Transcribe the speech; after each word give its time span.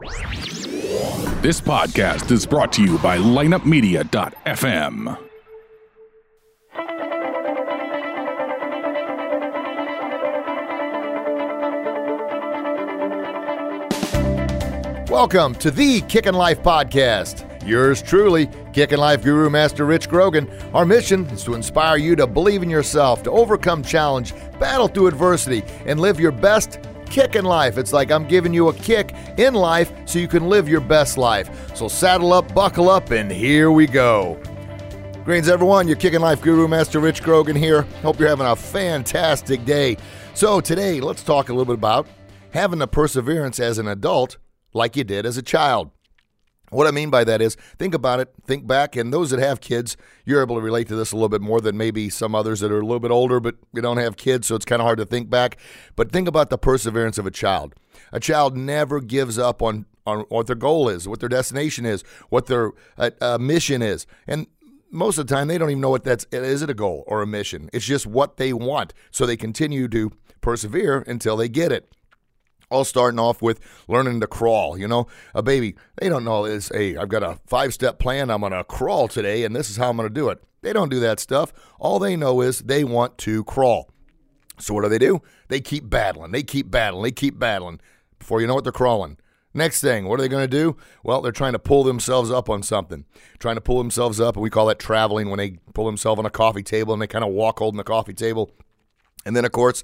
This 0.00 1.60
podcast 1.60 2.30
is 2.30 2.46
brought 2.46 2.72
to 2.72 2.82
you 2.82 2.96
by 3.00 3.18
lineupmedia.fm. 3.18 5.18
Welcome 15.10 15.54
to 15.56 15.70
the 15.70 16.00
Kickin' 16.08 16.34
Life 16.34 16.62
Podcast. 16.62 17.46
Yours 17.68 18.00
truly, 18.00 18.46
Kickin' 18.72 18.98
Life 18.98 19.22
Guru 19.22 19.50
Master 19.50 19.84
Rich 19.84 20.08
Grogan. 20.08 20.48
Our 20.72 20.86
mission 20.86 21.26
is 21.26 21.44
to 21.44 21.52
inspire 21.52 21.98
you 21.98 22.16
to 22.16 22.26
believe 22.26 22.62
in 22.62 22.70
yourself, 22.70 23.22
to 23.24 23.30
overcome 23.30 23.82
challenge, 23.82 24.32
battle 24.58 24.88
through 24.88 25.08
adversity, 25.08 25.62
and 25.84 26.00
live 26.00 26.18
your 26.18 26.32
best 26.32 26.78
kickin' 27.10 27.44
life. 27.44 27.76
It's 27.76 27.92
like 27.92 28.10
I'm 28.10 28.26
giving 28.26 28.54
you 28.54 28.68
a 28.68 28.74
kick 28.74 29.14
in 29.36 29.54
life 29.54 29.92
so 30.06 30.18
you 30.18 30.28
can 30.28 30.48
live 30.48 30.68
your 30.68 30.80
best 30.80 31.18
life. 31.18 31.76
So 31.76 31.88
saddle 31.88 32.32
up, 32.32 32.54
buckle 32.54 32.88
up, 32.88 33.10
and 33.10 33.30
here 33.30 33.70
we 33.70 33.86
go. 33.86 34.40
Greens, 35.24 35.48
everyone. 35.48 35.86
Your 35.86 35.98
Kickin' 35.98 36.22
Life 36.22 36.40
Guru 36.40 36.66
Master 36.66 36.98
Rich 36.98 37.22
Grogan 37.22 37.54
here. 37.54 37.82
Hope 38.02 38.18
you're 38.18 38.28
having 38.28 38.46
a 38.46 38.56
fantastic 38.56 39.64
day. 39.66 39.98
So, 40.32 40.60
today, 40.60 41.00
let's 41.00 41.22
talk 41.22 41.50
a 41.50 41.52
little 41.52 41.66
bit 41.66 41.74
about 41.74 42.06
having 42.52 42.78
the 42.78 42.88
perseverance 42.88 43.60
as 43.60 43.76
an 43.78 43.86
adult 43.86 44.38
like 44.72 44.96
you 44.96 45.04
did 45.04 45.26
as 45.26 45.36
a 45.36 45.42
child. 45.42 45.90
What 46.70 46.86
I 46.86 46.92
mean 46.92 47.10
by 47.10 47.24
that 47.24 47.42
is, 47.42 47.56
think 47.78 47.94
about 47.94 48.20
it, 48.20 48.32
think 48.46 48.66
back, 48.66 48.96
and 48.96 49.12
those 49.12 49.30
that 49.30 49.40
have 49.40 49.60
kids, 49.60 49.96
you're 50.24 50.40
able 50.40 50.54
to 50.56 50.62
relate 50.62 50.88
to 50.88 50.96
this 50.96 51.12
a 51.12 51.16
little 51.16 51.28
bit 51.28 51.40
more 51.40 51.60
than 51.60 51.76
maybe 51.76 52.08
some 52.08 52.34
others 52.34 52.60
that 52.60 52.70
are 52.70 52.78
a 52.78 52.84
little 52.84 53.00
bit 53.00 53.10
older, 53.10 53.40
but 53.40 53.56
you 53.72 53.82
don't 53.82 53.96
have 53.98 54.16
kids, 54.16 54.46
so 54.46 54.54
it's 54.54 54.64
kind 54.64 54.80
of 54.80 54.86
hard 54.86 54.98
to 54.98 55.04
think 55.04 55.28
back. 55.28 55.56
But 55.96 56.12
think 56.12 56.28
about 56.28 56.48
the 56.48 56.58
perseverance 56.58 57.18
of 57.18 57.26
a 57.26 57.30
child. 57.30 57.74
A 58.12 58.20
child 58.20 58.56
never 58.56 59.00
gives 59.00 59.38
up 59.38 59.62
on, 59.62 59.86
on 60.06 60.20
what 60.28 60.46
their 60.46 60.56
goal 60.56 60.88
is, 60.88 61.08
what 61.08 61.20
their 61.20 61.28
destination 61.28 61.84
is, 61.84 62.02
what 62.28 62.46
their 62.46 62.72
uh, 62.96 63.10
uh, 63.20 63.38
mission 63.38 63.82
is. 63.82 64.06
And 64.26 64.46
most 64.92 65.18
of 65.18 65.26
the 65.26 65.34
time, 65.34 65.48
they 65.48 65.58
don't 65.58 65.70
even 65.70 65.80
know 65.80 65.90
what 65.90 66.04
that's 66.04 66.26
is 66.32 66.62
it 66.62 66.70
a 66.70 66.74
goal 66.74 67.04
or 67.06 67.22
a 67.22 67.26
mission. 67.26 67.68
It's 67.72 67.84
just 67.84 68.06
what 68.06 68.36
they 68.36 68.52
want. 68.52 68.94
So 69.10 69.26
they 69.26 69.36
continue 69.36 69.88
to 69.88 70.12
persevere 70.40 71.04
until 71.06 71.36
they 71.36 71.48
get 71.48 71.72
it 71.72 71.92
all 72.70 72.84
starting 72.84 73.18
off 73.18 73.42
with 73.42 73.60
learning 73.88 74.20
to 74.20 74.26
crawl. 74.26 74.78
You 74.78 74.88
know, 74.88 75.06
a 75.34 75.42
baby, 75.42 75.74
they 76.00 76.08
don't 76.08 76.24
know 76.24 76.44
is, 76.44 76.68
hey, 76.68 76.96
I've 76.96 77.08
got 77.08 77.22
a 77.22 77.38
five 77.46 77.74
step 77.74 77.98
plan. 77.98 78.30
I'm 78.30 78.40
going 78.40 78.52
to 78.52 78.64
crawl 78.64 79.08
today, 79.08 79.44
and 79.44 79.54
this 79.54 79.68
is 79.68 79.76
how 79.76 79.90
I'm 79.90 79.96
going 79.96 80.08
to 80.08 80.14
do 80.14 80.28
it. 80.30 80.42
They 80.62 80.72
don't 80.72 80.90
do 80.90 81.00
that 81.00 81.20
stuff. 81.20 81.52
All 81.78 81.98
they 81.98 82.16
know 82.16 82.40
is 82.40 82.60
they 82.60 82.84
want 82.84 83.18
to 83.18 83.44
crawl. 83.44 83.90
So 84.58 84.74
what 84.74 84.82
do 84.82 84.88
they 84.88 84.98
do? 84.98 85.22
They 85.48 85.60
keep 85.60 85.88
battling. 85.88 86.32
They 86.32 86.42
keep 86.42 86.70
battling. 86.70 87.02
They 87.02 87.12
keep 87.12 87.38
battling. 87.38 87.80
Before 88.18 88.40
you 88.40 88.46
know 88.46 88.58
it, 88.58 88.62
they're 88.62 88.72
crawling. 88.72 89.16
Next 89.52 89.80
thing, 89.80 90.06
what 90.06 90.20
are 90.20 90.22
they 90.22 90.28
going 90.28 90.48
to 90.48 90.56
do? 90.56 90.76
Well, 91.02 91.22
they're 91.22 91.32
trying 91.32 91.54
to 91.54 91.58
pull 91.58 91.82
themselves 91.82 92.30
up 92.30 92.48
on 92.48 92.62
something, 92.62 93.04
trying 93.40 93.56
to 93.56 93.60
pull 93.60 93.78
themselves 93.78 94.20
up. 94.20 94.36
And 94.36 94.42
we 94.42 94.50
call 94.50 94.66
that 94.66 94.78
traveling 94.78 95.28
when 95.28 95.38
they 95.38 95.58
pull 95.74 95.86
themselves 95.86 96.20
on 96.20 96.26
a 96.26 96.30
coffee 96.30 96.62
table 96.62 96.92
and 96.92 97.02
they 97.02 97.08
kind 97.08 97.24
of 97.24 97.32
walk 97.32 97.58
holding 97.58 97.78
the 97.78 97.84
coffee 97.84 98.14
table. 98.14 98.52
And 99.26 99.34
then, 99.34 99.44
of 99.44 99.50
course, 99.50 99.82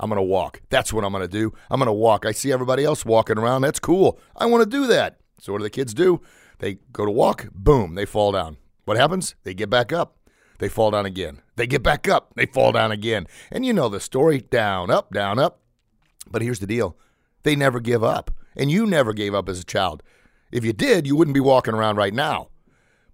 I'm 0.00 0.08
going 0.08 0.16
to 0.16 0.22
walk. 0.22 0.62
That's 0.70 0.92
what 0.92 1.04
I'm 1.04 1.12
going 1.12 1.22
to 1.22 1.28
do. 1.28 1.52
I'm 1.70 1.78
going 1.78 1.86
to 1.86 1.92
walk. 1.92 2.26
I 2.26 2.32
see 2.32 2.50
everybody 2.50 2.84
else 2.84 3.04
walking 3.04 3.38
around. 3.38 3.62
That's 3.62 3.78
cool. 3.78 4.18
I 4.34 4.46
want 4.46 4.64
to 4.64 4.68
do 4.68 4.86
that. 4.88 5.20
So 5.38 5.52
what 5.52 5.58
do 5.58 5.64
the 5.64 5.70
kids 5.70 5.94
do? 5.94 6.20
They 6.58 6.78
go 6.92 7.04
to 7.04 7.10
walk, 7.10 7.48
boom, 7.54 7.94
they 7.94 8.04
fall 8.04 8.32
down. 8.32 8.56
What 8.84 8.96
happens? 8.96 9.34
They 9.44 9.54
get 9.54 9.70
back 9.70 9.92
up. 9.92 10.16
They 10.58 10.68
fall 10.68 10.90
down 10.90 11.06
again. 11.06 11.40
They 11.56 11.66
get 11.66 11.82
back 11.82 12.08
up. 12.08 12.32
They 12.34 12.46
fall 12.46 12.72
down 12.72 12.92
again. 12.92 13.26
And 13.50 13.64
you 13.64 13.72
know 13.72 13.88
the 13.88 14.00
story 14.00 14.40
down, 14.40 14.90
up, 14.90 15.12
down, 15.12 15.38
up. 15.38 15.60
But 16.30 16.42
here's 16.42 16.58
the 16.58 16.66
deal 16.66 16.96
they 17.42 17.56
never 17.56 17.80
give 17.80 18.04
up. 18.04 18.30
And 18.56 18.70
you 18.70 18.84
never 18.84 19.12
gave 19.12 19.34
up 19.34 19.48
as 19.48 19.60
a 19.60 19.64
child. 19.64 20.02
If 20.52 20.64
you 20.64 20.72
did, 20.72 21.06
you 21.06 21.16
wouldn't 21.16 21.34
be 21.34 21.40
walking 21.40 21.74
around 21.74 21.96
right 21.96 22.12
now. 22.12 22.48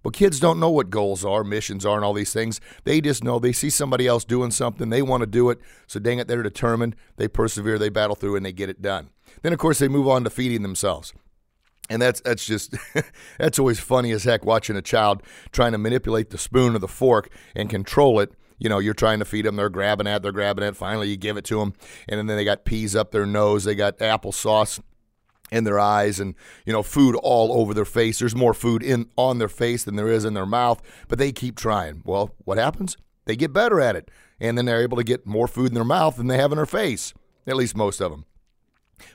But 0.07 0.13
kids 0.13 0.39
don't 0.39 0.61
know 0.61 0.69
what 0.69 0.89
goals 0.89 1.25
are, 1.25 1.43
missions 1.43 1.85
are, 1.85 1.97
and 1.97 2.05
all 2.05 2.13
these 2.13 2.31
things. 2.31 2.61
They 2.85 3.01
just 3.01 3.25
know 3.25 3.39
they 3.39 3.51
see 3.51 3.69
somebody 3.69 4.07
else 4.07 4.23
doing 4.23 4.51
something, 4.51 4.89
they 4.89 5.01
want 5.01 5.19
to 5.19 5.27
do 5.27 5.49
it. 5.49 5.59
So 5.85 5.99
dang 5.99 6.17
it, 6.17 6.29
they're 6.29 6.41
determined. 6.41 6.95
They 7.17 7.27
persevere, 7.27 7.77
they 7.77 7.89
battle 7.89 8.15
through, 8.15 8.37
and 8.37 8.45
they 8.45 8.53
get 8.53 8.69
it 8.69 8.81
done. 8.81 9.09
Then 9.41 9.51
of 9.51 9.59
course 9.59 9.79
they 9.79 9.89
move 9.89 10.07
on 10.07 10.23
to 10.23 10.29
feeding 10.29 10.61
themselves. 10.61 11.13
And 11.89 12.01
that's 12.01 12.21
that's 12.21 12.45
just 12.45 12.73
that's 13.37 13.59
always 13.59 13.81
funny 13.81 14.11
as 14.11 14.23
heck 14.23 14.45
watching 14.45 14.77
a 14.77 14.81
child 14.81 15.23
trying 15.51 15.73
to 15.73 15.77
manipulate 15.77 16.29
the 16.29 16.37
spoon 16.37 16.73
or 16.73 16.79
the 16.79 16.87
fork 16.87 17.29
and 17.53 17.69
control 17.69 18.21
it. 18.21 18.31
You 18.59 18.69
know, 18.69 18.79
you're 18.79 18.93
trying 18.93 19.19
to 19.19 19.25
feed 19.25 19.43
them, 19.43 19.57
they're 19.57 19.67
grabbing 19.67 20.07
at, 20.07 20.21
they're 20.21 20.31
grabbing 20.31 20.63
at. 20.63 20.77
Finally, 20.77 21.09
you 21.09 21.17
give 21.17 21.35
it 21.35 21.43
to 21.45 21.59
them, 21.59 21.73
and 22.07 22.17
then 22.17 22.27
they 22.37 22.45
got 22.45 22.63
peas 22.63 22.95
up 22.95 23.11
their 23.11 23.25
nose, 23.25 23.65
they 23.65 23.75
got 23.75 23.97
applesauce 23.97 24.79
in 25.51 25.63
their 25.63 25.79
eyes 25.79 26.19
and 26.19 26.35
you 26.65 26.73
know 26.73 26.83
food 26.83 27.15
all 27.15 27.59
over 27.59 27.73
their 27.73 27.85
face. 27.85 28.19
There's 28.19 28.35
more 28.35 28.53
food 28.53 28.83
in 28.83 29.09
on 29.15 29.39
their 29.39 29.47
face 29.49 29.83
than 29.83 29.95
there 29.95 30.09
is 30.09 30.25
in 30.25 30.33
their 30.33 30.45
mouth 30.45 30.81
but 31.07 31.19
they 31.19 31.31
keep 31.31 31.55
trying. 31.55 32.01
Well 32.05 32.31
what 32.45 32.57
happens? 32.57 32.97
They 33.25 33.35
get 33.35 33.53
better 33.53 33.81
at 33.81 33.95
it 33.95 34.09
and 34.39 34.57
then 34.57 34.65
they're 34.65 34.81
able 34.81 34.97
to 34.97 35.03
get 35.03 35.25
more 35.25 35.47
food 35.47 35.67
in 35.67 35.73
their 35.73 35.83
mouth 35.83 36.17
than 36.17 36.27
they 36.27 36.37
have 36.37 36.51
in 36.51 36.57
their 36.57 36.65
face 36.65 37.13
at 37.45 37.55
least 37.55 37.75
most 37.75 38.01
of 38.01 38.11
them 38.11 38.25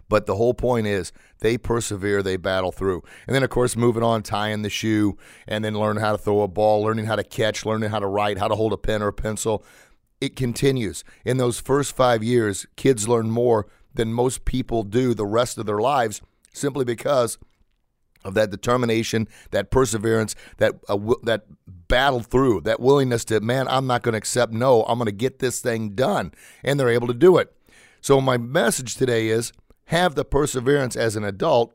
but 0.08 0.26
the 0.26 0.36
whole 0.36 0.54
point 0.54 0.86
is 0.86 1.12
they 1.40 1.58
persevere 1.58 2.22
they 2.22 2.36
battle 2.36 2.72
through. 2.72 3.02
And 3.26 3.34
then 3.34 3.42
of 3.42 3.50
course 3.50 3.76
moving 3.76 4.02
on 4.02 4.22
tying 4.22 4.62
the 4.62 4.70
shoe 4.70 5.16
and 5.46 5.64
then 5.64 5.78
learning 5.78 6.02
how 6.02 6.12
to 6.12 6.18
throw 6.18 6.42
a 6.42 6.48
ball 6.48 6.82
learning 6.82 7.06
how 7.06 7.16
to 7.16 7.24
catch 7.24 7.64
learning 7.64 7.90
how 7.90 7.98
to 7.98 8.06
write 8.06 8.38
how 8.38 8.48
to 8.48 8.54
hold 8.54 8.72
a 8.72 8.76
pen 8.76 9.02
or 9.02 9.08
a 9.08 9.12
pencil. 9.12 9.64
It 10.20 10.36
continues. 10.36 11.02
In 11.24 11.38
those 11.38 11.60
first 11.60 11.96
five 11.96 12.22
years 12.22 12.66
kids 12.76 13.08
learn 13.08 13.30
more 13.30 13.66
than 13.94 14.12
most 14.12 14.44
people 14.44 14.82
do 14.82 15.14
the 15.14 15.26
rest 15.26 15.58
of 15.58 15.66
their 15.66 15.78
lives 15.78 16.20
simply 16.52 16.84
because 16.84 17.38
of 18.24 18.34
that 18.34 18.50
determination, 18.50 19.26
that 19.50 19.70
perseverance, 19.70 20.34
that 20.58 20.74
uh, 20.88 20.98
that 21.24 21.44
battle 21.66 22.20
through, 22.20 22.60
that 22.62 22.80
willingness 22.80 23.24
to 23.26 23.40
man, 23.40 23.66
I'm 23.68 23.86
not 23.86 24.02
going 24.02 24.12
to 24.12 24.18
accept 24.18 24.52
no, 24.52 24.84
I'm 24.84 24.98
going 24.98 25.06
to 25.06 25.12
get 25.12 25.40
this 25.40 25.60
thing 25.60 25.90
done, 25.90 26.32
and 26.62 26.78
they're 26.78 26.88
able 26.88 27.08
to 27.08 27.14
do 27.14 27.38
it. 27.38 27.52
So 28.00 28.20
my 28.20 28.36
message 28.36 28.94
today 28.94 29.28
is 29.28 29.52
have 29.86 30.14
the 30.14 30.24
perseverance 30.24 30.96
as 30.96 31.16
an 31.16 31.24
adult 31.24 31.74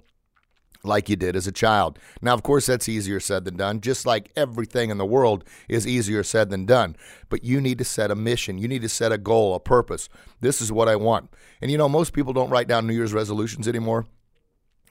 like 0.87 1.09
you 1.09 1.15
did 1.15 1.35
as 1.35 1.47
a 1.47 1.51
child. 1.51 1.99
Now, 2.21 2.33
of 2.33 2.43
course, 2.43 2.65
that's 2.65 2.89
easier 2.89 3.19
said 3.19 3.45
than 3.45 3.57
done, 3.57 3.81
just 3.81 4.05
like 4.05 4.31
everything 4.35 4.89
in 4.89 4.97
the 4.97 5.05
world 5.05 5.43
is 5.67 5.85
easier 5.85 6.23
said 6.23 6.49
than 6.49 6.65
done. 6.65 6.95
But 7.29 7.43
you 7.43 7.61
need 7.61 7.77
to 7.77 7.83
set 7.83 8.11
a 8.11 8.15
mission, 8.15 8.57
you 8.57 8.67
need 8.67 8.81
to 8.81 8.89
set 8.89 9.11
a 9.11 9.17
goal, 9.17 9.53
a 9.55 9.59
purpose. 9.59 10.09
This 10.41 10.61
is 10.61 10.71
what 10.71 10.87
I 10.87 10.95
want. 10.95 11.29
And 11.61 11.69
you 11.69 11.77
know, 11.77 11.89
most 11.89 12.13
people 12.13 12.33
don't 12.33 12.49
write 12.49 12.67
down 12.67 12.87
New 12.87 12.93
Year's 12.93 13.13
resolutions 13.13 13.67
anymore. 13.67 14.05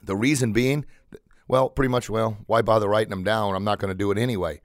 The 0.02 0.16
reason 0.16 0.52
being, 0.52 0.84
well, 1.48 1.68
pretty 1.68 1.88
much, 1.88 2.10
well, 2.10 2.38
why 2.46 2.62
bother 2.62 2.88
writing 2.88 3.10
them 3.10 3.24
down? 3.24 3.54
I'm 3.54 3.64
not 3.64 3.78
going 3.78 3.88
to 3.88 3.94
do 3.94 4.10
it 4.10 4.18
anyway. 4.18 4.60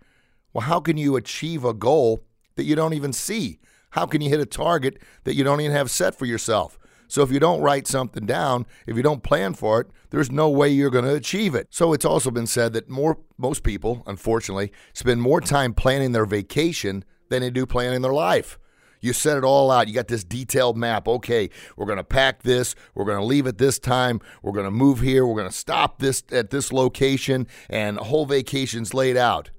Well, 0.54 0.66
how 0.66 0.80
can 0.80 0.98
you 0.98 1.16
achieve 1.16 1.64
a 1.64 1.74
goal 1.74 2.22
that 2.56 2.66
you 2.66 2.76
don't 2.76 2.94
even 2.94 3.14
see? 3.14 3.60
How 3.92 4.06
can 4.06 4.22
you 4.22 4.30
hit 4.30 4.40
a 4.40 4.46
target 4.46 5.02
that 5.24 5.36
you 5.36 5.44
don't 5.44 5.62
even 5.62 5.76
have 5.76 5.92
set 5.92 6.16
for 6.16 6.26
yourself? 6.26 6.78
So 7.12 7.24
if 7.24 7.32
you 7.32 7.42
don't 7.42 7.60
write 7.60 7.88
something 7.88 8.26
down, 8.26 8.66
if 8.88 8.96
you 8.96 9.04
don't 9.04 9.22
plan 9.22 9.54
for 9.54 9.82
it, 9.82 9.88
there's 10.12 10.32
no 10.32 10.50
way 10.50 10.70
you're 10.70 10.90
going 10.90 11.04
to 11.04 11.14
achieve 11.14 11.56
it. 11.56 11.68
So 11.70 11.92
it's 11.92 12.06
also 12.06 12.32
been 12.32 12.48
said 12.48 12.72
that 12.72 12.90
more 12.90 13.18
most 13.38 13.64
people, 13.64 14.02
unfortunately, 14.08 14.72
spend 14.94 15.22
more 15.22 15.42
time 15.42 15.74
planning 15.74 16.14
their 16.14 16.26
vacation 16.26 17.04
than 17.28 17.42
they 17.42 17.50
do 17.50 17.66
planning 17.66 18.02
their 18.02 18.14
life. 18.14 18.58
You 19.02 19.12
set 19.12 19.38
it 19.38 19.44
all 19.44 19.72
out. 19.72 19.90
You 19.90 19.94
got 19.94 20.08
this 20.08 20.24
detailed 20.24 20.78
map. 20.78 21.06
Okay, 21.06 21.50
we're 21.76 21.86
going 21.86 21.98
to 21.98 22.04
pack 22.06 22.44
this. 22.44 22.76
We're 22.96 23.04
going 23.04 23.20
to 23.20 23.26
leave 23.26 23.46
at 23.46 23.58
this 23.58 23.78
time. 23.78 24.22
We're 24.42 24.54
going 24.54 24.64
to 24.64 24.72
move 24.72 25.02
here. 25.02 25.26
We're 25.26 25.36
going 25.36 25.50
to 25.50 25.56
stop 25.56 26.00
this 26.00 26.24
at 26.32 26.50
this 26.50 26.72
location, 26.72 27.46
and 27.70 27.98
whole 27.98 28.26
vacation's 28.26 28.94
laid 28.94 29.18
out. 29.18 29.50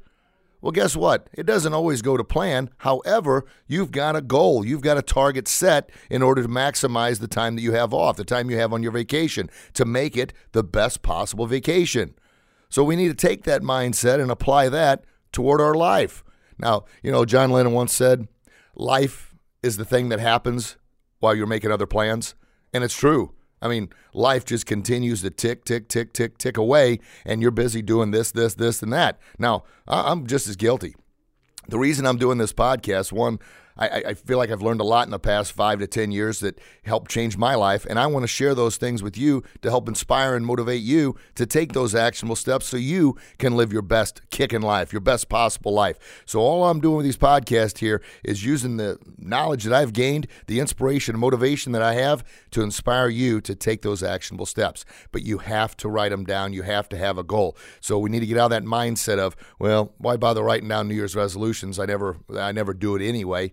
Well, 0.62 0.70
guess 0.70 0.94
what? 0.94 1.28
It 1.32 1.44
doesn't 1.44 1.74
always 1.74 2.02
go 2.02 2.16
to 2.16 2.22
plan. 2.22 2.70
However, 2.78 3.44
you've 3.66 3.90
got 3.90 4.14
a 4.14 4.22
goal, 4.22 4.64
you've 4.64 4.80
got 4.80 4.96
a 4.96 5.02
target 5.02 5.48
set 5.48 5.90
in 6.08 6.22
order 6.22 6.40
to 6.40 6.48
maximize 6.48 7.18
the 7.18 7.26
time 7.26 7.56
that 7.56 7.62
you 7.62 7.72
have 7.72 7.92
off, 7.92 8.16
the 8.16 8.24
time 8.24 8.48
you 8.48 8.58
have 8.58 8.72
on 8.72 8.80
your 8.80 8.92
vacation, 8.92 9.50
to 9.74 9.84
make 9.84 10.16
it 10.16 10.32
the 10.52 10.62
best 10.62 11.02
possible 11.02 11.46
vacation. 11.46 12.14
So 12.68 12.84
we 12.84 12.94
need 12.94 13.08
to 13.08 13.14
take 13.14 13.42
that 13.42 13.62
mindset 13.62 14.20
and 14.20 14.30
apply 14.30 14.68
that 14.68 15.04
toward 15.32 15.60
our 15.60 15.74
life. 15.74 16.22
Now, 16.58 16.84
you 17.02 17.10
know, 17.10 17.24
John 17.24 17.50
Lennon 17.50 17.72
once 17.72 17.92
said, 17.92 18.28
life 18.76 19.34
is 19.64 19.78
the 19.78 19.84
thing 19.84 20.10
that 20.10 20.20
happens 20.20 20.76
while 21.18 21.34
you're 21.34 21.46
making 21.46 21.72
other 21.72 21.86
plans. 21.86 22.36
And 22.72 22.84
it's 22.84 22.96
true. 22.96 23.34
I 23.62 23.68
mean, 23.68 23.90
life 24.12 24.44
just 24.44 24.66
continues 24.66 25.22
to 25.22 25.30
tick, 25.30 25.64
tick, 25.64 25.88
tick, 25.88 26.12
tick, 26.12 26.36
tick 26.36 26.56
away, 26.56 26.98
and 27.24 27.40
you're 27.40 27.52
busy 27.52 27.80
doing 27.80 28.10
this, 28.10 28.32
this, 28.32 28.54
this, 28.54 28.82
and 28.82 28.92
that. 28.92 29.20
Now, 29.38 29.62
I'm 29.86 30.26
just 30.26 30.48
as 30.48 30.56
guilty. 30.56 30.96
The 31.68 31.78
reason 31.78 32.04
I'm 32.04 32.18
doing 32.18 32.38
this 32.38 32.52
podcast, 32.52 33.12
one, 33.12 33.38
I, 33.76 34.02
I 34.08 34.14
feel 34.14 34.38
like 34.38 34.50
I've 34.50 34.62
learned 34.62 34.80
a 34.80 34.84
lot 34.84 35.06
in 35.06 35.10
the 35.10 35.18
past 35.18 35.52
five 35.52 35.78
to 35.78 35.86
10 35.86 36.12
years 36.12 36.40
that 36.40 36.60
helped 36.84 37.10
change 37.10 37.36
my 37.36 37.54
life. 37.54 37.86
And 37.88 37.98
I 37.98 38.06
want 38.06 38.24
to 38.24 38.28
share 38.28 38.54
those 38.54 38.76
things 38.76 39.02
with 39.02 39.16
you 39.16 39.42
to 39.62 39.70
help 39.70 39.88
inspire 39.88 40.34
and 40.34 40.44
motivate 40.44 40.82
you 40.82 41.16
to 41.36 41.46
take 41.46 41.72
those 41.72 41.94
actionable 41.94 42.36
steps 42.36 42.66
so 42.66 42.76
you 42.76 43.16
can 43.38 43.56
live 43.56 43.72
your 43.72 43.82
best 43.82 44.20
kick 44.30 44.52
in 44.52 44.62
life, 44.62 44.92
your 44.92 45.00
best 45.00 45.28
possible 45.28 45.72
life. 45.72 46.22
So, 46.26 46.40
all 46.40 46.64
I'm 46.64 46.80
doing 46.80 46.96
with 46.96 47.04
these 47.04 47.16
podcasts 47.16 47.78
here 47.78 48.02
is 48.24 48.44
using 48.44 48.76
the 48.76 48.98
knowledge 49.18 49.64
that 49.64 49.72
I've 49.72 49.92
gained, 49.92 50.26
the 50.46 50.60
inspiration 50.60 51.14
and 51.14 51.20
motivation 51.20 51.72
that 51.72 51.82
I 51.82 51.94
have 51.94 52.24
to 52.50 52.62
inspire 52.62 53.08
you 53.08 53.40
to 53.42 53.54
take 53.54 53.82
those 53.82 54.02
actionable 54.02 54.46
steps. 54.46 54.84
But 55.10 55.22
you 55.22 55.38
have 55.38 55.76
to 55.78 55.88
write 55.88 56.10
them 56.10 56.24
down. 56.24 56.52
You 56.52 56.62
have 56.62 56.88
to 56.90 56.98
have 56.98 57.18
a 57.18 57.22
goal. 57.22 57.56
So, 57.80 57.98
we 57.98 58.10
need 58.10 58.20
to 58.20 58.26
get 58.26 58.38
out 58.38 58.52
of 58.52 58.62
that 58.62 58.64
mindset 58.64 59.18
of, 59.18 59.36
well, 59.58 59.92
why 59.98 60.16
bother 60.16 60.42
writing 60.42 60.68
down 60.68 60.88
New 60.88 60.94
Year's 60.94 61.16
resolutions? 61.16 61.78
I 61.78 61.86
never, 61.86 62.18
I 62.36 62.52
never 62.52 62.74
do 62.74 62.96
it 62.96 63.02
anyway 63.02 63.52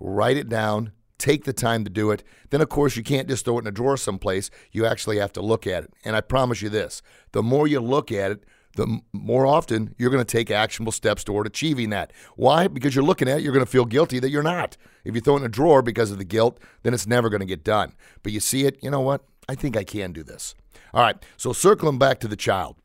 write 0.00 0.36
it 0.36 0.48
down, 0.48 0.92
take 1.18 1.44
the 1.44 1.52
time 1.52 1.84
to 1.84 1.90
do 1.90 2.10
it. 2.10 2.24
Then, 2.48 2.60
of 2.60 2.68
course, 2.68 2.96
you 2.96 3.02
can't 3.02 3.28
just 3.28 3.44
throw 3.44 3.58
it 3.58 3.62
in 3.62 3.66
a 3.68 3.72
drawer 3.72 3.96
someplace. 3.96 4.50
You 4.72 4.86
actually 4.86 5.18
have 5.18 5.32
to 5.34 5.42
look 5.42 5.66
at 5.66 5.84
it. 5.84 5.92
And 6.04 6.16
I 6.16 6.20
promise 6.20 6.62
you 6.62 6.68
this 6.68 7.02
the 7.32 7.42
more 7.42 7.68
you 7.68 7.80
look 7.80 8.10
at 8.10 8.32
it, 8.32 8.44
the 8.76 9.00
more 9.12 9.46
often 9.46 9.94
you're 9.98 10.10
going 10.10 10.24
to 10.24 10.36
take 10.36 10.50
actionable 10.50 10.92
steps 10.92 11.24
toward 11.24 11.46
achieving 11.46 11.90
that. 11.90 12.12
Why? 12.36 12.68
Because 12.68 12.94
you're 12.94 13.04
looking 13.04 13.28
at 13.28 13.38
it, 13.38 13.42
you're 13.42 13.52
going 13.52 13.64
to 13.64 13.70
feel 13.70 13.84
guilty 13.84 14.18
that 14.20 14.30
you're 14.30 14.42
not. 14.42 14.76
If 15.04 15.14
you 15.14 15.20
throw 15.20 15.34
it 15.34 15.40
in 15.40 15.46
a 15.46 15.48
drawer 15.48 15.82
because 15.82 16.10
of 16.10 16.18
the 16.18 16.24
guilt, 16.24 16.58
then 16.82 16.94
it's 16.94 17.06
never 17.06 17.28
going 17.28 17.40
to 17.40 17.46
get 17.46 17.64
done. 17.64 17.94
But 18.22 18.32
you 18.32 18.40
see 18.40 18.64
it, 18.64 18.78
you 18.82 18.90
know 18.90 19.00
what? 19.00 19.24
I 19.48 19.54
think 19.54 19.76
I 19.76 19.84
can 19.84 20.12
do 20.12 20.22
this. 20.22 20.54
All 20.94 21.02
right, 21.02 21.16
so 21.36 21.52
circling 21.52 21.98
back 21.98 22.20
to 22.20 22.28
the 22.28 22.36
child 22.36 22.76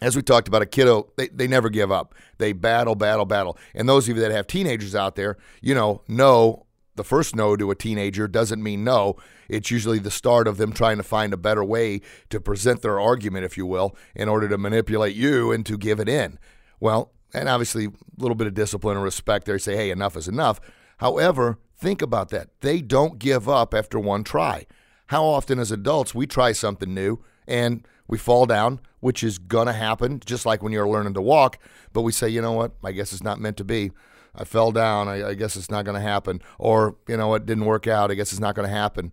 as 0.00 0.16
we 0.16 0.22
talked 0.22 0.48
about 0.48 0.62
a 0.62 0.66
kiddo, 0.66 1.10
they, 1.16 1.28
they 1.28 1.46
never 1.46 1.68
give 1.70 1.90
up. 1.90 2.14
They 2.38 2.52
battle, 2.52 2.94
battle, 2.94 3.26
battle. 3.26 3.58
And 3.74 3.88
those 3.88 4.08
of 4.08 4.16
you 4.16 4.22
that 4.22 4.30
have 4.30 4.46
teenagers 4.46 4.94
out 4.94 5.16
there, 5.16 5.36
you 5.60 5.74
know, 5.74 6.02
no, 6.08 6.66
the 6.96 7.04
first 7.04 7.34
no 7.34 7.56
to 7.56 7.70
a 7.70 7.74
teenager 7.74 8.28
doesn't 8.28 8.62
mean 8.62 8.84
no. 8.84 9.16
It's 9.48 9.70
usually 9.70 9.98
the 9.98 10.10
start 10.10 10.46
of 10.46 10.56
them 10.56 10.72
trying 10.72 10.98
to 10.98 11.02
find 11.02 11.32
a 11.32 11.38
better 11.38 11.64
way 11.64 12.00
to 12.30 12.40
present 12.40 12.82
their 12.82 13.00
argument, 13.00 13.44
if 13.44 13.56
you 13.56 13.66
will, 13.66 13.96
in 14.14 14.28
order 14.28 14.48
to 14.48 14.58
manipulate 14.58 15.14
you 15.14 15.52
and 15.52 15.64
to 15.66 15.78
give 15.78 16.00
it 16.00 16.08
in. 16.08 16.38
Well, 16.80 17.12
and 17.34 17.48
obviously 17.48 17.86
a 17.86 17.90
little 18.18 18.34
bit 18.34 18.46
of 18.46 18.54
discipline 18.54 18.96
and 18.96 19.04
respect 19.04 19.46
there. 19.46 19.58
Say, 19.58 19.76
hey, 19.76 19.90
enough 19.90 20.16
is 20.16 20.28
enough. 20.28 20.60
However, 20.98 21.58
think 21.76 22.02
about 22.02 22.30
that. 22.30 22.48
They 22.60 22.80
don't 22.80 23.18
give 23.18 23.48
up 23.48 23.74
after 23.74 23.98
one 23.98 24.24
try. 24.24 24.66
How 25.06 25.24
often 25.24 25.58
as 25.58 25.70
adults 25.70 26.14
we 26.14 26.26
try 26.26 26.52
something 26.52 26.92
new 26.92 27.22
and 27.46 27.86
we 28.08 28.18
fall 28.18 28.46
down, 28.46 28.80
which 29.00 29.22
is 29.22 29.38
to 29.66 29.72
happen, 29.72 30.20
just 30.24 30.44
like 30.44 30.62
when 30.62 30.72
you're 30.72 30.88
learning 30.88 31.14
to 31.14 31.22
walk. 31.22 31.58
But 31.92 32.02
we 32.02 32.12
say, 32.12 32.28
you 32.28 32.42
know 32.42 32.52
what? 32.52 32.72
I 32.82 32.92
guess 32.92 33.12
it's 33.12 33.22
not 33.22 33.38
meant 33.38 33.58
to 33.58 33.64
be. 33.64 33.92
I 34.34 34.44
fell 34.44 34.72
down. 34.72 35.08
I, 35.08 35.28
I 35.28 35.34
guess 35.34 35.56
it's 35.56 35.70
not 35.70 35.84
to 35.94 36.00
happen. 36.00 36.40
Or, 36.58 36.96
you 37.06 37.16
know, 37.16 37.34
it 37.34 37.46
didn't 37.46 37.66
work 37.66 37.86
out. 37.86 38.10
I 38.10 38.14
guess 38.14 38.32
it's 38.32 38.40
not 38.40 38.54
to 38.66 38.74
happen. 38.74 39.12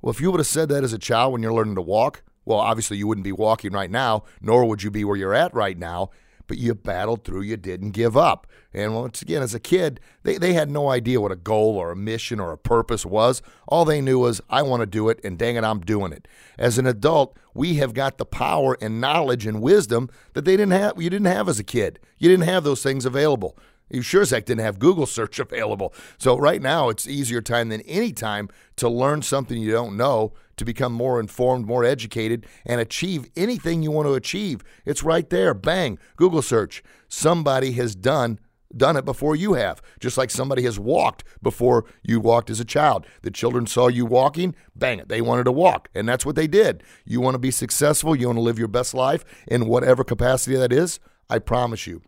Well, 0.00 0.10
if 0.10 0.20
you 0.20 0.30
would 0.30 0.40
have 0.40 0.46
said 0.46 0.68
that 0.70 0.84
as 0.84 0.92
a 0.92 0.98
child 0.98 1.32
when 1.32 1.42
you're 1.42 1.52
learning 1.52 1.76
to 1.76 1.82
walk, 1.82 2.22
well, 2.44 2.58
obviously 2.58 2.96
you 2.96 3.06
wouldn't 3.06 3.24
be 3.24 3.32
walking 3.32 3.72
right 3.72 3.90
now, 3.90 4.24
nor 4.40 4.64
would 4.64 4.82
you 4.82 4.90
be 4.90 5.04
where 5.04 5.16
you're 5.16 5.34
at 5.34 5.54
right 5.54 5.78
now 5.78 6.10
but 6.46 6.58
you 6.58 6.74
battled 6.74 7.24
through, 7.24 7.42
you 7.42 7.56
didn't 7.56 7.90
give 7.90 8.16
up. 8.16 8.46
And 8.74 8.94
once 8.94 9.20
again, 9.20 9.42
as 9.42 9.54
a 9.54 9.60
kid, 9.60 10.00
they, 10.22 10.38
they 10.38 10.54
had 10.54 10.70
no 10.70 10.88
idea 10.88 11.20
what 11.20 11.32
a 11.32 11.36
goal 11.36 11.76
or 11.76 11.90
a 11.90 11.96
mission 11.96 12.40
or 12.40 12.52
a 12.52 12.58
purpose 12.58 13.04
was. 13.04 13.42
All 13.68 13.84
they 13.84 14.00
knew 14.00 14.18
was, 14.18 14.40
I 14.48 14.62
want 14.62 14.80
to 14.80 14.86
do 14.86 15.08
it, 15.08 15.20
and 15.22 15.38
dang 15.38 15.56
it, 15.56 15.64
I'm 15.64 15.80
doing 15.80 16.12
it. 16.12 16.26
As 16.58 16.78
an 16.78 16.86
adult, 16.86 17.36
we 17.54 17.74
have 17.74 17.94
got 17.94 18.18
the 18.18 18.24
power 18.24 18.76
and 18.80 19.00
knowledge 19.00 19.46
and 19.46 19.60
wisdom 19.60 20.08
that 20.32 20.44
they 20.44 20.56
didn't 20.56 20.72
have, 20.72 21.00
you 21.00 21.10
didn't 21.10 21.26
have 21.26 21.48
as 21.48 21.58
a 21.58 21.64
kid. 21.64 21.98
You 22.18 22.28
didn't 22.28 22.48
have 22.48 22.64
those 22.64 22.82
things 22.82 23.04
available. 23.04 23.56
You 23.92 24.00
sure 24.00 24.22
as 24.22 24.30
heck 24.30 24.46
didn't 24.46 24.64
have 24.64 24.78
Google 24.78 25.06
search 25.06 25.38
available. 25.38 25.92
So 26.18 26.38
right 26.38 26.62
now, 26.62 26.88
it's 26.88 27.06
easier 27.06 27.42
time 27.42 27.68
than 27.68 27.82
any 27.82 28.12
time 28.12 28.48
to 28.76 28.88
learn 28.88 29.22
something 29.22 29.60
you 29.60 29.70
don't 29.70 29.96
know, 29.96 30.32
to 30.56 30.64
become 30.64 30.92
more 30.92 31.18
informed, 31.20 31.66
more 31.66 31.84
educated, 31.84 32.46
and 32.66 32.80
achieve 32.80 33.30
anything 33.36 33.82
you 33.82 33.90
want 33.90 34.06
to 34.06 34.14
achieve. 34.14 34.62
It's 34.84 35.02
right 35.02 35.28
there. 35.30 35.54
Bang, 35.54 35.98
Google 36.16 36.42
search. 36.42 36.82
Somebody 37.08 37.72
has 37.72 37.94
done 37.94 38.38
done 38.76 38.96
it 38.96 39.04
before 39.04 39.36
you 39.36 39.54
have, 39.54 39.82
just 40.00 40.16
like 40.16 40.30
somebody 40.30 40.62
has 40.62 40.78
walked 40.78 41.24
before 41.42 41.84
you 42.02 42.20
walked 42.20 42.50
as 42.50 42.60
a 42.60 42.64
child. 42.64 43.06
The 43.22 43.30
children 43.30 43.66
saw 43.66 43.88
you 43.88 44.06
walking, 44.06 44.54
bang 44.74 44.98
it, 44.98 45.08
they 45.08 45.20
wanted 45.20 45.44
to 45.44 45.52
walk, 45.52 45.88
and 45.94 46.08
that's 46.08 46.24
what 46.26 46.36
they 46.36 46.46
did. 46.46 46.82
You 47.04 47.20
want 47.20 47.34
to 47.34 47.38
be 47.38 47.50
successful, 47.50 48.16
you 48.16 48.26
want 48.26 48.38
to 48.38 48.42
live 48.42 48.58
your 48.58 48.68
best 48.68 48.94
life 48.94 49.24
in 49.46 49.66
whatever 49.66 50.04
capacity 50.04 50.56
that 50.56 50.72
is, 50.72 51.00
I 51.28 51.38
promise 51.38 51.86
you. 51.86 52.02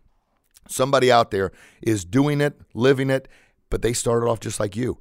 Somebody 0.67 1.11
out 1.11 1.31
there 1.31 1.51
is 1.81 2.05
doing 2.05 2.41
it, 2.41 2.59
living 2.73 3.09
it, 3.09 3.27
but 3.69 3.81
they 3.81 3.93
started 3.93 4.27
off 4.27 4.39
just 4.39 4.59
like 4.59 4.75
you. 4.75 4.97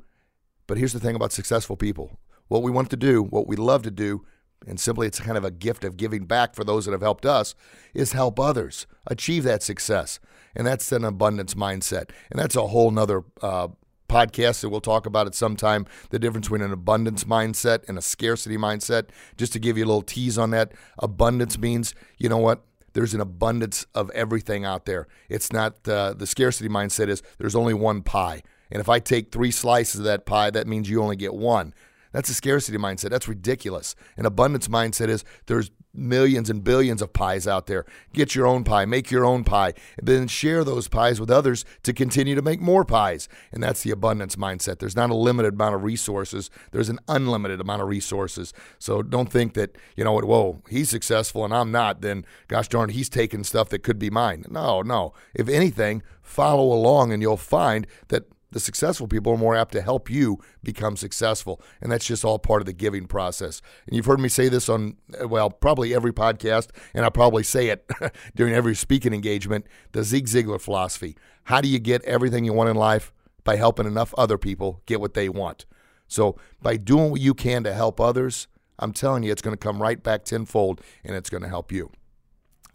But 0.66 0.78
here's 0.78 0.92
the 0.92 1.00
thing 1.00 1.16
about 1.16 1.32
successful 1.32 1.76
people 1.76 2.18
what 2.48 2.62
we 2.62 2.70
want 2.70 2.90
to 2.90 2.96
do, 2.96 3.22
what 3.22 3.46
we 3.46 3.56
love 3.56 3.82
to 3.82 3.90
do, 3.90 4.24
and 4.66 4.80
simply 4.80 5.06
it's 5.06 5.20
kind 5.20 5.36
of 5.36 5.44
a 5.44 5.50
gift 5.50 5.84
of 5.84 5.96
giving 5.96 6.24
back 6.24 6.54
for 6.54 6.64
those 6.64 6.84
that 6.84 6.92
have 6.92 7.02
helped 7.02 7.26
us, 7.26 7.54
is 7.92 8.12
help 8.12 8.40
others 8.40 8.86
achieve 9.06 9.44
that 9.44 9.62
success. 9.62 10.20
And 10.54 10.66
that's 10.66 10.92
an 10.92 11.04
abundance 11.04 11.54
mindset. 11.54 12.10
And 12.30 12.38
that's 12.38 12.56
a 12.56 12.68
whole 12.68 12.90
nother 12.90 13.24
uh, 13.42 13.68
podcast 14.08 14.60
that 14.60 14.68
we'll 14.68 14.80
talk 14.80 15.06
about 15.06 15.26
at 15.26 15.34
some 15.34 15.56
time 15.56 15.86
the 16.10 16.18
difference 16.18 16.46
between 16.46 16.62
an 16.62 16.72
abundance 16.72 17.24
mindset 17.24 17.88
and 17.88 17.98
a 17.98 18.02
scarcity 18.02 18.56
mindset. 18.56 19.08
Just 19.36 19.52
to 19.54 19.58
give 19.58 19.76
you 19.76 19.84
a 19.84 19.88
little 19.88 20.02
tease 20.02 20.38
on 20.38 20.50
that, 20.50 20.72
abundance 20.98 21.58
means, 21.58 21.94
you 22.18 22.28
know 22.28 22.38
what? 22.38 22.62
There's 22.92 23.12
an 23.12 23.20
abundance 23.20 23.86
of 23.94 24.10
everything 24.10 24.64
out 24.64 24.86
there. 24.86 25.08
It's 25.28 25.52
not 25.52 25.86
uh, 25.88 26.14
the 26.14 26.26
scarcity 26.26 26.68
mindset 26.68 27.08
is 27.08 27.22
there's 27.38 27.56
only 27.56 27.74
one 27.74 28.02
pie. 28.02 28.42
And 28.70 28.80
if 28.80 28.88
I 28.88 29.00
take 29.00 29.32
three 29.32 29.50
slices 29.50 30.00
of 30.00 30.04
that 30.04 30.26
pie, 30.26 30.50
that 30.50 30.68
means 30.68 30.88
you 30.88 31.02
only 31.02 31.16
get 31.16 31.34
one. 31.34 31.74
That's 32.14 32.30
a 32.30 32.34
scarcity 32.34 32.78
mindset. 32.78 33.10
That's 33.10 33.26
ridiculous. 33.26 33.96
An 34.16 34.24
abundance 34.24 34.68
mindset 34.68 35.08
is 35.08 35.24
there's 35.46 35.72
millions 35.92 36.48
and 36.48 36.62
billions 36.62 37.02
of 37.02 37.12
pies 37.12 37.48
out 37.48 37.66
there. 37.66 37.84
Get 38.12 38.36
your 38.36 38.46
own 38.46 38.62
pie, 38.62 38.84
make 38.84 39.10
your 39.10 39.24
own 39.24 39.42
pie, 39.42 39.74
and 39.98 40.06
then 40.06 40.28
share 40.28 40.62
those 40.62 40.86
pies 40.86 41.18
with 41.18 41.28
others 41.28 41.64
to 41.82 41.92
continue 41.92 42.36
to 42.36 42.42
make 42.42 42.60
more 42.60 42.84
pies. 42.84 43.28
And 43.50 43.60
that's 43.60 43.82
the 43.82 43.90
abundance 43.90 44.36
mindset. 44.36 44.78
There's 44.78 44.94
not 44.94 45.10
a 45.10 45.14
limited 45.16 45.54
amount 45.54 45.74
of 45.74 45.82
resources, 45.82 46.50
there's 46.70 46.88
an 46.88 47.00
unlimited 47.08 47.60
amount 47.60 47.82
of 47.82 47.88
resources. 47.88 48.52
So 48.78 49.02
don't 49.02 49.30
think 49.30 49.54
that, 49.54 49.76
you 49.96 50.04
know 50.04 50.12
what, 50.12 50.24
whoa, 50.24 50.62
he's 50.68 50.90
successful 50.90 51.44
and 51.44 51.52
I'm 51.52 51.72
not, 51.72 52.00
then 52.00 52.24
gosh 52.46 52.68
darn, 52.68 52.90
he's 52.90 53.08
taking 53.08 53.42
stuff 53.42 53.70
that 53.70 53.82
could 53.82 53.98
be 53.98 54.08
mine. 54.08 54.44
No, 54.48 54.82
no. 54.82 55.14
If 55.34 55.48
anything, 55.48 56.04
follow 56.22 56.72
along 56.72 57.12
and 57.12 57.20
you'll 57.20 57.36
find 57.36 57.88
that 58.06 58.24
the 58.54 58.60
successful 58.60 59.08
people 59.08 59.32
are 59.32 59.36
more 59.36 59.56
apt 59.56 59.72
to 59.72 59.82
help 59.82 60.08
you 60.08 60.38
become 60.62 60.96
successful. 60.96 61.60
And 61.80 61.90
that's 61.90 62.06
just 62.06 62.24
all 62.24 62.38
part 62.38 62.62
of 62.62 62.66
the 62.66 62.72
giving 62.72 63.06
process. 63.06 63.60
And 63.88 63.96
you've 63.96 64.06
heard 64.06 64.20
me 64.20 64.28
say 64.28 64.48
this 64.48 64.68
on, 64.68 64.96
well, 65.26 65.50
probably 65.50 65.92
every 65.92 66.12
podcast, 66.12 66.68
and 66.94 67.04
I 67.04 67.10
probably 67.10 67.42
say 67.42 67.68
it 67.68 67.90
during 68.36 68.54
every 68.54 68.76
speaking 68.76 69.12
engagement 69.12 69.66
the 69.90 70.04
Zig 70.04 70.26
Ziglar 70.26 70.60
philosophy. 70.60 71.16
How 71.44 71.60
do 71.60 71.68
you 71.68 71.80
get 71.80 72.04
everything 72.04 72.44
you 72.44 72.52
want 72.52 72.70
in 72.70 72.76
life? 72.76 73.12
By 73.42 73.56
helping 73.56 73.86
enough 73.86 74.14
other 74.16 74.38
people 74.38 74.80
get 74.86 75.00
what 75.00 75.14
they 75.14 75.28
want. 75.28 75.66
So 76.06 76.36
by 76.62 76.76
doing 76.76 77.10
what 77.10 77.20
you 77.20 77.34
can 77.34 77.64
to 77.64 77.74
help 77.74 78.00
others, 78.00 78.46
I'm 78.78 78.92
telling 78.92 79.24
you, 79.24 79.32
it's 79.32 79.42
going 79.42 79.56
to 79.56 79.62
come 79.62 79.82
right 79.82 80.00
back 80.00 80.24
tenfold 80.24 80.80
and 81.02 81.16
it's 81.16 81.28
going 81.28 81.42
to 81.42 81.48
help 81.48 81.72
you. 81.72 81.90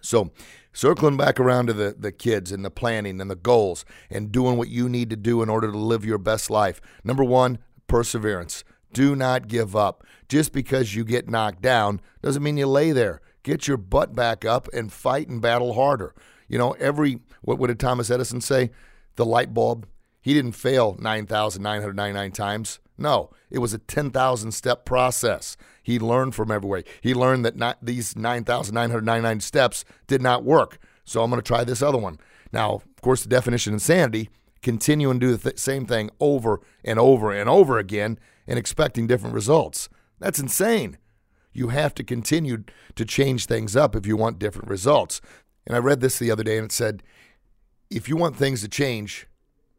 So, 0.02 0.32
circling 0.74 1.18
back 1.18 1.40
around 1.40 1.68
to 1.68 1.74
the, 1.74 1.96
the 1.98 2.12
kids 2.12 2.52
and 2.52 2.64
the 2.64 2.72
planning 2.72 3.20
and 3.20 3.30
the 3.30 3.36
goals 3.36 3.86
and 4.10 4.32
doing 4.32 4.58
what 4.58 4.70
you 4.70 4.88
need 4.88 5.10
to 5.10 5.16
do 5.16 5.42
in 5.42 5.50
order 5.50 5.72
to 5.72 5.78
live 5.78 6.06
your 6.06 6.18
best 6.18 6.50
life. 6.50 6.80
Number 7.04 7.24
one, 7.24 7.60
perseverance. 7.88 8.64
Do 8.94 9.16
not 9.16 9.48
give 9.48 9.76
up. 9.76 10.04
Just 10.28 10.52
because 10.52 10.96
you 10.96 11.04
get 11.04 11.30
knocked 11.30 11.62
down 11.62 12.02
doesn't 12.22 12.44
mean 12.44 12.58
you 12.58 12.68
lay 12.68 12.92
there. 12.92 13.22
Get 13.44 13.68
your 13.68 13.78
butt 13.78 14.16
back 14.16 14.46
up 14.46 14.68
and 14.74 14.92
fight 14.92 15.28
and 15.28 15.42
battle 15.42 15.74
harder. 15.74 16.14
You 16.48 16.58
know, 16.58 16.72
every, 16.74 17.20
what, 17.42 17.60
what 17.60 17.68
did 17.68 17.80
Thomas 17.80 18.10
Edison 18.10 18.42
say? 18.42 18.72
The 19.16 19.26
light 19.26 19.54
bulb, 19.54 19.88
he 20.22 20.34
didn't 20.34 20.54
fail 20.54 20.96
9,999 21.00 22.32
times. 22.32 22.80
No, 22.98 23.30
it 23.50 23.60
was 23.60 23.74
a 23.74 23.78
10,000 23.78 24.52
step 24.52 24.86
process. 24.86 25.56
He 25.82 26.00
learned 26.00 26.36
from 26.36 26.52
everywhere. 26.52 26.84
He 27.02 27.14
learned 27.14 27.46
that 27.46 27.56
not, 27.56 27.78
these 27.82 28.16
9,999 28.16 29.40
steps 29.40 29.86
did 30.08 30.22
not 30.22 30.44
work. 30.44 30.78
So 31.06 31.24
I'm 31.24 31.30
going 31.30 31.42
to 31.42 31.48
try 31.48 31.64
this 31.64 31.82
other 31.82 31.98
one. 31.98 32.20
Now, 32.52 32.74
of 32.74 33.02
course, 33.02 33.24
the 33.24 33.30
definition 33.30 33.72
of 33.72 33.76
insanity 33.76 34.30
continue 34.62 35.10
and 35.10 35.20
do 35.20 35.36
the 35.36 35.52
th- 35.52 35.60
same 35.60 35.86
thing 35.86 36.10
over 36.20 36.60
and 36.84 37.00
over 37.00 37.32
and 37.32 37.50
over 37.50 37.78
again 37.78 38.20
and 38.46 38.60
expecting 38.60 39.08
different 39.08 39.34
results. 39.34 39.88
That's 40.20 40.40
insane. 40.40 40.98
You 41.54 41.70
have 41.70 41.96
to 41.96 42.04
continue 42.04 42.64
to 42.96 43.06
change 43.06 43.46
things 43.46 43.76
up 43.76 43.96
if 43.96 44.06
you 44.06 44.18
want 44.18 44.40
different 44.40 44.70
results. 44.70 45.22
And 45.66 45.76
I 45.76 45.80
read 45.80 46.02
this 46.02 46.20
the 46.20 46.32
other 46.32 46.44
day 46.44 46.58
and 46.58 46.66
it 46.66 46.72
said 46.72 47.04
if 47.90 48.08
you 48.08 48.18
want 48.18 48.36
things 48.36 48.62
to 48.62 48.68
change, 48.68 49.28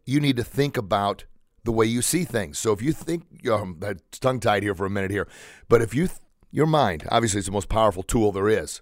you 0.06 0.20
need 0.20 0.36
to 0.36 0.44
think 0.44 0.76
about 0.76 1.24
the 1.64 1.72
way 1.72 1.86
you 1.86 2.02
see 2.02 2.24
things. 2.24 2.58
So 2.58 2.72
if 2.72 2.82
you 2.82 2.92
think, 2.92 3.46
um, 3.48 3.80
tongue 4.12 4.40
tied 4.40 4.62
here 4.62 4.74
for 4.74 4.86
a 4.86 4.90
minute 4.90 5.10
here, 5.10 5.28
but 5.68 5.82
if 5.82 5.94
you, 5.94 6.06
th- 6.06 6.18
your 6.50 6.66
mind, 6.66 7.06
obviously 7.10 7.38
it's 7.38 7.46
the 7.46 7.52
most 7.52 7.68
powerful 7.68 8.02
tool 8.02 8.32
there 8.32 8.48
is. 8.48 8.80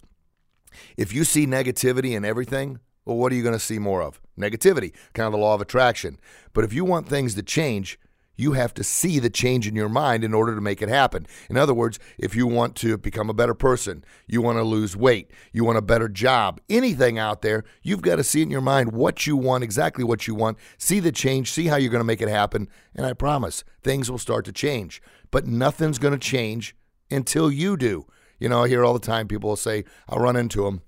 If 0.97 1.13
you 1.13 1.25
see 1.25 1.47
negativity 1.47 2.17
in 2.17 2.25
everything, 2.25 2.79
well, 3.05 3.17
what 3.17 3.33
are 3.33 3.35
you 3.35 3.43
going 3.43 3.55
to 3.55 3.59
see 3.59 3.79
more 3.79 4.03
of? 4.03 4.21
Negativity, 4.39 4.93
kind 5.15 5.27
of 5.27 5.33
the 5.33 5.39
law 5.39 5.55
of 5.55 5.61
attraction. 5.61 6.19
But 6.53 6.65
if 6.65 6.73
you 6.73 6.85
want 6.85 7.09
things 7.09 7.35
to 7.35 7.43
change, 7.43 7.99
you 8.39 8.53
have 8.53 8.73
to 8.73 8.85
see 8.85 9.19
the 9.19 9.29
change 9.29 9.67
in 9.67 9.75
your 9.75 9.89
mind 9.89 10.25
in 10.25 10.33
order 10.33 10.55
to 10.55 10.61
make 10.61 10.81
it 10.81 10.89
happen. 10.89 11.27
In 11.51 11.59
other 11.59 11.75
words, 11.75 11.99
if 12.17 12.35
you 12.35 12.47
want 12.47 12.77
to 12.77 12.97
become 12.97 13.29
a 13.29 13.35
better 13.35 13.53
person, 13.53 14.05
you 14.27 14.41
want 14.41 14.57
to 14.57 14.63
lose 14.63 14.97
weight, 14.97 15.31
you 15.53 15.65
want 15.65 15.77
a 15.77 15.83
better 15.83 16.09
job, 16.09 16.61
anything 16.71 17.19
out 17.19 17.43
there, 17.43 17.65
you've 17.83 18.01
got 18.01 18.17
to 18.17 18.25
see 18.25 18.41
in 18.41 18.51
your 18.51 18.61
mind 18.61 18.93
what 18.93 19.27
you 19.27 19.37
want, 19.37 19.65
exactly 19.65 20.05
what 20.05 20.27
you 20.27 20.35
want, 20.35 20.57
see 20.79 21.01
the 21.01 21.13
change, 21.13 21.53
see 21.53 21.67
how 21.67 21.77
you're 21.77 21.91
going 21.91 22.01
to 22.01 22.05
make 22.05 22.23
it 22.23 22.29
happen, 22.29 22.69
and 22.95 23.05
I 23.05 23.13
promise 23.13 23.65
things 23.83 24.11
will 24.11 24.19
start 24.19 24.45
to 24.45 24.53
change. 24.53 25.03
But 25.31 25.47
nothing's 25.47 25.99
going 25.99 26.15
to 26.15 26.19
change 26.19 26.77
until 27.11 27.51
you 27.51 27.77
do. 27.77 28.07
You 28.39 28.49
know, 28.49 28.63
I 28.63 28.69
hear 28.69 28.85
all 28.85 28.95
the 28.95 29.01
time 29.01 29.27
people 29.27 29.51
will 29.51 29.57
say, 29.57 29.85
I'll 30.09 30.21
run 30.21 30.37
into 30.37 30.63
them 30.63 30.83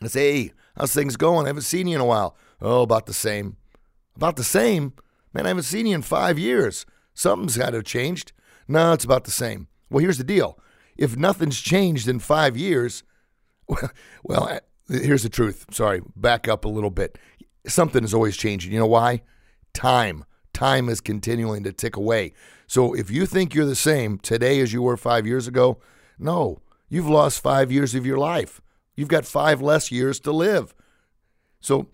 and 0.00 0.10
say, 0.10 0.32
hey, 0.32 0.52
how's 0.76 0.94
things 0.94 1.16
going? 1.16 1.46
I 1.46 1.48
haven't 1.48 1.62
seen 1.62 1.88
you 1.88 1.96
in 1.96 2.00
a 2.00 2.06
while. 2.06 2.36
Oh, 2.60 2.82
about 2.82 3.06
the 3.06 3.14
same. 3.14 3.56
About 4.14 4.36
the 4.36 4.44
same? 4.44 4.92
Man, 5.36 5.44
I 5.44 5.48
haven't 5.48 5.64
seen 5.64 5.84
you 5.84 5.94
in 5.94 6.00
five 6.00 6.38
years. 6.38 6.86
Something's 7.12 7.58
got 7.58 7.70
to 7.72 7.76
have 7.76 7.84
changed. 7.84 8.32
No, 8.66 8.94
it's 8.94 9.04
about 9.04 9.24
the 9.24 9.30
same. 9.30 9.68
Well, 9.90 10.00
here's 10.00 10.16
the 10.16 10.24
deal. 10.24 10.58
If 10.96 11.14
nothing's 11.14 11.60
changed 11.60 12.08
in 12.08 12.20
five 12.20 12.56
years, 12.56 13.02
well, 13.68 13.90
well 14.24 14.60
here's 14.88 15.24
the 15.24 15.28
truth. 15.28 15.66
Sorry, 15.72 16.00
back 16.16 16.48
up 16.48 16.64
a 16.64 16.70
little 16.70 16.88
bit. 16.88 17.18
Something 17.66 18.02
is 18.02 18.14
always 18.14 18.34
changing. 18.34 18.72
You 18.72 18.78
know 18.78 18.86
why? 18.86 19.20
Time. 19.74 20.24
Time 20.54 20.88
is 20.88 21.02
continuing 21.02 21.64
to 21.64 21.72
tick 21.72 21.96
away. 21.96 22.32
So 22.66 22.94
if 22.94 23.10
you 23.10 23.26
think 23.26 23.54
you're 23.54 23.66
the 23.66 23.74
same 23.74 24.16
today 24.16 24.60
as 24.60 24.72
you 24.72 24.80
were 24.80 24.96
five 24.96 25.26
years 25.26 25.46
ago, 25.46 25.80
no, 26.18 26.62
you've 26.88 27.10
lost 27.10 27.42
five 27.42 27.70
years 27.70 27.94
of 27.94 28.06
your 28.06 28.16
life. 28.16 28.62
You've 28.94 29.08
got 29.08 29.26
five 29.26 29.60
less 29.60 29.92
years 29.92 30.18
to 30.20 30.32
live. 30.32 30.74
So 31.60 31.88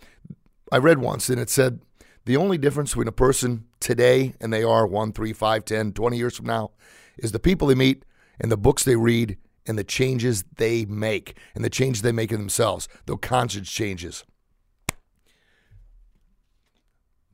I 0.70 0.76
read 0.76 0.98
once 0.98 1.28
and 1.28 1.40
it 1.40 1.50
said 1.50 1.80
the 2.24 2.36
only 2.36 2.58
difference 2.58 2.90
between 2.90 3.08
a 3.08 3.12
person 3.12 3.66
today 3.80 4.34
and 4.40 4.52
they 4.52 4.62
are 4.62 4.86
one, 4.86 5.12
three, 5.12 5.32
five, 5.32 5.64
10, 5.64 5.92
20 5.92 6.16
years 6.16 6.36
from 6.36 6.46
now 6.46 6.70
is 7.18 7.32
the 7.32 7.38
people 7.38 7.68
they 7.68 7.74
meet 7.74 8.04
and 8.40 8.50
the 8.50 8.56
books 8.56 8.84
they 8.84 8.96
read 8.96 9.36
and 9.66 9.78
the 9.78 9.84
changes 9.84 10.44
they 10.56 10.84
make 10.84 11.36
and 11.54 11.64
the 11.64 11.70
changes 11.70 12.02
they 12.02 12.12
make 12.12 12.32
in 12.32 12.38
themselves, 12.38 12.88
the 13.06 13.16
conscience 13.16 13.70
changes. 13.70 14.24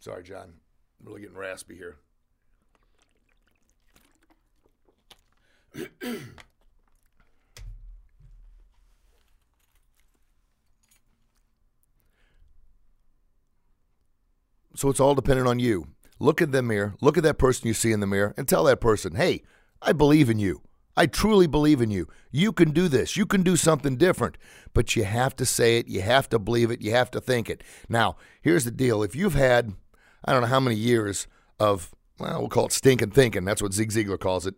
Sorry, 0.00 0.22
John. 0.22 0.54
I'm 1.00 1.06
really 1.06 1.22
getting 1.22 1.36
raspy 1.36 1.76
here. 1.76 1.96
So 14.78 14.88
it's 14.90 15.00
all 15.00 15.16
dependent 15.16 15.48
on 15.48 15.58
you. 15.58 15.88
Look 16.20 16.40
at 16.40 16.52
the 16.52 16.62
mirror, 16.62 16.94
look 17.00 17.16
at 17.16 17.24
that 17.24 17.36
person 17.36 17.66
you 17.66 17.74
see 17.74 17.90
in 17.90 17.98
the 17.98 18.06
mirror, 18.06 18.32
and 18.36 18.46
tell 18.46 18.62
that 18.62 18.80
person, 18.80 19.16
hey, 19.16 19.42
I 19.82 19.92
believe 19.92 20.30
in 20.30 20.38
you. 20.38 20.62
I 20.96 21.06
truly 21.06 21.48
believe 21.48 21.80
in 21.80 21.90
you. 21.90 22.06
You 22.30 22.52
can 22.52 22.70
do 22.70 22.86
this. 22.86 23.16
You 23.16 23.26
can 23.26 23.42
do 23.42 23.56
something 23.56 23.96
different. 23.96 24.38
But 24.74 24.94
you 24.94 25.02
have 25.02 25.34
to 25.34 25.44
say 25.44 25.78
it. 25.78 25.88
You 25.88 26.02
have 26.02 26.28
to 26.28 26.38
believe 26.38 26.70
it. 26.70 26.80
You 26.80 26.92
have 26.92 27.10
to 27.10 27.20
think 27.20 27.50
it. 27.50 27.64
Now, 27.88 28.18
here's 28.40 28.64
the 28.64 28.70
deal. 28.70 29.02
If 29.02 29.16
you've 29.16 29.34
had, 29.34 29.74
I 30.24 30.30
don't 30.30 30.42
know 30.42 30.46
how 30.46 30.60
many 30.60 30.76
years 30.76 31.26
of, 31.58 31.90
well, 32.20 32.38
we'll 32.38 32.48
call 32.48 32.66
it 32.66 32.72
stinking 32.72 33.10
thinking, 33.10 33.44
that's 33.44 33.60
what 33.60 33.72
Zig 33.72 33.90
Ziglar 33.90 34.20
calls 34.20 34.46
it, 34.46 34.54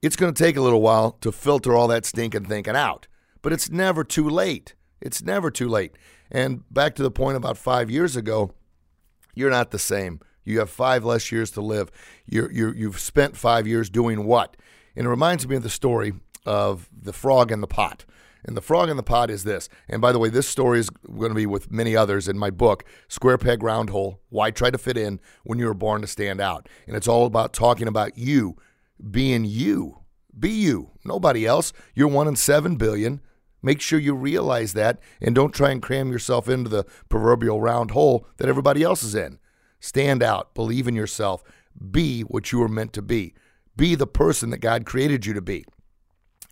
it's 0.00 0.16
going 0.16 0.32
to 0.32 0.42
take 0.42 0.56
a 0.56 0.62
little 0.62 0.80
while 0.80 1.18
to 1.20 1.30
filter 1.30 1.76
all 1.76 1.88
that 1.88 2.06
stinking 2.06 2.46
thinking 2.46 2.76
out. 2.76 3.08
But 3.42 3.52
it's 3.52 3.68
never 3.68 4.04
too 4.04 4.26
late. 4.26 4.74
It's 5.02 5.22
never 5.22 5.50
too 5.50 5.68
late. 5.68 5.98
And 6.30 6.62
back 6.72 6.94
to 6.94 7.02
the 7.02 7.10
point 7.10 7.36
about 7.36 7.58
five 7.58 7.90
years 7.90 8.16
ago, 8.16 8.54
you're 9.40 9.50
not 9.50 9.70
the 9.70 9.78
same. 9.78 10.20
You 10.44 10.58
have 10.58 10.70
five 10.70 11.04
less 11.04 11.32
years 11.32 11.50
to 11.52 11.60
live. 11.60 11.90
You're, 12.26 12.52
you're, 12.52 12.74
you've 12.74 13.00
spent 13.00 13.36
five 13.36 13.66
years 13.66 13.90
doing 13.90 14.24
what? 14.24 14.56
And 14.94 15.06
it 15.06 15.10
reminds 15.10 15.48
me 15.48 15.56
of 15.56 15.62
the 15.62 15.70
story 15.70 16.12
of 16.46 16.88
the 16.92 17.12
frog 17.12 17.50
in 17.50 17.60
the 17.60 17.66
pot. 17.66 18.04
And 18.44 18.56
the 18.56 18.62
frog 18.62 18.88
in 18.88 18.96
the 18.96 19.02
pot 19.02 19.30
is 19.30 19.44
this. 19.44 19.68
And 19.88 20.00
by 20.00 20.12
the 20.12 20.18
way, 20.18 20.30
this 20.30 20.48
story 20.48 20.78
is 20.78 20.88
going 20.90 21.30
to 21.30 21.34
be 21.34 21.46
with 21.46 21.70
many 21.70 21.94
others 21.94 22.26
in 22.26 22.38
my 22.38 22.50
book, 22.50 22.84
Square 23.08 23.38
Peg 23.38 23.62
Round 23.62 23.90
Hole 23.90 24.20
Why 24.30 24.50
Try 24.50 24.70
to 24.70 24.78
Fit 24.78 24.96
In 24.96 25.20
When 25.44 25.58
You 25.58 25.66
Were 25.66 25.74
Born 25.74 26.00
to 26.00 26.06
Stand 26.06 26.40
Out. 26.40 26.68
And 26.86 26.96
it's 26.96 27.08
all 27.08 27.26
about 27.26 27.52
talking 27.52 27.88
about 27.88 28.16
you 28.16 28.56
being 29.10 29.44
you. 29.44 29.98
Be 30.38 30.50
you, 30.50 30.90
nobody 31.04 31.44
else. 31.44 31.72
You're 31.94 32.08
one 32.08 32.28
in 32.28 32.36
seven 32.36 32.76
billion. 32.76 33.20
Make 33.62 33.80
sure 33.80 33.98
you 33.98 34.14
realize 34.14 34.72
that 34.74 35.00
and 35.20 35.34
don't 35.34 35.54
try 35.54 35.70
and 35.70 35.82
cram 35.82 36.10
yourself 36.10 36.48
into 36.48 36.70
the 36.70 36.84
proverbial 37.08 37.60
round 37.60 37.90
hole 37.90 38.26
that 38.38 38.48
everybody 38.48 38.82
else 38.82 39.02
is 39.02 39.14
in. 39.14 39.38
Stand 39.80 40.22
out, 40.22 40.54
believe 40.54 40.86
in 40.88 40.94
yourself, 40.94 41.42
be 41.90 42.22
what 42.22 42.52
you 42.52 42.58
were 42.58 42.68
meant 42.68 42.92
to 42.94 43.02
be. 43.02 43.34
Be 43.76 43.94
the 43.94 44.06
person 44.06 44.50
that 44.50 44.58
God 44.58 44.84
created 44.84 45.26
you 45.26 45.32
to 45.34 45.40
be. 45.40 45.64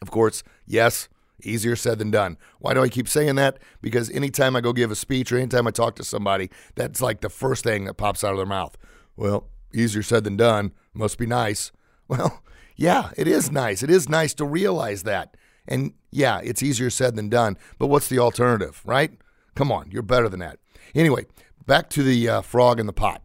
Of 0.01 0.11
course, 0.11 0.43
yes, 0.67 1.09
easier 1.43 1.77
said 1.77 1.99
than 1.99 2.11
done. 2.11 2.39
Why 2.59 2.75
do 2.75 2.83
I 2.83 2.89
keep 2.89 3.09
saying 3.09 3.37
that? 3.37 3.59
Because 3.81 4.11
anytime 4.11 4.57
I 4.57 4.61
go 4.61 4.73
give 4.73 4.91
a 4.91 4.97
speech 4.97 5.33
or 5.33 5.37
anytime 5.37 5.67
I 5.67 5.71
talk 5.71 5.97
to 5.97 6.05
somebody, 6.05 6.51
that's 6.75 7.01
like 7.03 7.21
the 7.21 7.29
first 7.29 7.65
thing 7.65 7.85
that 7.85 7.95
pops 7.95 8.25
out 8.25 8.33
of 8.33 8.39
their 8.39 8.47
mouth. 8.47 8.77
Well, 9.17 9.49
easier 9.75 10.03
said 10.03 10.25
than 10.25 10.37
done. 10.37 10.73
Must 10.95 11.19
be 11.19 11.27
nice. 11.27 11.73
Well, 12.09 12.43
yeah, 12.75 13.11
it 13.19 13.29
is 13.29 13.51
nice. 13.53 13.83
It 13.83 13.91
is 13.91 14.09
nice 14.09 14.33
to 14.33 14.47
realize 14.47 15.03
that. 15.03 15.37
And 15.67 15.93
yeah, 16.11 16.41
it's 16.43 16.63
easier 16.63 16.91
said 16.91 17.17
than 17.17 17.29
done, 17.29 17.57
but 17.79 17.89
what's 17.89 18.09
the 18.09 18.19
alternative, 18.19 18.83
right? 18.85 19.13
Come 19.55 19.73
on, 19.73 19.91
you're 19.91 20.03
better 20.03 20.29
than 20.29 20.41
that. 20.41 20.59
Anyway, 20.95 21.27
back 21.67 21.91
to 21.91 22.03
the 22.03 22.29
uh, 22.29 22.41
frog 22.41 22.81
in 22.81 22.87
the 22.87 22.93
pot. 22.93 23.23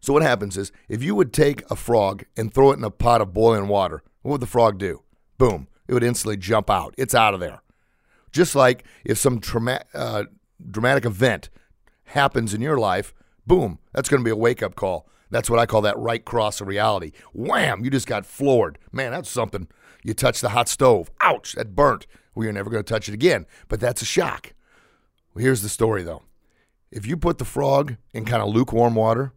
So, 0.00 0.12
what 0.12 0.22
happens 0.22 0.56
is 0.56 0.72
if 0.88 1.02
you 1.02 1.14
would 1.14 1.32
take 1.32 1.68
a 1.70 1.76
frog 1.76 2.24
and 2.36 2.52
throw 2.52 2.70
it 2.70 2.78
in 2.78 2.84
a 2.84 2.90
pot 2.90 3.20
of 3.20 3.34
boiling 3.34 3.68
water, 3.68 4.02
what 4.22 4.32
would 4.32 4.40
the 4.40 4.46
frog 4.46 4.78
do? 4.78 5.02
Boom, 5.38 5.68
it 5.86 5.94
would 5.94 6.04
instantly 6.04 6.36
jump 6.36 6.70
out. 6.70 6.94
It's 6.96 7.14
out 7.14 7.34
of 7.34 7.40
there. 7.40 7.62
Just 8.32 8.54
like 8.54 8.84
if 9.04 9.18
some 9.18 9.40
trauma- 9.40 9.84
uh, 9.94 10.24
dramatic 10.70 11.04
event 11.04 11.48
happens 12.04 12.54
in 12.54 12.60
your 12.60 12.78
life, 12.78 13.12
boom, 13.46 13.78
that's 13.92 14.08
going 14.08 14.20
to 14.20 14.24
be 14.24 14.30
a 14.30 14.36
wake 14.36 14.62
up 14.62 14.74
call. 14.74 15.08
That's 15.30 15.50
what 15.50 15.58
I 15.58 15.66
call 15.66 15.82
that 15.82 15.98
right 15.98 16.24
cross 16.24 16.60
of 16.60 16.68
reality. 16.68 17.12
Wham, 17.34 17.84
you 17.84 17.90
just 17.90 18.06
got 18.06 18.24
floored. 18.24 18.78
Man, 18.92 19.12
that's 19.12 19.28
something. 19.28 19.68
You 20.08 20.14
touch 20.14 20.40
the 20.40 20.48
hot 20.48 20.70
stove. 20.70 21.10
Ouch, 21.20 21.52
that 21.52 21.76
burnt. 21.76 22.06
Well, 22.34 22.44
you're 22.44 22.52
never 22.54 22.70
going 22.70 22.82
to 22.82 22.88
touch 22.94 23.10
it 23.10 23.14
again. 23.14 23.44
But 23.68 23.78
that's 23.78 24.00
a 24.00 24.06
shock. 24.06 24.54
Well, 25.34 25.44
here's 25.44 25.60
the 25.60 25.68
story, 25.68 26.02
though. 26.02 26.22
If 26.90 27.04
you 27.04 27.18
put 27.18 27.36
the 27.36 27.44
frog 27.44 27.96
in 28.14 28.24
kind 28.24 28.42
of 28.42 28.48
lukewarm 28.48 28.94
water, 28.94 29.34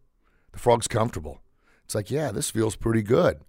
the 0.54 0.60
frog's 0.60 0.88
comfortable. 0.88 1.42
It's 1.84 1.94
like, 1.94 2.10
yeah, 2.10 2.32
this 2.32 2.50
feels 2.50 2.78
pretty 2.78 3.02
good. 3.02 3.42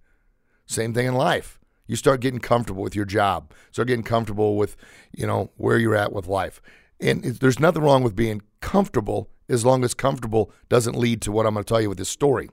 Same 0.65 0.93
thing 0.93 1.07
in 1.07 1.13
life. 1.13 1.61
You 1.87 1.95
start 1.95 2.19
getting 2.19 2.41
comfortable 2.41 2.83
with 2.83 2.93
your 2.93 3.05
job. 3.05 3.53
Start 3.71 3.87
getting 3.87 4.03
comfortable 4.03 4.57
with, 4.57 4.75
you 5.13 5.25
know, 5.25 5.49
where 5.55 5.77
you're 5.77 5.95
at 5.95 6.11
with 6.11 6.27
life. 6.27 6.61
And 6.99 7.23
there's 7.23 7.57
nothing 7.57 7.83
wrong 7.83 8.03
with 8.03 8.17
being 8.17 8.41
comfortable 8.59 9.29
as 9.47 9.63
long 9.63 9.85
as 9.85 9.93
comfortable 9.93 10.51
doesn't 10.67 10.97
lead 10.97 11.21
to 11.21 11.31
what 11.31 11.45
I'm 11.45 11.53
going 11.53 11.63
to 11.63 11.69
tell 11.69 11.81
you 11.81 11.87
with 11.87 11.99
this 11.99 12.09
story. 12.09 12.49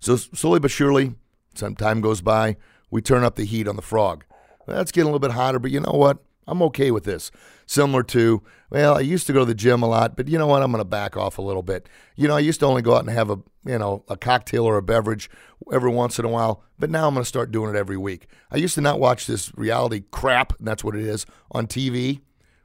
So 0.00 0.16
slowly 0.16 0.58
but 0.58 0.72
surely, 0.72 1.14
some 1.54 1.76
time 1.76 2.00
goes 2.00 2.20
by 2.20 2.56
we 2.94 3.02
turn 3.02 3.24
up 3.24 3.34
the 3.34 3.44
heat 3.44 3.66
on 3.66 3.74
the 3.74 3.82
frog. 3.82 4.24
That's 4.68 4.92
getting 4.92 5.08
a 5.08 5.12
little 5.12 5.18
bit 5.18 5.32
hotter, 5.32 5.58
but 5.58 5.72
you 5.72 5.80
know 5.80 5.90
what? 5.90 6.18
I'm 6.46 6.62
okay 6.62 6.92
with 6.92 7.02
this. 7.02 7.32
Similar 7.66 8.04
to, 8.04 8.40
well, 8.70 8.96
I 8.96 9.00
used 9.00 9.26
to 9.26 9.32
go 9.32 9.40
to 9.40 9.44
the 9.44 9.52
gym 9.52 9.82
a 9.82 9.88
lot, 9.88 10.16
but 10.16 10.28
you 10.28 10.38
know 10.38 10.46
what? 10.46 10.62
I'm 10.62 10.70
going 10.70 10.80
to 10.80 10.84
back 10.84 11.16
off 11.16 11.36
a 11.36 11.42
little 11.42 11.64
bit. 11.64 11.88
You 12.14 12.28
know, 12.28 12.36
I 12.36 12.38
used 12.38 12.60
to 12.60 12.66
only 12.66 12.82
go 12.82 12.94
out 12.94 13.00
and 13.00 13.10
have 13.10 13.30
a, 13.30 13.38
you 13.66 13.78
know, 13.78 14.04
a 14.08 14.16
cocktail 14.16 14.64
or 14.64 14.76
a 14.76 14.82
beverage 14.82 15.28
every 15.72 15.90
once 15.90 16.20
in 16.20 16.24
a 16.24 16.28
while, 16.28 16.62
but 16.78 16.88
now 16.88 17.08
I'm 17.08 17.14
going 17.14 17.24
to 17.24 17.28
start 17.28 17.50
doing 17.50 17.74
it 17.74 17.76
every 17.76 17.96
week. 17.96 18.28
I 18.52 18.58
used 18.58 18.76
to 18.76 18.80
not 18.80 19.00
watch 19.00 19.26
this 19.26 19.50
reality 19.56 20.04
crap, 20.12 20.56
and 20.60 20.68
that's 20.68 20.84
what 20.84 20.94
it 20.94 21.04
is, 21.04 21.26
on 21.50 21.66
TV. 21.66 22.20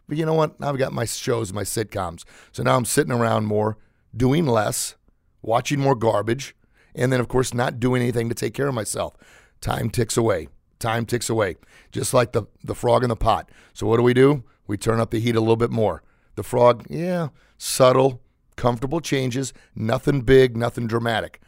But 0.07 0.19
you 0.19 0.27
know 0.27 0.35
what? 0.35 0.59
Now 0.59 0.69
I've 0.69 0.77
got 0.77 0.93
my 0.93 1.05
shows, 1.05 1.51
my 1.51 1.63
sitcoms. 1.63 2.23
So 2.51 2.61
now 2.61 2.75
I'm 2.75 2.85
sitting 2.85 3.13
around 3.13 3.47
more, 3.47 3.79
doing 4.15 4.45
less, 4.45 4.93
watching 5.41 5.79
more 5.79 5.95
garbage, 5.95 6.55
and 6.93 7.11
then, 7.11 7.19
of 7.19 7.27
course, 7.27 7.51
not 7.53 7.79
doing 7.79 8.01
anything 8.01 8.29
to 8.29 8.35
take 8.35 8.53
care 8.53 8.67
of 8.67 8.75
myself. 8.75 9.15
Time 9.61 9.89
ticks 9.89 10.17
away. 10.17 10.47
Time 10.79 11.05
ticks 11.05 11.29
away, 11.29 11.57
just 11.91 12.13
like 12.13 12.31
the, 12.31 12.43
the 12.63 12.73
frog 12.75 13.03
in 13.03 13.09
the 13.09 13.15
pot. 13.15 13.51
So, 13.73 13.85
what 13.85 13.97
do 13.97 14.03
we 14.03 14.13
do? 14.13 14.43
We 14.65 14.77
turn 14.77 15.01
up 15.01 15.11
the 15.11 15.19
heat 15.19 15.35
a 15.35 15.41
little 15.41 15.57
bit 15.57 15.71
more. 15.71 16.03
The 16.35 16.43
frog, 16.43 16.85
yeah, 16.89 17.29
subtle, 17.57 18.21
comfortable 18.55 19.01
changes, 19.01 19.53
nothing 19.75 20.21
big, 20.21 20.55
nothing 20.55 20.87
dramatic. 20.87 21.41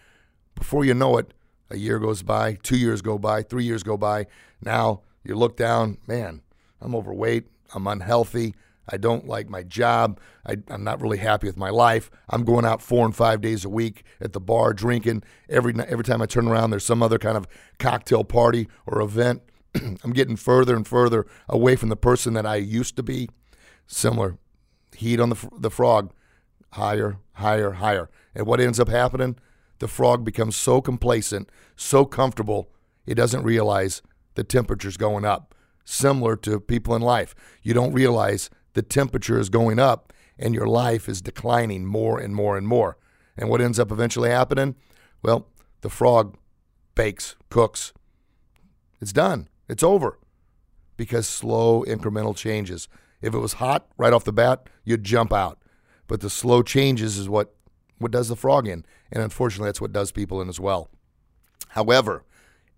Before 0.55 0.83
you 0.83 0.93
know 0.93 1.17
it, 1.17 1.33
a 1.69 1.77
year 1.77 1.97
goes 1.97 2.23
by, 2.23 2.55
two 2.55 2.77
years 2.77 3.01
go 3.01 3.17
by, 3.17 3.41
three 3.41 3.63
years 3.63 3.83
go 3.83 3.95
by. 3.95 4.27
Now 4.61 5.01
you 5.23 5.35
look 5.35 5.55
down, 5.55 5.97
man, 6.07 6.41
I'm 6.81 6.93
overweight, 6.93 7.47
I'm 7.73 7.87
unhealthy, 7.87 8.55
I 8.89 8.97
don't 8.97 9.27
like 9.27 9.49
my 9.49 9.63
job. 9.63 10.19
I, 10.45 10.57
am 10.69 10.83
not 10.83 11.01
really 11.01 11.17
happy 11.17 11.47
with 11.47 11.57
my 11.57 11.69
life. 11.69 12.09
I'm 12.29 12.43
going 12.43 12.65
out 12.65 12.81
four 12.81 13.05
and 13.05 13.15
five 13.15 13.41
days 13.41 13.63
a 13.63 13.69
week 13.69 14.03
at 14.19 14.33
the 14.33 14.39
bar 14.39 14.73
drinking. 14.73 15.23
Every 15.49 15.73
every 15.87 16.03
time 16.03 16.21
I 16.21 16.25
turn 16.25 16.47
around, 16.47 16.71
there's 16.71 16.85
some 16.85 17.03
other 17.03 17.19
kind 17.19 17.37
of 17.37 17.47
cocktail 17.79 18.23
party 18.23 18.67
or 18.85 19.01
event. 19.01 19.43
I'm 19.75 20.13
getting 20.13 20.35
further 20.35 20.75
and 20.75 20.87
further 20.87 21.25
away 21.47 21.75
from 21.75 21.89
the 21.89 21.95
person 21.95 22.33
that 22.33 22.45
I 22.45 22.55
used 22.55 22.95
to 22.97 23.03
be. 23.03 23.29
Similar 23.87 24.37
heat 24.95 25.19
on 25.19 25.29
the, 25.29 25.49
the 25.57 25.71
frog 25.71 26.11
higher, 26.73 27.17
higher, 27.33 27.71
higher. 27.71 28.09
And 28.33 28.45
what 28.45 28.61
ends 28.61 28.79
up 28.79 28.89
happening? 28.89 29.37
The 29.79 29.87
frog 29.87 30.23
becomes 30.23 30.55
so 30.55 30.81
complacent, 30.81 31.49
so 31.75 32.05
comfortable, 32.05 32.69
it 33.05 33.15
doesn't 33.15 33.43
realize 33.43 34.01
the 34.35 34.43
temperature's 34.43 34.97
going 34.97 35.25
up. 35.25 35.55
Similar 35.83 36.35
to 36.37 36.59
people 36.59 36.95
in 36.95 37.01
life. 37.01 37.33
You 37.63 37.73
don't 37.73 37.91
realize 37.93 38.49
the 38.73 38.81
temperature 38.81 39.39
is 39.39 39.49
going 39.49 39.79
up 39.79 40.13
and 40.37 40.53
your 40.53 40.67
life 40.67 41.07
is 41.07 41.21
declining 41.21 41.85
more 41.85 42.19
and 42.19 42.35
more 42.35 42.57
and 42.57 42.67
more. 42.67 42.97
And 43.37 43.49
what 43.49 43.61
ends 43.61 43.79
up 43.79 43.91
eventually 43.91 44.29
happening? 44.29 44.75
Well, 45.23 45.47
the 45.81 45.89
frog 45.89 46.37
bakes, 46.95 47.35
cooks. 47.49 47.93
It's 48.99 49.13
done. 49.13 49.47
It's 49.69 49.83
over. 49.83 50.19
Because 50.97 51.27
slow 51.27 51.83
incremental 51.83 52.35
changes. 52.35 52.87
If 53.21 53.33
it 53.33 53.39
was 53.39 53.53
hot 53.53 53.87
right 53.97 54.13
off 54.13 54.23
the 54.23 54.33
bat, 54.33 54.67
you'd 54.83 55.03
jump 55.03 55.31
out. 55.31 55.59
But 56.07 56.21
the 56.21 56.29
slow 56.29 56.61
changes 56.61 57.17
is 57.17 57.29
what, 57.29 57.55
what 57.97 58.11
does 58.11 58.27
the 58.27 58.35
frog 58.35 58.67
in. 58.67 58.85
And 59.11 59.23
unfortunately, 59.23 59.69
that's 59.69 59.81
what 59.81 59.93
does 59.93 60.11
people 60.11 60.41
in 60.41 60.49
as 60.49 60.59
well. 60.59 60.89
However, 61.69 62.25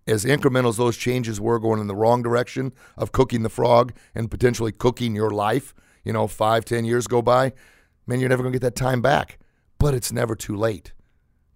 as 0.06 0.24
incremental 0.24 0.68
as 0.68 0.76
those 0.76 0.96
changes 0.96 1.40
were 1.40 1.58
going 1.58 1.80
in 1.80 1.86
the 1.86 1.96
wrong 1.96 2.22
direction 2.22 2.72
of 2.96 3.12
cooking 3.12 3.42
the 3.42 3.48
frog 3.48 3.92
and 4.14 4.30
potentially 4.30 4.72
cooking 4.72 5.14
your 5.14 5.30
life, 5.30 5.74
you 6.04 6.12
know, 6.12 6.26
five, 6.26 6.64
ten 6.64 6.84
years 6.84 7.06
go 7.06 7.22
by, 7.22 7.52
man, 8.06 8.20
you're 8.20 8.28
never 8.28 8.42
going 8.42 8.52
to 8.52 8.58
get 8.58 8.64
that 8.64 8.76
time 8.76 9.02
back. 9.02 9.38
But 9.78 9.94
it's 9.94 10.12
never 10.12 10.34
too 10.36 10.56
late. 10.56 10.92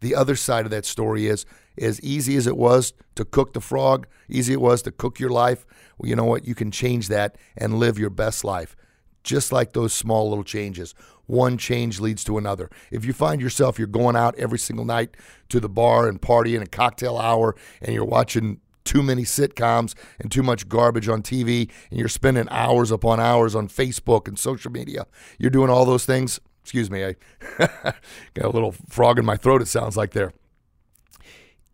The 0.00 0.14
other 0.14 0.37
side 0.37 0.64
of 0.64 0.71
that 0.71 0.85
story 0.85 1.26
is 1.26 1.45
as 1.76 2.00
easy 2.00 2.37
as 2.37 2.47
it 2.47 2.57
was 2.57 2.93
to 3.14 3.25
cook 3.25 3.52
the 3.52 3.61
frog, 3.61 4.07
easy 4.28 4.52
it 4.52 4.61
was 4.61 4.83
to 4.83 4.93
cook 4.93 5.19
your 5.19 5.31
life, 5.31 5.67
well, 5.99 6.09
you 6.09 6.17
know 6.17 6.25
what? 6.25 6.47
You 6.47 6.55
can 6.55 6.71
change 6.71 7.09
that 7.09 7.37
and 7.57 7.78
live 7.78 7.99
your 7.99 8.11
best 8.11 8.45
life. 8.45 8.76
Just 9.25 9.52
like 9.52 9.73
those 9.73 9.93
small 9.93 10.28
little 10.28 10.45
changes. 10.45 10.95
One 11.26 11.59
change 11.59 12.00
leads 12.00 12.25
to 12.25 12.38
another. 12.38 12.71
If 12.90 13.05
you 13.05 13.12
find 13.12 13.40
yourself 13.40 13.78
you're 13.78 13.88
going 13.88 14.17
out 14.17 14.35
every 14.37 14.59
single 14.59 14.85
night 14.85 15.17
to 15.50 15.61
the 15.61 15.69
bar 15.69 16.09
and 16.09 16.21
partying 16.21 16.59
and 16.59 16.71
cocktail 16.71 17.19
hour 17.19 17.55
and 17.83 17.95
you're 17.95 18.05
watching 18.05 18.61
too 18.88 19.02
many 19.02 19.23
sitcoms 19.23 19.95
and 20.18 20.33
too 20.33 20.42
much 20.42 20.66
garbage 20.66 21.09
on 21.09 21.23
TV 21.23 21.71
and 21.90 21.99
you're 21.99 22.09
spending 22.09 22.49
hours 22.50 22.90
upon 22.90 23.21
hours 23.21 23.54
on 23.54 23.68
Facebook 23.68 24.26
and 24.26 24.38
social 24.38 24.73
media, 24.73 25.07
you're 25.38 25.50
doing 25.50 25.68
all 25.68 25.85
those 25.85 26.07
things. 26.07 26.40
Excuse 26.62 26.90
me, 26.90 27.04
I 27.04 27.14
got 28.35 28.45
a 28.45 28.49
little 28.49 28.73
frog 28.88 29.18
in 29.18 29.26
my 29.26 29.37
throat, 29.37 29.61
it 29.61 29.68
sounds 29.68 29.97
like 29.97 30.12
there. 30.12 30.33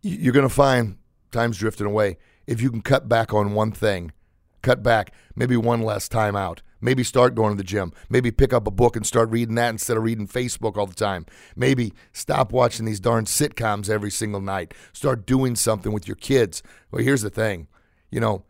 You're 0.01 0.33
going 0.33 0.47
to 0.47 0.53
find 0.53 0.97
time's 1.31 1.57
drifting 1.57 1.87
away. 1.87 2.17
If 2.47 2.61
you 2.61 2.69
can 2.69 2.81
cut 2.81 3.07
back 3.07 3.33
on 3.33 3.53
one 3.53 3.71
thing, 3.71 4.11
cut 4.61 4.83
back, 4.83 5.13
maybe 5.35 5.55
one 5.55 5.81
less 5.81 6.09
time 6.09 6.35
out. 6.35 6.61
Maybe 6.81 7.03
start 7.03 7.35
going 7.35 7.53
to 7.53 7.57
the 7.57 7.63
gym. 7.63 7.93
Maybe 8.09 8.31
pick 8.31 8.53
up 8.53 8.67
a 8.67 8.71
book 8.71 8.95
and 8.95 9.05
start 9.05 9.29
reading 9.29 9.55
that 9.55 9.69
instead 9.69 9.97
of 9.97 10.03
reading 10.03 10.27
Facebook 10.27 10.77
all 10.77 10.85
the 10.85 10.93
time. 10.93 11.25
Maybe 11.55 11.93
stop 12.11 12.51
watching 12.51 12.85
these 12.85 12.99
darn 12.99 13.25
sitcoms 13.25 13.89
every 13.89 14.11
single 14.11 14.41
night. 14.41 14.73
Start 14.93 15.25
doing 15.25 15.55
something 15.55 15.91
with 15.91 16.07
your 16.07 16.15
kids. 16.15 16.61
Well, 16.91 17.03
here's 17.03 17.21
the 17.21 17.29
thing 17.29 17.67
you 18.11 18.19
know, 18.19 18.43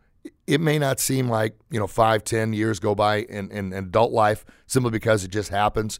it 0.46 0.60
may 0.60 0.78
not 0.78 1.00
seem 1.00 1.28
like, 1.28 1.56
you 1.70 1.78
know, 1.80 1.86
five, 1.86 2.24
ten 2.24 2.52
years 2.52 2.78
go 2.78 2.94
by 2.94 3.16
in, 3.22 3.50
in, 3.50 3.72
in 3.72 3.84
adult 3.84 4.12
life 4.12 4.44
simply 4.66 4.90
because 4.90 5.24
it 5.24 5.30
just 5.30 5.50
happens. 5.50 5.98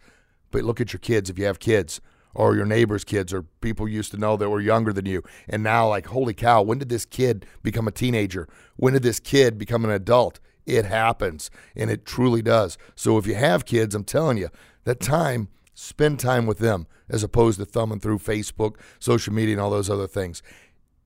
But 0.51 0.63
look 0.63 0.81
at 0.81 0.93
your 0.93 1.01
kids 1.01 1.31
if 1.31 1.39
you 1.39 1.47
have 1.47 1.59
kids 1.59 2.01
or 2.35 2.55
your 2.55 2.67
neighbor's 2.67 3.03
kids 3.03 3.33
or 3.33 3.43
people 3.43 3.89
you 3.89 3.97
used 3.97 4.11
to 4.13 4.19
know 4.19 4.37
that 4.37 4.49
were 4.49 4.61
younger 4.61 4.93
than 4.93 5.07
you. 5.07 5.23
And 5.49 5.63
now, 5.63 5.89
like, 5.89 6.07
holy 6.07 6.35
cow, 6.35 6.63
when 6.63 6.79
did 6.79 6.89
this 6.89 7.05
kid 7.05 7.47
become 7.63 7.89
a 7.89 7.91
teenager? 7.91 8.49
When 8.77 8.93
did 8.93 9.03
this 9.03 9.19
kid 9.19 9.59
become 9.59 9.85
an 9.85 9.91
adult? 9.91 10.39
It 10.67 10.85
happens, 10.85 11.51
and 11.77 11.91
it 11.91 12.05
truly 12.05 12.43
does. 12.43 12.77
So 12.95 13.19
if 13.19 13.27
you 13.27 13.37
have 13.37 13.65
kids, 13.65 13.95
I'm 13.95 14.05
telling 14.05 14.37
you, 14.37 14.51
that 14.85 15.01
time, 15.01 15.49
spend 15.75 16.19
time 16.19 16.47
with 16.47 16.59
them 16.59 16.87
as 17.09 17.23
opposed 17.23 17.59
to 17.59 17.65
thumbing 17.65 18.01
through 18.01 18.19
Facebook, 18.19 18.77
social 18.99 19.33
media, 19.33 19.55
and 19.55 19.61
all 19.61 19.71
those 19.71 19.89
other 19.89 20.09
things. 20.09 20.43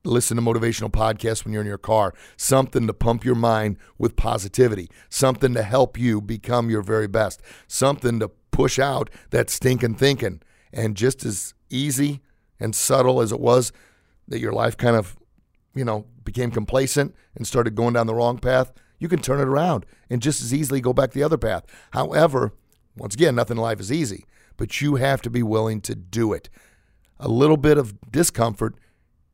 Listen 0.03 0.35
to 0.37 0.41
motivational 0.41 0.89
podcasts 0.91 1.45
when 1.45 1.53
you're 1.53 1.61
in 1.61 1.67
your 1.67 1.77
car. 1.77 2.13
Something 2.35 2.87
to 2.87 2.93
pump 2.93 3.23
your 3.23 3.35
mind 3.35 3.77
with 3.99 4.15
positivity. 4.15 4.89
Something 5.09 5.53
to 5.53 5.61
help 5.61 5.95
you 5.97 6.21
become 6.21 6.71
your 6.71 6.81
very 6.81 7.07
best. 7.07 7.39
Something 7.67 8.19
to 8.19 8.29
push 8.49 8.79
out 8.79 9.11
that 9.29 9.51
stinking 9.51 9.95
thinking 9.95 10.41
and 10.73 10.97
just 10.97 11.23
as 11.23 11.53
easy 11.69 12.21
and 12.59 12.75
subtle 12.75 13.21
as 13.21 13.31
it 13.31 13.39
was 13.39 13.71
that 14.27 14.39
your 14.39 14.53
life 14.53 14.75
kind 14.75 14.95
of, 14.95 15.15
you 15.75 15.85
know, 15.85 16.05
became 16.23 16.49
complacent 16.49 17.13
and 17.35 17.45
started 17.45 17.75
going 17.75 17.93
down 17.93 18.07
the 18.07 18.15
wrong 18.15 18.39
path, 18.39 18.71
you 19.01 19.09
can 19.09 19.19
turn 19.19 19.41
it 19.41 19.47
around 19.47 19.85
and 20.11 20.21
just 20.21 20.41
as 20.43 20.53
easily 20.53 20.79
go 20.79 20.93
back 20.93 21.11
the 21.11 21.23
other 21.23 21.37
path. 21.37 21.65
However, 21.91 22.53
once 22.95 23.15
again, 23.15 23.33
nothing 23.33 23.57
in 23.57 23.63
life 23.63 23.79
is 23.79 23.91
easy, 23.91 24.25
but 24.57 24.79
you 24.79 24.95
have 24.95 25.23
to 25.23 25.29
be 25.29 25.41
willing 25.41 25.81
to 25.81 25.95
do 25.95 26.33
it. 26.33 26.49
A 27.19 27.27
little 27.27 27.57
bit 27.57 27.79
of 27.79 28.11
discomfort 28.11 28.75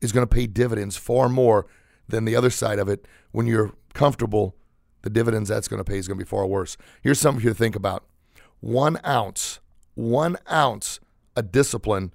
is 0.00 0.10
going 0.10 0.26
to 0.26 0.34
pay 0.34 0.46
dividends 0.46 0.96
far 0.96 1.28
more 1.28 1.66
than 2.08 2.24
the 2.24 2.34
other 2.34 2.48
side 2.48 2.78
of 2.78 2.88
it. 2.88 3.06
When 3.30 3.46
you're 3.46 3.74
comfortable, 3.92 4.56
the 5.02 5.10
dividends 5.10 5.50
that's 5.50 5.68
going 5.68 5.84
to 5.84 5.84
pay 5.84 5.98
is 5.98 6.08
going 6.08 6.18
to 6.18 6.24
be 6.24 6.28
far 6.28 6.46
worse. 6.46 6.78
Here's 7.02 7.20
something 7.20 7.40
for 7.40 7.48
you 7.48 7.52
to 7.52 7.58
think 7.58 7.76
about 7.76 8.04
one 8.60 8.98
ounce, 9.06 9.60
one 9.94 10.38
ounce 10.50 10.98
a 11.36 11.42
discipline 11.42 12.14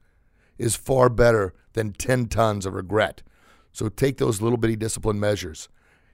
is 0.58 0.76
far 0.76 1.08
better 1.08 1.54
than 1.74 1.94
10 1.94 2.28
tons 2.28 2.66
of 2.66 2.74
regret. 2.74 3.22
So 3.72 3.90
take 3.90 4.18
those 4.18 4.42
little 4.42 4.58
bitty 4.58 4.76
discipline 4.76 5.20
measures. 5.20 5.70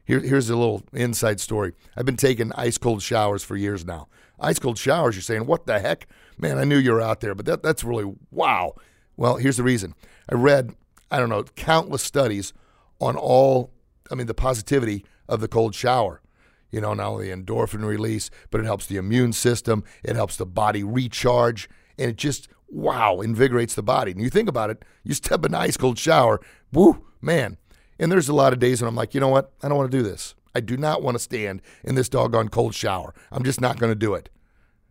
Here, 0.10 0.22
here's 0.22 0.50
a 0.50 0.56
little 0.56 0.82
inside 0.92 1.40
story. 1.40 1.74
I've 1.96 2.04
been 2.08 2.18
taking 2.18 2.52
ice 2.54 2.80
cold 2.80 3.04
showers 3.04 3.44
for 3.44 3.56
years 3.56 3.86
now. 3.86 4.08
Ice 4.40 4.58
cold 4.58 4.80
showers, 4.80 5.16
you're 5.16 5.22
saying, 5.22 5.46
what 5.46 5.68
the 5.68 5.80
heck? 5.80 6.08
Man, 6.36 6.58
I 6.58 6.64
knew 6.64 6.78
you 6.78 6.94
were 6.94 7.02
out 7.02 7.20
there, 7.20 7.36
but 7.36 7.46
that, 7.46 7.62
that's 7.62 7.84
really 7.84 8.12
wow. 8.32 8.74
Well, 9.18 9.36
here's 9.36 9.58
the 9.58 9.64
reason. 9.64 9.94
I 10.28 10.34
read, 10.34 10.74
I 11.12 11.20
don't 11.20 11.30
know, 11.30 11.44
countless 11.44 12.02
studies 12.02 12.54
on 13.00 13.18
all, 13.18 13.72
I 14.10 14.16
mean, 14.16 14.26
the 14.26 14.34
positivity 14.34 15.06
of 15.28 15.42
the 15.42 15.48
cold 15.48 15.76
shower 15.76 16.24
you 16.72 16.82
know, 16.82 16.94
not 16.94 17.08
only 17.08 17.30
endorphin 17.30 17.84
release, 17.84 18.30
but 18.52 18.62
it 18.62 18.66
helps 18.66 18.86
the 18.86 18.98
immune 18.98 19.34
system, 19.34 19.84
it 20.04 20.16
helps 20.16 20.38
the 20.38 20.46
body 20.46 20.84
recharge, 20.84 21.68
and 21.98 22.12
it 22.12 22.16
just 22.16 22.48
wow, 22.68 23.22
invigorates 23.22 23.74
the 23.74 23.82
body. 23.82 24.12
And 24.12 24.22
you 24.22 24.30
think 24.30 24.48
about 24.48 24.70
it, 24.70 24.86
you 25.04 25.14
step 25.14 25.46
in 25.46 25.56
an 25.56 25.62
ice 25.62 25.78
cold 25.78 25.98
shower, 25.98 26.40
woo, 26.72 27.06
man. 27.22 27.58
And 28.00 28.12
there's 28.12 28.30
a 28.30 28.34
lot 28.34 28.54
of 28.54 28.60
days 28.60 28.82
when 28.82 28.88
I'm 28.88 28.96
like, 28.96 29.14
you 29.14 29.20
know 29.20 29.28
what? 29.28 29.52
I 29.62 29.68
don't 29.68 29.78
want 29.78 29.92
to 29.92 29.98
do 29.98 30.04
this. 30.04 30.36
I 30.56 30.62
do 30.62 30.78
not 30.78 31.02
want 31.02 31.16
to 31.16 31.20
stand 31.20 31.62
in 31.84 31.96
this 31.96 32.10
doggone 32.10 32.50
cold 32.50 32.74
shower. 32.74 33.14
I'm 33.32 33.44
just 33.44 33.62
not 33.62 33.78
going 33.78 33.92
to 33.92 33.96
do 33.96 34.14
it. 34.14 34.30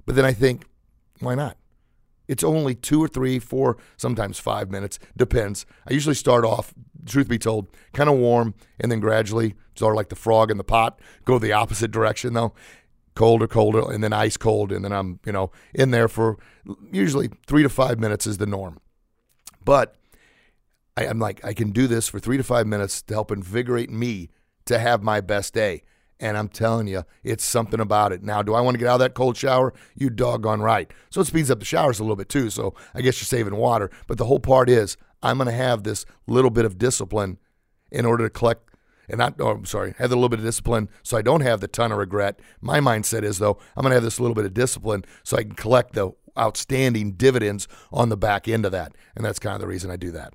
But 0.06 0.14
then 0.14 0.24
I 0.24 0.32
think, 0.32 0.66
why 1.20 1.34
not? 1.34 1.56
It's 2.28 2.44
only 2.44 2.74
two 2.74 3.02
or 3.02 3.08
three, 3.08 3.38
four, 3.38 3.78
sometimes 3.96 4.38
five 4.38 4.70
minutes, 4.70 4.98
depends. 5.16 5.64
I 5.88 5.94
usually 5.94 6.14
start 6.14 6.44
off, 6.44 6.74
truth 7.06 7.28
be 7.28 7.38
told, 7.38 7.68
kind 7.94 8.10
of 8.10 8.16
warm, 8.18 8.54
and 8.78 8.92
then 8.92 9.00
gradually, 9.00 9.54
sort 9.74 9.94
of 9.94 9.96
like 9.96 10.10
the 10.10 10.16
frog 10.16 10.50
in 10.50 10.58
the 10.58 10.64
pot, 10.64 11.00
go 11.24 11.38
the 11.38 11.52
opposite 11.52 11.90
direction 11.90 12.34
though 12.34 12.52
colder, 13.18 13.48
colder, 13.48 13.90
and 13.90 14.02
then 14.02 14.12
ice 14.12 14.36
cold, 14.36 14.70
and 14.70 14.84
then 14.84 14.92
I'm 14.92 15.18
you 15.26 15.32
know 15.32 15.50
in 15.74 15.90
there 15.90 16.06
for 16.06 16.38
usually 16.92 17.28
three 17.46 17.64
to 17.64 17.68
five 17.68 17.98
minutes 17.98 18.28
is 18.28 18.38
the 18.38 18.46
norm. 18.46 18.78
But 19.64 19.96
I, 20.98 21.04
am 21.04 21.20
like 21.20 21.44
I 21.44 21.54
can 21.54 21.70
do 21.70 21.86
this 21.86 22.08
for 22.08 22.18
three 22.18 22.36
to 22.36 22.42
five 22.42 22.66
minutes 22.66 23.02
to 23.02 23.14
help 23.14 23.30
invigorate 23.30 23.90
me 23.90 24.30
to 24.66 24.78
have 24.78 25.02
my 25.02 25.20
best 25.20 25.54
day. 25.54 25.82
And 26.20 26.36
I'm 26.36 26.48
telling 26.48 26.88
you, 26.88 27.04
it's 27.22 27.44
something 27.44 27.78
about 27.78 28.10
it. 28.10 28.24
Now, 28.24 28.42
do 28.42 28.52
I 28.54 28.60
want 28.60 28.74
to 28.74 28.78
get 28.78 28.88
out 28.88 28.94
of 28.94 29.00
that 29.00 29.14
cold 29.14 29.36
shower? 29.36 29.72
You 29.94 30.10
doggone 30.10 30.60
right. 30.60 30.90
So 31.10 31.20
it 31.20 31.28
speeds 31.28 31.52
up 31.52 31.60
the 31.60 31.64
showers 31.64 32.00
a 32.00 32.02
little 32.02 32.16
bit 32.16 32.28
too. 32.28 32.50
So 32.50 32.74
I 32.92 33.02
guess 33.02 33.20
you're 33.20 33.26
saving 33.26 33.54
water. 33.54 33.88
But 34.08 34.18
the 34.18 34.24
whole 34.24 34.40
part 34.40 34.68
is 34.68 34.96
I'm 35.22 35.38
going 35.38 35.46
to 35.46 35.52
have 35.52 35.84
this 35.84 36.04
little 36.26 36.50
bit 36.50 36.64
of 36.64 36.76
discipline 36.76 37.38
in 37.92 38.04
order 38.04 38.24
to 38.24 38.30
collect 38.30 38.68
and 39.08 39.18
not, 39.18 39.34
oh, 39.38 39.50
I'm 39.50 39.64
sorry, 39.64 39.94
have 39.98 40.10
a 40.10 40.16
little 40.16 40.28
bit 40.28 40.40
of 40.40 40.44
discipline 40.44 40.88
so 41.04 41.16
I 41.16 41.22
don't 41.22 41.40
have 41.40 41.60
the 41.60 41.68
ton 41.68 41.92
of 41.92 41.98
regret. 41.98 42.40
My 42.60 42.80
mindset 42.80 43.22
is, 43.22 43.38
though, 43.38 43.56
I'm 43.76 43.82
going 43.82 43.90
to 43.90 43.94
have 43.94 44.02
this 44.02 44.18
little 44.18 44.34
bit 44.34 44.44
of 44.44 44.52
discipline 44.52 45.04
so 45.22 45.36
I 45.36 45.44
can 45.44 45.52
collect 45.52 45.94
the 45.94 46.10
outstanding 46.36 47.12
dividends 47.12 47.68
on 47.92 48.08
the 48.08 48.16
back 48.16 48.48
end 48.48 48.66
of 48.66 48.72
that. 48.72 48.92
And 49.14 49.24
that's 49.24 49.38
kind 49.38 49.54
of 49.54 49.60
the 49.60 49.68
reason 49.68 49.90
I 49.90 49.96
do 49.96 50.10
that. 50.10 50.34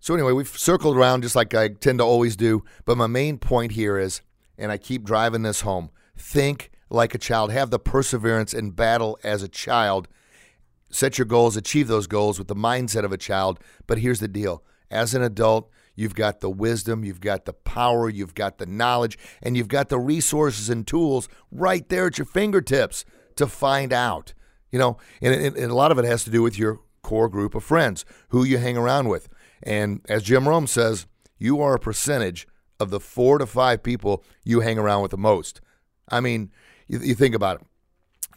So, 0.00 0.14
anyway, 0.14 0.32
we've 0.32 0.48
circled 0.48 0.96
around 0.96 1.22
just 1.22 1.36
like 1.36 1.54
I 1.54 1.68
tend 1.68 1.98
to 1.98 2.04
always 2.04 2.36
do. 2.36 2.64
But 2.84 2.96
my 2.96 3.06
main 3.06 3.38
point 3.38 3.72
here 3.72 3.98
is, 3.98 4.22
and 4.58 4.72
I 4.72 4.78
keep 4.78 5.04
driving 5.04 5.42
this 5.42 5.60
home 5.62 5.90
think 6.16 6.70
like 6.90 7.14
a 7.14 7.18
child, 7.18 7.52
have 7.52 7.70
the 7.70 7.78
perseverance 7.78 8.52
and 8.52 8.74
battle 8.74 9.18
as 9.22 9.42
a 9.42 9.48
child. 9.48 10.08
Set 10.90 11.18
your 11.18 11.24
goals, 11.24 11.56
achieve 11.56 11.86
those 11.86 12.06
goals 12.06 12.38
with 12.38 12.48
the 12.48 12.54
mindset 12.54 13.04
of 13.04 13.12
a 13.12 13.16
child. 13.16 13.60
But 13.86 13.98
here's 13.98 14.20
the 14.20 14.28
deal 14.28 14.62
as 14.90 15.14
an 15.14 15.22
adult, 15.22 15.70
You've 16.00 16.14
got 16.14 16.40
the 16.40 16.48
wisdom, 16.48 17.04
you've 17.04 17.20
got 17.20 17.44
the 17.44 17.52
power, 17.52 18.08
you've 18.08 18.34
got 18.34 18.56
the 18.56 18.64
knowledge, 18.64 19.18
and 19.42 19.54
you've 19.54 19.68
got 19.68 19.90
the 19.90 19.98
resources 19.98 20.70
and 20.70 20.86
tools 20.86 21.28
right 21.52 21.86
there 21.90 22.06
at 22.06 22.16
your 22.16 22.24
fingertips 22.24 23.04
to 23.36 23.46
find 23.46 23.92
out. 23.92 24.32
You 24.70 24.78
know, 24.78 24.96
and, 25.20 25.34
and, 25.34 25.56
and 25.56 25.70
a 25.70 25.74
lot 25.74 25.92
of 25.92 25.98
it 25.98 26.06
has 26.06 26.24
to 26.24 26.30
do 26.30 26.40
with 26.40 26.58
your 26.58 26.80
core 27.02 27.28
group 27.28 27.54
of 27.54 27.64
friends, 27.64 28.06
who 28.30 28.44
you 28.44 28.56
hang 28.56 28.78
around 28.78 29.10
with. 29.10 29.28
And 29.62 30.00
as 30.08 30.22
Jim 30.22 30.48
Rohn 30.48 30.66
says, 30.66 31.06
you 31.38 31.60
are 31.60 31.74
a 31.74 31.80
percentage 31.80 32.46
of 32.78 32.90
the 32.90 33.00
four 33.00 33.38
to 33.38 33.46
five 33.46 33.82
people 33.82 34.24
you 34.44 34.60
hang 34.60 34.78
around 34.78 35.02
with 35.02 35.10
the 35.10 35.18
most. 35.18 35.60
I 36.08 36.20
mean, 36.20 36.50
you, 36.88 36.98
you 36.98 37.14
think 37.14 37.34
about 37.34 37.60
it. 37.60 37.66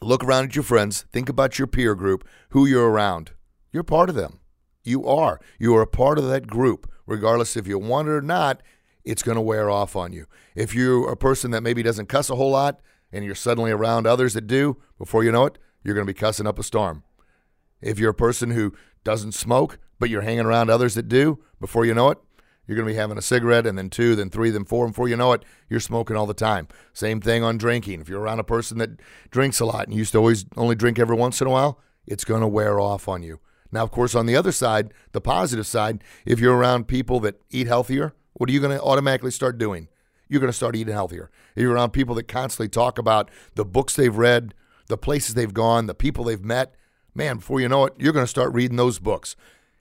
Look 0.01 0.23
around 0.23 0.45
at 0.45 0.55
your 0.55 0.63
friends. 0.63 1.05
Think 1.11 1.29
about 1.29 1.57
your 1.57 1.67
peer 1.67 1.95
group, 1.95 2.27
who 2.49 2.65
you're 2.65 2.89
around. 2.89 3.31
You're 3.71 3.83
part 3.83 4.09
of 4.09 4.15
them. 4.15 4.39
You 4.83 5.07
are. 5.07 5.39
You 5.57 5.75
are 5.75 5.81
a 5.81 5.87
part 5.87 6.17
of 6.17 6.27
that 6.27 6.47
group, 6.47 6.91
regardless 7.07 7.55
if 7.55 7.67
you 7.67 7.79
want 7.79 8.09
it 8.09 8.11
or 8.11 8.21
not. 8.21 8.61
It's 9.05 9.23
going 9.23 9.35
to 9.35 9.41
wear 9.41 9.69
off 9.69 9.95
on 9.95 10.13
you. 10.13 10.25
If 10.55 10.75
you're 10.75 11.09
a 11.09 11.17
person 11.17 11.51
that 11.51 11.63
maybe 11.63 11.83
doesn't 11.83 12.07
cuss 12.07 12.29
a 12.29 12.35
whole 12.35 12.51
lot 12.51 12.81
and 13.11 13.23
you're 13.23 13.35
suddenly 13.35 13.71
around 13.71 14.07
others 14.07 14.33
that 14.33 14.47
do, 14.47 14.77
before 14.97 15.23
you 15.23 15.31
know 15.31 15.45
it, 15.45 15.57
you're 15.83 15.95
going 15.95 16.07
to 16.07 16.13
be 16.13 16.17
cussing 16.17 16.47
up 16.47 16.59
a 16.59 16.63
storm. 16.63 17.03
If 17.81 17.99
you're 17.99 18.11
a 18.11 18.15
person 18.15 18.51
who 18.51 18.73
doesn't 19.03 19.33
smoke, 19.33 19.77
but 19.99 20.09
you're 20.09 20.21
hanging 20.21 20.45
around 20.45 20.69
others 20.69 20.95
that 20.95 21.07
do, 21.07 21.39
before 21.59 21.85
you 21.85 21.93
know 21.93 22.09
it, 22.09 22.17
you're 22.67 22.77
going 22.77 22.87
to 22.87 22.93
be 22.93 22.97
having 22.97 23.17
a 23.17 23.21
cigarette 23.21 23.67
and 23.67 23.77
then 23.77 23.89
two, 23.89 24.15
then 24.15 24.29
three, 24.29 24.49
then 24.49 24.63
four. 24.63 24.85
And 24.85 24.93
before 24.93 25.09
you 25.09 25.17
know 25.17 25.33
it, 25.33 25.43
you're 25.69 25.79
smoking 25.79 26.15
all 26.15 26.25
the 26.25 26.33
time. 26.33 26.67
Same 26.93 27.19
thing 27.19 27.43
on 27.43 27.57
drinking. 27.57 27.99
If 27.99 28.07
you're 28.07 28.21
around 28.21 28.39
a 28.39 28.43
person 28.43 28.77
that 28.77 28.91
drinks 29.31 29.59
a 29.59 29.65
lot 29.65 29.87
and 29.87 29.95
used 29.95 30.13
to 30.13 30.19
always 30.19 30.45
only 30.55 30.75
drink 30.75 30.97
every 30.97 31.15
once 31.15 31.41
in 31.41 31.47
a 31.47 31.51
while, 31.51 31.79
it's 32.07 32.23
going 32.23 32.41
to 32.41 32.47
wear 32.47 32.79
off 32.79 33.07
on 33.07 33.21
you. 33.21 33.39
Now, 33.71 33.83
of 33.83 33.91
course, 33.91 34.15
on 34.15 34.27
the 34.27 34.35
other 34.35 34.51
side, 34.51 34.93
the 35.11 35.21
positive 35.21 35.65
side, 35.65 36.03
if 36.25 36.39
you're 36.39 36.55
around 36.55 36.87
people 36.87 37.19
that 37.21 37.41
eat 37.49 37.67
healthier, 37.67 38.13
what 38.33 38.49
are 38.49 38.53
you 38.53 38.59
going 38.59 38.77
to 38.77 38.83
automatically 38.83 39.31
start 39.31 39.57
doing? 39.57 39.89
You're 40.29 40.39
going 40.39 40.51
to 40.51 40.55
start 40.55 40.75
eating 40.75 40.93
healthier. 40.93 41.31
If 41.55 41.63
you're 41.63 41.73
around 41.73 41.91
people 41.91 42.15
that 42.15 42.27
constantly 42.27 42.69
talk 42.69 42.97
about 42.97 43.29
the 43.55 43.65
books 43.65 43.95
they've 43.95 44.15
read, 44.15 44.53
the 44.87 44.97
places 44.97 45.35
they've 45.35 45.53
gone, 45.53 45.87
the 45.87 45.93
people 45.93 46.23
they've 46.23 46.43
met, 46.43 46.75
man, 47.13 47.37
before 47.37 47.59
you 47.59 47.67
know 47.67 47.85
it, 47.85 47.93
you're 47.97 48.13
going 48.13 48.25
to 48.25 48.29
start 48.29 48.53
reading 48.53 48.77
those 48.77 48.99
books. 48.99 49.35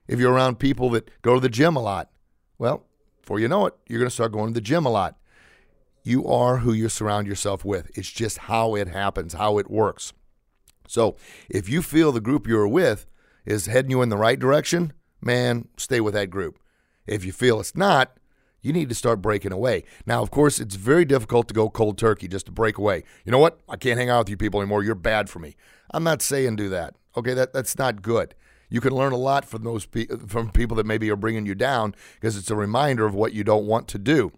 If 0.08 0.18
you're 0.18 0.32
around 0.32 0.58
people 0.58 0.90
that 0.90 1.08
go 1.22 1.34
to 1.34 1.40
the 1.40 1.48
gym 1.48 1.76
a 1.76 1.80
lot, 1.80 2.10
well, 2.58 2.84
before 3.20 3.38
you 3.38 3.48
know 3.48 3.66
it, 3.66 3.74
you're 3.88 3.98
going 3.98 4.08
to 4.08 4.14
start 4.14 4.32
going 4.32 4.48
to 4.48 4.54
the 4.54 4.60
gym 4.60 4.84
a 4.84 4.90
lot. 4.90 5.16
You 6.02 6.26
are 6.26 6.58
who 6.58 6.72
you 6.72 6.88
surround 6.88 7.26
yourself 7.26 7.64
with. 7.64 7.90
It's 7.96 8.10
just 8.10 8.38
how 8.38 8.74
it 8.74 8.88
happens, 8.88 9.34
how 9.34 9.58
it 9.58 9.70
works. 9.70 10.12
So 10.88 11.16
if 11.48 11.68
you 11.68 11.80
feel 11.80 12.10
the 12.10 12.20
group 12.20 12.46
you're 12.46 12.66
with 12.66 13.06
is 13.46 13.66
heading 13.66 13.92
you 13.92 14.02
in 14.02 14.08
the 14.08 14.16
right 14.16 14.38
direction, 14.38 14.92
man, 15.20 15.68
stay 15.76 16.00
with 16.00 16.14
that 16.14 16.30
group. 16.30 16.58
If 17.06 17.24
you 17.24 17.32
feel 17.32 17.60
it's 17.60 17.76
not, 17.76 18.16
you 18.60 18.72
need 18.72 18.88
to 18.88 18.94
start 18.94 19.22
breaking 19.22 19.52
away. 19.52 19.84
Now, 20.06 20.22
of 20.22 20.30
course, 20.30 20.60
it's 20.60 20.74
very 20.74 21.04
difficult 21.04 21.48
to 21.48 21.54
go 21.54 21.70
cold 21.70 21.98
turkey 21.98 22.28
just 22.28 22.46
to 22.46 22.52
break 22.52 22.78
away. 22.78 23.04
You 23.24 23.32
know 23.32 23.38
what? 23.38 23.60
I 23.68 23.76
can't 23.76 23.98
hang 23.98 24.10
out 24.10 24.20
with 24.20 24.30
you 24.30 24.36
people 24.36 24.60
anymore. 24.60 24.82
You're 24.82 24.94
bad 24.94 25.30
for 25.30 25.38
me. 25.38 25.56
I'm 25.92 26.04
not 26.04 26.22
saying 26.22 26.56
do 26.56 26.68
that. 26.68 26.94
Okay, 27.16 27.34
that 27.34 27.52
that's 27.52 27.78
not 27.78 28.02
good 28.02 28.34
you 28.72 28.80
can 28.80 28.94
learn 28.94 29.12
a 29.12 29.18
lot 29.18 29.44
from 29.44 29.64
those 29.64 29.84
pe- 29.84 30.06
from 30.06 30.50
people 30.50 30.78
that 30.78 30.86
maybe 30.86 31.10
are 31.10 31.16
bringing 31.16 31.44
you 31.44 31.54
down 31.54 31.94
because 32.14 32.38
it's 32.38 32.50
a 32.50 32.56
reminder 32.56 33.04
of 33.04 33.14
what 33.14 33.34
you 33.34 33.44
don't 33.44 33.66
want 33.66 33.86
to 33.88 33.98
do. 33.98 34.32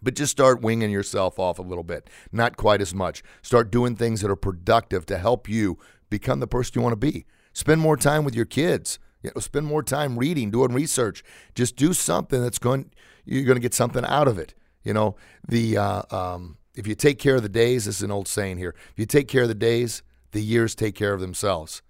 But 0.00 0.14
just 0.14 0.30
start 0.30 0.62
winging 0.62 0.92
yourself 0.92 1.40
off 1.40 1.58
a 1.58 1.62
little 1.62 1.82
bit, 1.82 2.08
not 2.30 2.56
quite 2.56 2.80
as 2.80 2.94
much. 2.94 3.24
Start 3.42 3.72
doing 3.72 3.96
things 3.96 4.20
that 4.20 4.30
are 4.30 4.36
productive 4.36 5.06
to 5.06 5.18
help 5.18 5.48
you 5.48 5.76
become 6.08 6.38
the 6.38 6.46
person 6.46 6.74
you 6.76 6.82
want 6.82 6.92
to 6.92 7.12
be. 7.12 7.26
Spend 7.52 7.80
more 7.80 7.96
time 7.96 8.24
with 8.24 8.36
your 8.36 8.44
kids. 8.44 9.00
You 9.24 9.32
know, 9.34 9.40
spend 9.40 9.66
more 9.66 9.82
time 9.82 10.20
reading, 10.20 10.52
doing 10.52 10.72
research. 10.72 11.24
Just 11.56 11.74
do 11.74 11.92
something 11.92 12.40
that's 12.40 12.60
going. 12.60 12.92
You're 13.24 13.42
going 13.42 13.56
to 13.56 13.60
get 13.60 13.74
something 13.74 14.04
out 14.04 14.28
of 14.28 14.38
it. 14.38 14.54
You 14.84 14.94
know, 14.94 15.16
the 15.48 15.76
uh, 15.76 16.02
um, 16.12 16.58
if 16.76 16.86
you 16.86 16.94
take 16.94 17.18
care 17.18 17.34
of 17.34 17.42
the 17.42 17.48
days, 17.48 17.86
this 17.86 17.96
is 17.96 18.02
an 18.02 18.12
old 18.12 18.28
saying 18.28 18.58
here. 18.58 18.76
If 18.92 19.00
you 19.00 19.06
take 19.06 19.26
care 19.26 19.42
of 19.42 19.48
the 19.48 19.54
days, 19.56 20.04
the 20.30 20.40
years 20.40 20.76
take 20.76 20.94
care 20.94 21.12
of 21.12 21.20
themselves. 21.20 21.82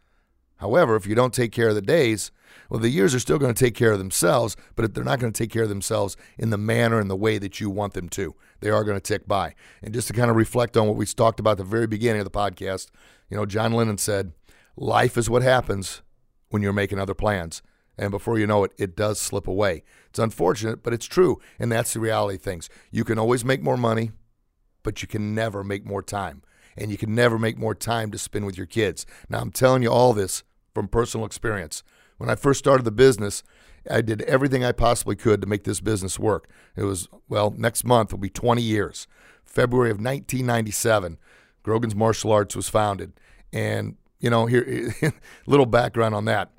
However, 0.58 0.96
if 0.96 1.06
you 1.06 1.14
don't 1.14 1.34
take 1.34 1.52
care 1.52 1.68
of 1.68 1.74
the 1.74 1.82
days, 1.82 2.30
well, 2.68 2.80
the 2.80 2.90
years 2.90 3.14
are 3.14 3.20
still 3.20 3.38
going 3.38 3.54
to 3.54 3.64
take 3.64 3.74
care 3.74 3.92
of 3.92 3.98
themselves, 3.98 4.56
but 4.76 4.94
they're 4.94 5.04
not 5.04 5.20
going 5.20 5.32
to 5.32 5.42
take 5.42 5.50
care 5.50 5.62
of 5.62 5.68
themselves 5.68 6.16
in 6.36 6.50
the 6.50 6.58
manner 6.58 7.00
and 7.00 7.10
the 7.10 7.16
way 7.16 7.38
that 7.38 7.60
you 7.60 7.70
want 7.70 7.94
them 7.94 8.08
to. 8.10 8.34
They 8.60 8.70
are 8.70 8.84
going 8.84 8.96
to 8.96 9.00
tick 9.00 9.26
by. 9.26 9.54
And 9.82 9.94
just 9.94 10.08
to 10.08 10.14
kind 10.14 10.30
of 10.30 10.36
reflect 10.36 10.76
on 10.76 10.86
what 10.86 10.96
we 10.96 11.06
talked 11.06 11.40
about 11.40 11.52
at 11.52 11.58
the 11.58 11.64
very 11.64 11.86
beginning 11.86 12.20
of 12.20 12.24
the 12.24 12.30
podcast, 12.30 12.88
you 13.30 13.36
know, 13.36 13.46
John 13.46 13.72
Lennon 13.72 13.98
said, 13.98 14.32
Life 14.76 15.16
is 15.16 15.30
what 15.30 15.42
happens 15.42 16.02
when 16.50 16.62
you're 16.62 16.72
making 16.72 16.98
other 16.98 17.14
plans. 17.14 17.62
And 17.96 18.10
before 18.12 18.38
you 18.38 18.46
know 18.46 18.62
it, 18.64 18.72
it 18.78 18.96
does 18.96 19.20
slip 19.20 19.48
away. 19.48 19.82
It's 20.08 20.20
unfortunate, 20.20 20.82
but 20.82 20.92
it's 20.92 21.06
true. 21.06 21.40
And 21.58 21.70
that's 21.72 21.94
the 21.94 22.00
reality 22.00 22.36
of 22.36 22.42
things. 22.42 22.68
You 22.92 23.02
can 23.04 23.18
always 23.18 23.44
make 23.44 23.60
more 23.60 23.76
money, 23.76 24.12
but 24.84 25.02
you 25.02 25.08
can 25.08 25.34
never 25.34 25.64
make 25.64 25.84
more 25.84 26.02
time. 26.02 26.42
And 26.76 26.92
you 26.92 26.96
can 26.96 27.12
never 27.12 27.40
make 27.40 27.58
more 27.58 27.74
time 27.74 28.12
to 28.12 28.18
spend 28.18 28.46
with 28.46 28.56
your 28.56 28.66
kids. 28.66 29.04
Now, 29.28 29.40
I'm 29.40 29.50
telling 29.50 29.82
you 29.82 29.90
all 29.90 30.12
this 30.12 30.44
from 30.78 30.86
personal 30.86 31.26
experience. 31.26 31.82
When 32.18 32.30
I 32.30 32.36
first 32.36 32.60
started 32.60 32.84
the 32.84 32.92
business, 32.92 33.42
I 33.90 34.00
did 34.00 34.22
everything 34.22 34.64
I 34.64 34.70
possibly 34.70 35.16
could 35.16 35.40
to 35.40 35.46
make 35.48 35.64
this 35.64 35.80
business 35.80 36.20
work. 36.20 36.48
It 36.76 36.84
was, 36.84 37.08
well, 37.28 37.52
next 37.56 37.84
month 37.84 38.12
will 38.12 38.20
be 38.20 38.30
20 38.30 38.62
years. 38.62 39.08
February 39.44 39.90
of 39.90 39.96
1997, 39.96 41.18
Grogan's 41.64 41.96
Martial 41.96 42.30
Arts 42.30 42.54
was 42.54 42.68
founded. 42.68 43.12
And, 43.52 43.96
you 44.20 44.30
know, 44.30 44.46
here, 44.46 44.94
little 45.46 45.66
background 45.66 46.14
on 46.14 46.26
that. 46.26 46.52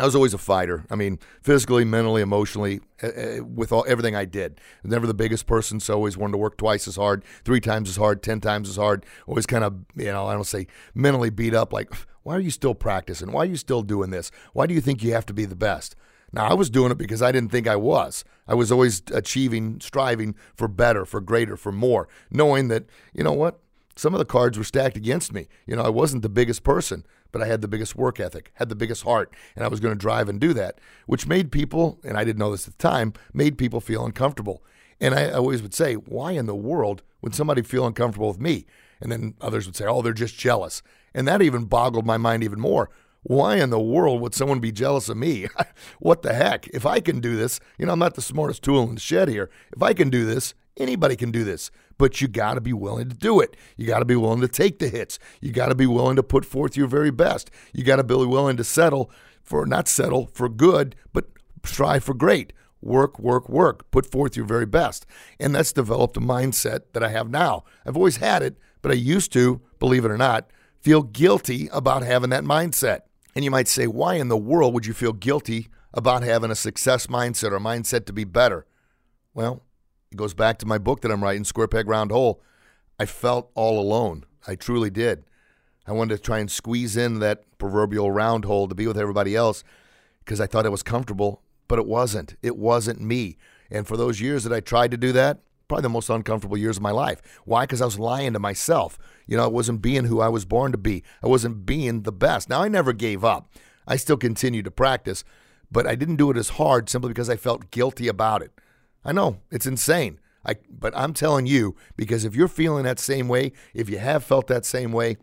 I 0.00 0.04
was 0.04 0.16
always 0.16 0.34
a 0.34 0.38
fighter. 0.38 0.84
I 0.90 0.96
mean, 0.96 1.18
physically, 1.42 1.84
mentally, 1.84 2.22
emotionally, 2.22 2.80
uh, 3.02 3.44
with 3.44 3.72
all 3.72 3.84
everything 3.88 4.14
I 4.14 4.24
did. 4.24 4.60
Never 4.82 5.06
the 5.06 5.14
biggest 5.14 5.46
person, 5.46 5.80
so 5.80 5.94
always 5.94 6.16
wanted 6.16 6.32
to 6.32 6.38
work 6.38 6.56
twice 6.56 6.86
as 6.86 6.96
hard, 6.96 7.24
three 7.44 7.60
times 7.60 7.88
as 7.88 7.96
hard, 7.96 8.22
ten 8.22 8.40
times 8.40 8.68
as 8.68 8.76
hard. 8.76 9.04
Always 9.26 9.46
kind 9.46 9.64
of, 9.64 9.74
you 9.96 10.06
know, 10.06 10.26
I 10.26 10.34
don't 10.34 10.44
say 10.44 10.68
mentally 10.94 11.30
beat 11.30 11.52
up, 11.52 11.72
like 11.72 11.92
why 12.28 12.36
are 12.36 12.40
you 12.40 12.50
still 12.50 12.74
practicing? 12.74 13.32
Why 13.32 13.44
are 13.44 13.46
you 13.46 13.56
still 13.56 13.80
doing 13.80 14.10
this? 14.10 14.30
Why 14.52 14.66
do 14.66 14.74
you 14.74 14.82
think 14.82 15.02
you 15.02 15.14
have 15.14 15.24
to 15.26 15.32
be 15.32 15.46
the 15.46 15.56
best? 15.56 15.96
Now, 16.30 16.46
I 16.46 16.52
was 16.52 16.68
doing 16.68 16.92
it 16.92 16.98
because 16.98 17.22
I 17.22 17.32
didn't 17.32 17.50
think 17.50 17.66
I 17.66 17.76
was. 17.76 18.22
I 18.46 18.54
was 18.54 18.70
always 18.70 19.00
achieving, 19.14 19.80
striving 19.80 20.34
for 20.54 20.68
better, 20.68 21.06
for 21.06 21.22
greater, 21.22 21.56
for 21.56 21.72
more, 21.72 22.06
knowing 22.30 22.68
that, 22.68 22.84
you 23.14 23.24
know 23.24 23.32
what? 23.32 23.60
Some 23.96 24.12
of 24.12 24.18
the 24.18 24.26
cards 24.26 24.58
were 24.58 24.64
stacked 24.64 24.98
against 24.98 25.32
me. 25.32 25.48
You 25.66 25.74
know, 25.74 25.82
I 25.82 25.88
wasn't 25.88 26.20
the 26.20 26.28
biggest 26.28 26.64
person, 26.64 27.06
but 27.32 27.40
I 27.40 27.46
had 27.46 27.62
the 27.62 27.66
biggest 27.66 27.96
work 27.96 28.20
ethic, 28.20 28.52
had 28.56 28.68
the 28.68 28.76
biggest 28.76 29.04
heart, 29.04 29.32
and 29.56 29.64
I 29.64 29.68
was 29.68 29.80
going 29.80 29.94
to 29.94 29.98
drive 29.98 30.28
and 30.28 30.38
do 30.38 30.52
that, 30.52 30.82
which 31.06 31.26
made 31.26 31.50
people, 31.50 31.98
and 32.04 32.18
I 32.18 32.24
didn't 32.24 32.40
know 32.40 32.50
this 32.50 32.68
at 32.68 32.76
the 32.76 32.82
time, 32.88 33.14
made 33.32 33.56
people 33.56 33.80
feel 33.80 34.04
uncomfortable. 34.04 34.62
And 35.00 35.14
I 35.14 35.30
always 35.30 35.62
would 35.62 35.72
say, 35.72 35.94
why 35.94 36.32
in 36.32 36.44
the 36.44 36.54
world 36.54 37.02
would 37.22 37.34
somebody 37.34 37.62
feel 37.62 37.86
uncomfortable 37.86 38.28
with 38.28 38.38
me? 38.38 38.66
And 39.00 39.10
then 39.10 39.34
others 39.40 39.64
would 39.64 39.76
say, 39.76 39.86
oh, 39.86 40.02
they're 40.02 40.12
just 40.12 40.38
jealous. 40.38 40.82
And 41.14 41.26
that 41.28 41.42
even 41.42 41.64
boggled 41.64 42.06
my 42.06 42.16
mind 42.16 42.44
even 42.44 42.60
more. 42.60 42.90
Why 43.22 43.56
in 43.56 43.70
the 43.70 43.80
world 43.80 44.20
would 44.20 44.34
someone 44.34 44.60
be 44.60 44.72
jealous 44.72 45.08
of 45.08 45.16
me? 45.16 45.48
what 45.98 46.22
the 46.22 46.32
heck? 46.32 46.66
If 46.68 46.86
I 46.86 47.00
can 47.00 47.20
do 47.20 47.36
this, 47.36 47.60
you 47.78 47.86
know, 47.86 47.92
I'm 47.92 47.98
not 47.98 48.14
the 48.14 48.22
smartest 48.22 48.62
tool 48.62 48.88
in 48.88 48.94
the 48.94 49.00
shed 49.00 49.28
here. 49.28 49.50
If 49.74 49.82
I 49.82 49.92
can 49.92 50.08
do 50.08 50.24
this, 50.24 50.54
anybody 50.76 51.16
can 51.16 51.30
do 51.30 51.44
this. 51.44 51.70
But 51.98 52.20
you 52.20 52.28
got 52.28 52.54
to 52.54 52.60
be 52.60 52.72
willing 52.72 53.08
to 53.08 53.16
do 53.16 53.40
it. 53.40 53.56
You 53.76 53.86
got 53.86 53.98
to 53.98 54.04
be 54.04 54.14
willing 54.14 54.40
to 54.40 54.48
take 54.48 54.78
the 54.78 54.88
hits. 54.88 55.18
You 55.40 55.50
got 55.50 55.66
to 55.66 55.74
be 55.74 55.86
willing 55.86 56.16
to 56.16 56.22
put 56.22 56.44
forth 56.44 56.76
your 56.76 56.86
very 56.86 57.10
best. 57.10 57.50
You 57.72 57.82
got 57.82 57.96
to 57.96 58.04
be 58.04 58.14
willing 58.14 58.56
to 58.56 58.64
settle 58.64 59.10
for, 59.42 59.66
not 59.66 59.88
settle 59.88 60.30
for 60.32 60.48
good, 60.48 60.94
but 61.12 61.26
strive 61.64 62.04
for 62.04 62.14
great 62.14 62.52
work, 62.80 63.18
work, 63.18 63.48
work. 63.48 63.90
Put 63.90 64.06
forth 64.06 64.36
your 64.36 64.46
very 64.46 64.66
best. 64.66 65.06
And 65.40 65.54
that's 65.54 65.72
developed 65.72 66.16
a 66.16 66.20
mindset 66.20 66.80
that 66.92 67.02
I 67.02 67.08
have 67.08 67.30
now. 67.30 67.64
I've 67.84 67.96
always 67.96 68.18
had 68.18 68.42
it, 68.42 68.56
but 68.82 68.92
I 68.92 68.94
used 68.94 69.32
to, 69.32 69.60
believe 69.78 70.04
it 70.04 70.10
or 70.10 70.16
not, 70.16 70.50
feel 70.80 71.02
guilty 71.02 71.68
about 71.72 72.02
having 72.02 72.30
that 72.30 72.44
mindset. 72.44 73.00
And 73.34 73.44
you 73.44 73.50
might 73.50 73.68
say, 73.68 73.86
why 73.86 74.14
in 74.14 74.28
the 74.28 74.36
world 74.36 74.74
would 74.74 74.86
you 74.86 74.94
feel 74.94 75.12
guilty 75.12 75.68
about 75.94 76.22
having 76.22 76.50
a 76.50 76.56
success 76.56 77.06
mindset 77.06 77.52
or 77.52 77.56
a 77.56 77.60
mindset 77.60 78.06
to 78.06 78.12
be 78.12 78.24
better? 78.24 78.66
Well, 79.34 79.62
it 80.10 80.16
goes 80.16 80.34
back 80.34 80.58
to 80.58 80.66
my 80.66 80.78
book 80.78 81.02
that 81.02 81.10
I'm 81.10 81.22
writing, 81.22 81.44
Square 81.44 81.68
Peg 81.68 81.88
Round 81.88 82.10
Hole. 82.10 82.42
I 82.98 83.06
felt 83.06 83.50
all 83.54 83.78
alone. 83.78 84.24
I 84.46 84.54
truly 84.54 84.90
did. 84.90 85.24
I 85.86 85.92
wanted 85.92 86.16
to 86.16 86.22
try 86.22 86.38
and 86.38 86.50
squeeze 86.50 86.96
in 86.96 87.20
that 87.20 87.44
proverbial 87.58 88.10
round 88.10 88.44
hole 88.44 88.68
to 88.68 88.74
be 88.74 88.86
with 88.86 88.98
everybody 88.98 89.34
else 89.36 89.64
because 90.24 90.40
I 90.40 90.46
thought 90.46 90.66
it 90.66 90.70
was 90.70 90.82
comfortable, 90.82 91.42
but 91.66 91.78
it 91.78 91.86
wasn't. 91.86 92.36
It 92.42 92.56
wasn't 92.56 93.00
me. 93.00 93.36
And 93.70 93.86
for 93.86 93.96
those 93.96 94.20
years 94.20 94.44
that 94.44 94.52
I 94.52 94.60
tried 94.60 94.90
to 94.90 94.96
do 94.96 95.12
that, 95.12 95.40
probably 95.66 95.82
the 95.82 95.88
most 95.90 96.10
uncomfortable 96.10 96.56
years 96.56 96.76
of 96.76 96.82
my 96.82 96.90
life. 96.90 97.22
Why? 97.44 97.64
Because 97.64 97.80
I 97.80 97.84
was 97.84 97.98
lying 97.98 98.32
to 98.32 98.38
myself. 98.38 98.98
You 99.28 99.36
know, 99.36 99.44
I 99.44 99.48
wasn't 99.48 99.82
being 99.82 100.06
who 100.06 100.20
I 100.20 100.28
was 100.28 100.44
born 100.44 100.72
to 100.72 100.78
be. 100.78 101.04
I 101.22 101.28
wasn't 101.28 101.64
being 101.64 102.02
the 102.02 102.12
best. 102.12 102.48
Now, 102.48 102.62
I 102.62 102.68
never 102.68 102.92
gave 102.92 103.24
up. 103.24 103.48
I 103.86 103.96
still 103.96 104.16
continued 104.16 104.64
to 104.64 104.70
practice, 104.70 105.22
but 105.70 105.86
I 105.86 105.94
didn't 105.94 106.16
do 106.16 106.30
it 106.30 106.36
as 106.36 106.50
hard 106.50 106.88
simply 106.88 107.10
because 107.10 107.30
I 107.30 107.36
felt 107.36 107.70
guilty 107.70 108.08
about 108.08 108.42
it. 108.42 108.50
I 109.04 109.12
know 109.12 109.38
it's 109.50 109.66
insane. 109.66 110.18
I, 110.44 110.56
but 110.70 110.96
I'm 110.96 111.12
telling 111.12 111.46
you, 111.46 111.76
because 111.96 112.24
if 112.24 112.34
you're 112.34 112.48
feeling 112.48 112.84
that 112.84 112.98
same 112.98 113.28
way, 113.28 113.52
if 113.74 113.90
you 113.90 113.98
have 113.98 114.24
felt 114.24 114.46
that 114.46 114.64
same 114.64 114.92
way, 114.92 115.18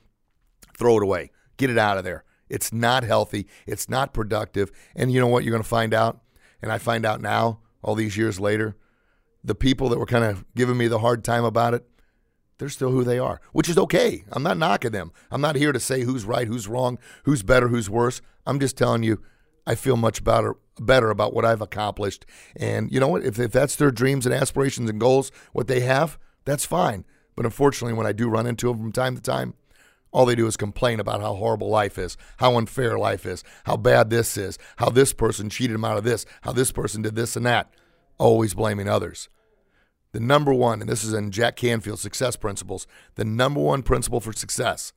throw 0.77 0.97
it 0.97 1.03
away. 1.03 1.31
Get 1.57 1.69
it 1.69 1.77
out 1.77 1.97
of 1.97 2.03
there. 2.03 2.23
It's 2.47 2.71
not 2.71 3.03
healthy. 3.03 3.47
It's 3.65 3.89
not 3.89 4.13
productive. 4.13 4.71
And 4.95 5.11
you 5.11 5.19
know 5.19 5.27
what 5.27 5.43
you're 5.43 5.51
going 5.51 5.63
to 5.63 5.67
find 5.69 5.93
out? 5.93 6.21
And 6.61 6.71
I 6.71 6.77
find 6.77 7.05
out 7.05 7.21
now, 7.21 7.59
all 7.81 7.95
these 7.95 8.17
years 8.17 8.39
later, 8.39 8.75
the 9.43 9.55
people 9.55 9.89
that 9.89 9.99
were 9.99 10.05
kind 10.05 10.25
of 10.25 10.43
giving 10.55 10.77
me 10.77 10.87
the 10.87 10.99
hard 10.99 11.23
time 11.23 11.43
about 11.43 11.73
it, 11.73 11.87
they're 12.57 12.69
still 12.69 12.91
who 12.91 13.03
they 13.03 13.19
are, 13.19 13.41
which 13.53 13.69
is 13.69 13.77
okay. 13.77 14.23
I'm 14.31 14.43
not 14.43 14.57
knocking 14.57 14.91
them. 14.91 15.11
I'm 15.29 15.41
not 15.41 15.55
here 15.55 15.71
to 15.71 15.79
say 15.79 16.01
who's 16.01 16.25
right, 16.25 16.47
who's 16.47 16.67
wrong, 16.67 16.97
who's 17.23 17.43
better, 17.43 17.67
who's 17.67 17.89
worse. 17.89 18.21
I'm 18.45 18.59
just 18.59 18.77
telling 18.77 19.03
you, 19.03 19.21
I 19.67 19.75
feel 19.75 19.97
much 19.97 20.23
better 20.23 20.55
better 20.79 21.09
about 21.09 21.33
what 21.33 21.45
I've 21.45 21.61
accomplished. 21.61 22.25
And 22.55 22.91
you 22.91 22.99
know 22.99 23.07
what? 23.07 23.23
If, 23.23 23.39
if 23.39 23.51
that's 23.51 23.77
their 23.77 23.91
dreams 23.91 24.25
and 24.25 24.35
aspirations 24.35 24.89
and 24.89 24.99
goals, 24.99 25.31
what 25.53 25.67
they 25.67 25.79
have, 25.79 26.19
that's 26.43 26.65
fine. 26.65 27.05
But 27.35 27.45
unfortunately, 27.45 27.93
when 27.97 28.05
I 28.05 28.11
do 28.11 28.27
run 28.27 28.45
into 28.45 28.67
them 28.67 28.77
from 28.79 28.91
time 28.91 29.15
to 29.15 29.21
time, 29.21 29.53
All 30.15 30.25
they 30.25 30.35
do 30.35 30.47
is 30.47 30.55
complain 30.55 31.01
about 31.01 31.19
how 31.19 31.33
horrible 31.33 31.67
life 31.67 31.97
is, 31.97 32.15
how 32.37 32.57
unfair 32.57 32.97
life 32.97 33.25
is, 33.25 33.43
how 33.65 33.75
bad 33.75 34.09
this 34.09 34.37
is, 34.37 34.57
how 34.77 34.89
this 34.89 35.11
person 35.11 35.49
cheated 35.49 35.73
them 35.73 35.83
out 35.83 35.97
of 35.97 36.05
this, 36.05 36.25
how 36.43 36.53
this 36.53 36.71
person 36.71 37.01
did 37.01 37.15
this 37.15 37.35
and 37.35 37.45
that. 37.45 37.69
Always 38.17 38.53
blaming 38.53 38.87
others. 38.87 39.27
The 40.15 40.21
number 40.21 40.54
one, 40.54 40.80
and 40.80 40.89
this 40.89 41.04
is 41.04 41.12
in 41.12 41.30
Jack 41.30 41.58
Canfield's 41.58 42.01
Success 42.01 42.38
Principles, 42.38 42.88
the 43.15 43.25
number 43.25 43.60
one 43.60 43.84
principle 43.84 44.21
for 44.21 44.32
success 44.32 44.93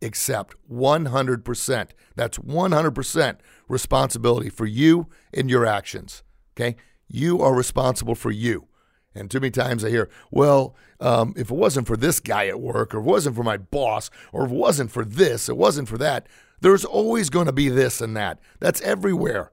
accept 0.00 0.54
100%. 0.72 1.90
That's 2.16 2.38
100% 2.38 3.36
responsibility 3.68 4.48
for 4.48 4.64
you 4.64 5.08
and 5.34 5.50
your 5.50 5.66
actions. 5.66 6.22
Okay? 6.56 6.76
You 7.08 7.42
are 7.42 7.54
responsible 7.54 8.14
for 8.14 8.30
you. 8.30 8.68
And 9.14 9.30
too 9.30 9.38
many 9.38 9.50
times 9.50 9.84
I 9.84 9.90
hear, 9.90 10.08
well, 10.30 10.74
um, 10.98 11.34
if 11.36 11.50
it 11.50 11.54
wasn't 11.54 11.86
for 11.86 11.98
this 11.98 12.18
guy 12.18 12.46
at 12.46 12.58
work, 12.58 12.94
or 12.94 13.00
it 13.00 13.02
wasn't 13.02 13.36
for 13.36 13.44
my 13.44 13.58
boss, 13.58 14.08
or 14.32 14.46
it 14.46 14.50
wasn't 14.50 14.90
for 14.90 15.04
this, 15.04 15.50
it 15.50 15.58
wasn't 15.58 15.90
for 15.90 15.98
that, 15.98 16.26
there's 16.62 16.86
always 16.86 17.28
going 17.28 17.46
to 17.46 17.52
be 17.52 17.68
this 17.68 18.00
and 18.00 18.16
that. 18.16 18.40
That's 18.60 18.80
everywhere. 18.80 19.52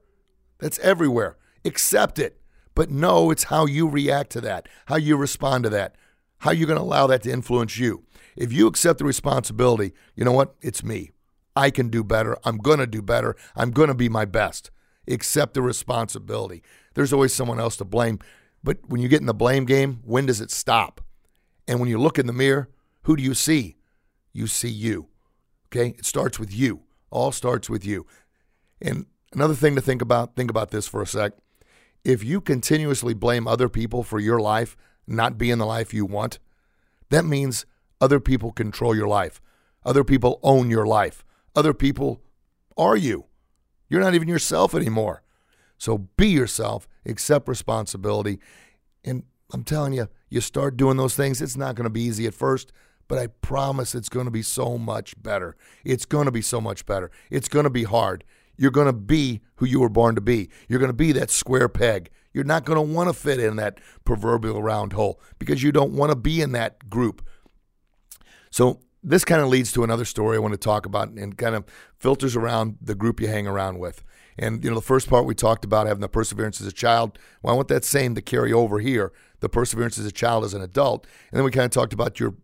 That's 0.58 0.78
everywhere. 0.78 1.36
Accept 1.66 2.18
it. 2.18 2.41
But 2.74 2.90
no, 2.90 3.30
it's 3.30 3.44
how 3.44 3.66
you 3.66 3.88
react 3.88 4.30
to 4.32 4.40
that, 4.42 4.68
how 4.86 4.96
you 4.96 5.16
respond 5.16 5.64
to 5.64 5.70
that, 5.70 5.94
how 6.38 6.50
you're 6.50 6.66
going 6.66 6.78
to 6.78 6.84
allow 6.84 7.06
that 7.06 7.22
to 7.24 7.30
influence 7.30 7.78
you. 7.78 8.04
If 8.36 8.52
you 8.52 8.66
accept 8.66 8.98
the 8.98 9.04
responsibility, 9.04 9.92
you 10.14 10.24
know 10.24 10.32
what? 10.32 10.54
It's 10.62 10.82
me. 10.82 11.10
I 11.54 11.70
can 11.70 11.88
do 11.88 12.02
better. 12.02 12.36
I'm 12.44 12.56
going 12.56 12.78
to 12.78 12.86
do 12.86 13.02
better. 13.02 13.36
I'm 13.54 13.70
going 13.70 13.88
to 13.88 13.94
be 13.94 14.08
my 14.08 14.24
best. 14.24 14.70
Accept 15.06 15.54
the 15.54 15.62
responsibility. 15.62 16.62
There's 16.94 17.12
always 17.12 17.34
someone 17.34 17.60
else 17.60 17.76
to 17.76 17.84
blame. 17.84 18.20
But 18.64 18.78
when 18.86 19.00
you 19.00 19.08
get 19.08 19.20
in 19.20 19.26
the 19.26 19.34
blame 19.34 19.66
game, 19.66 20.00
when 20.04 20.26
does 20.26 20.40
it 20.40 20.50
stop? 20.50 21.00
And 21.68 21.78
when 21.78 21.88
you 21.88 21.98
look 21.98 22.18
in 22.18 22.26
the 22.26 22.32
mirror, 22.32 22.70
who 23.02 23.16
do 23.16 23.22
you 23.22 23.34
see? 23.34 23.76
You 24.32 24.46
see 24.46 24.68
you. 24.68 25.08
Okay? 25.66 25.94
It 25.98 26.06
starts 26.06 26.38
with 26.38 26.54
you. 26.54 26.82
All 27.10 27.32
starts 27.32 27.68
with 27.68 27.84
you. 27.84 28.06
And 28.80 29.06
another 29.34 29.54
thing 29.54 29.74
to 29.74 29.80
think 29.80 30.00
about, 30.00 30.36
think 30.36 30.50
about 30.50 30.70
this 30.70 30.88
for 30.88 31.02
a 31.02 31.06
sec. 31.06 31.32
If 32.04 32.24
you 32.24 32.40
continuously 32.40 33.14
blame 33.14 33.46
other 33.46 33.68
people 33.68 34.02
for 34.02 34.18
your 34.18 34.40
life 34.40 34.76
not 35.06 35.38
being 35.38 35.58
the 35.58 35.66
life 35.66 35.94
you 35.94 36.04
want, 36.04 36.38
that 37.10 37.24
means 37.24 37.66
other 38.00 38.18
people 38.18 38.52
control 38.52 38.94
your 38.96 39.06
life. 39.06 39.40
Other 39.84 40.04
people 40.04 40.40
own 40.42 40.70
your 40.70 40.86
life. 40.86 41.24
Other 41.54 41.74
people 41.74 42.20
are 42.76 42.96
you. 42.96 43.26
You're 43.88 44.00
not 44.00 44.14
even 44.14 44.28
yourself 44.28 44.74
anymore. 44.74 45.22
So 45.78 45.98
be 46.16 46.28
yourself, 46.28 46.88
accept 47.04 47.48
responsibility. 47.48 48.38
And 49.04 49.24
I'm 49.52 49.64
telling 49.64 49.92
you, 49.92 50.08
you 50.28 50.40
start 50.40 50.76
doing 50.76 50.96
those 50.96 51.14
things. 51.14 51.42
It's 51.42 51.56
not 51.56 51.74
going 51.74 51.84
to 51.84 51.90
be 51.90 52.02
easy 52.02 52.26
at 52.26 52.34
first, 52.34 52.72
but 53.06 53.18
I 53.18 53.26
promise 53.26 53.94
it's 53.94 54.08
going 54.08 54.24
to 54.24 54.30
be 54.30 54.42
so 54.42 54.78
much 54.78 55.20
better. 55.20 55.56
It's 55.84 56.06
going 56.06 56.26
to 56.26 56.32
be 56.32 56.40
so 56.40 56.60
much 56.60 56.86
better. 56.86 57.10
It's 57.30 57.48
going 57.48 57.64
to 57.64 57.70
be 57.70 57.84
hard. 57.84 58.24
You're 58.62 58.70
going 58.70 58.86
to 58.86 58.92
be 58.92 59.40
who 59.56 59.66
you 59.66 59.80
were 59.80 59.88
born 59.88 60.14
to 60.14 60.20
be. 60.20 60.48
You're 60.68 60.78
going 60.78 60.88
to 60.88 60.96
be 60.96 61.10
that 61.10 61.32
square 61.32 61.68
peg. 61.68 62.10
You're 62.32 62.44
not 62.44 62.64
going 62.64 62.76
to 62.76 62.94
want 62.94 63.08
to 63.08 63.12
fit 63.12 63.40
in 63.40 63.56
that 63.56 63.80
proverbial 64.04 64.62
round 64.62 64.92
hole 64.92 65.20
because 65.40 65.64
you 65.64 65.72
don't 65.72 65.94
want 65.94 66.12
to 66.12 66.16
be 66.16 66.40
in 66.40 66.52
that 66.52 66.88
group. 66.88 67.26
So, 68.52 68.78
this 69.02 69.24
kind 69.24 69.42
of 69.42 69.48
leads 69.48 69.72
to 69.72 69.82
another 69.82 70.04
story 70.04 70.36
I 70.36 70.38
want 70.38 70.54
to 70.54 70.58
talk 70.58 70.86
about 70.86 71.08
and 71.08 71.36
kind 71.36 71.56
of 71.56 71.64
filters 71.98 72.36
around 72.36 72.78
the 72.80 72.94
group 72.94 73.20
you 73.20 73.26
hang 73.26 73.48
around 73.48 73.80
with. 73.80 74.04
And 74.38 74.62
you 74.62 74.70
know, 74.70 74.76
the 74.76 74.80
first 74.80 75.08
part 75.08 75.26
we 75.26 75.34
talked 75.34 75.64
about 75.64 75.88
having 75.88 76.00
the 76.00 76.08
perseverance 76.08 76.60
as 76.60 76.68
a 76.68 76.72
child. 76.72 77.18
Well, 77.42 77.52
I 77.52 77.56
want 77.56 77.66
that 77.66 77.84
same 77.84 78.14
to 78.14 78.22
carry 78.22 78.52
over 78.52 78.78
here. 78.78 79.12
The 79.40 79.48
perseverance 79.48 79.98
as 79.98 80.06
a 80.06 80.12
child 80.12 80.44
as 80.44 80.54
an 80.54 80.62
adult, 80.62 81.04
and 81.32 81.36
then 81.36 81.44
we 81.44 81.50
kind 81.50 81.64
of 81.64 81.72
talked 81.72 81.92
about 81.92 82.20
your 82.20 82.36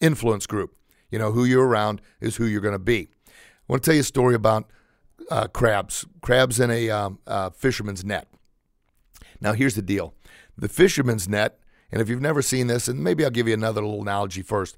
influence 0.00 0.46
group. 0.46 0.76
You 1.10 1.18
know, 1.18 1.32
who 1.32 1.44
you're 1.44 1.66
around 1.66 2.00
is 2.20 2.36
who 2.36 2.44
you're 2.44 2.60
going 2.60 2.74
to 2.74 2.78
be. 2.78 3.08
I 3.26 3.32
want 3.66 3.82
to 3.82 3.90
tell 3.90 3.94
you 3.96 4.02
a 4.02 4.04
story 4.04 4.36
about 4.36 4.70
uh, 5.30 5.46
crabs. 5.48 6.04
Crabs 6.20 6.60
in 6.60 6.70
a 6.70 6.90
um, 6.90 7.18
uh, 7.26 7.50
fisherman's 7.50 8.04
net. 8.04 8.28
Now, 9.40 9.52
here's 9.52 9.74
the 9.74 9.82
deal: 9.82 10.14
the 10.56 10.68
fisherman's 10.68 11.28
net. 11.28 11.58
And 11.92 12.02
if 12.02 12.08
you've 12.08 12.20
never 12.20 12.42
seen 12.42 12.66
this, 12.66 12.88
and 12.88 13.04
maybe 13.04 13.24
I'll 13.24 13.30
give 13.30 13.46
you 13.46 13.54
another 13.54 13.80
little 13.80 14.02
analogy 14.02 14.42
first. 14.42 14.76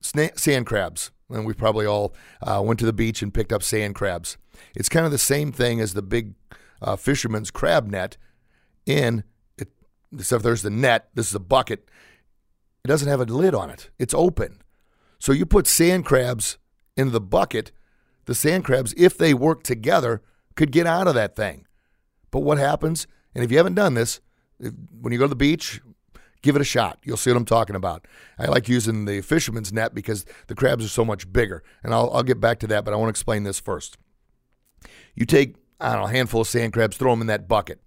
Sand 0.00 0.66
crabs, 0.66 1.10
and 1.28 1.44
we 1.44 1.52
probably 1.52 1.84
all 1.84 2.14
uh, 2.42 2.62
went 2.64 2.78
to 2.78 2.86
the 2.86 2.92
beach 2.92 3.22
and 3.22 3.34
picked 3.34 3.52
up 3.52 3.64
sand 3.64 3.96
crabs. 3.96 4.36
It's 4.76 4.88
kind 4.88 5.04
of 5.04 5.10
the 5.10 5.18
same 5.18 5.50
thing 5.50 5.80
as 5.80 5.94
the 5.94 6.02
big 6.02 6.34
uh, 6.80 6.94
fisherman's 6.94 7.50
crab 7.50 7.88
net. 7.88 8.16
In 8.86 9.24
it, 9.58 9.72
there's 10.12 10.62
the 10.62 10.70
net. 10.70 11.08
This 11.14 11.28
is 11.28 11.34
a 11.34 11.40
bucket. 11.40 11.88
It 12.84 12.88
doesn't 12.88 13.08
have 13.08 13.20
a 13.20 13.24
lid 13.24 13.54
on 13.54 13.70
it. 13.70 13.90
It's 13.98 14.14
open. 14.14 14.60
So 15.18 15.32
you 15.32 15.46
put 15.46 15.66
sand 15.66 16.04
crabs 16.04 16.58
in 16.96 17.10
the 17.10 17.20
bucket. 17.20 17.72
The 18.26 18.34
sand 18.34 18.64
crabs, 18.64 18.94
if 18.96 19.18
they 19.18 19.34
work 19.34 19.62
together, 19.62 20.22
could 20.54 20.72
get 20.72 20.86
out 20.86 21.08
of 21.08 21.14
that 21.14 21.36
thing. 21.36 21.66
But 22.30 22.40
what 22.40 22.58
happens? 22.58 23.06
And 23.34 23.44
if 23.44 23.50
you 23.50 23.56
haven't 23.56 23.74
done 23.74 23.94
this, 23.94 24.20
if, 24.58 24.72
when 25.00 25.12
you 25.12 25.18
go 25.18 25.26
to 25.26 25.28
the 25.28 25.36
beach, 25.36 25.80
give 26.42 26.56
it 26.56 26.62
a 26.62 26.64
shot. 26.64 26.98
You'll 27.02 27.16
see 27.16 27.30
what 27.30 27.36
I'm 27.36 27.44
talking 27.44 27.76
about. 27.76 28.06
I 28.38 28.46
like 28.46 28.68
using 28.68 29.04
the 29.04 29.20
fisherman's 29.22 29.72
net 29.72 29.94
because 29.94 30.24
the 30.46 30.54
crabs 30.54 30.84
are 30.84 30.88
so 30.88 31.04
much 31.04 31.32
bigger. 31.32 31.62
And 31.82 31.92
I'll, 31.94 32.10
I'll 32.12 32.22
get 32.22 32.40
back 32.40 32.58
to 32.60 32.66
that, 32.68 32.84
but 32.84 32.92
I 32.92 32.96
want 32.96 33.08
to 33.08 33.10
explain 33.10 33.44
this 33.44 33.58
first. 33.58 33.96
You 35.14 35.26
take, 35.26 35.56
I 35.80 35.92
don't 35.92 36.02
know, 36.02 36.08
a 36.08 36.12
handful 36.12 36.42
of 36.42 36.48
sand 36.48 36.72
crabs, 36.72 36.96
throw 36.96 37.12
them 37.12 37.22
in 37.22 37.26
that 37.28 37.48
bucket. 37.48 37.80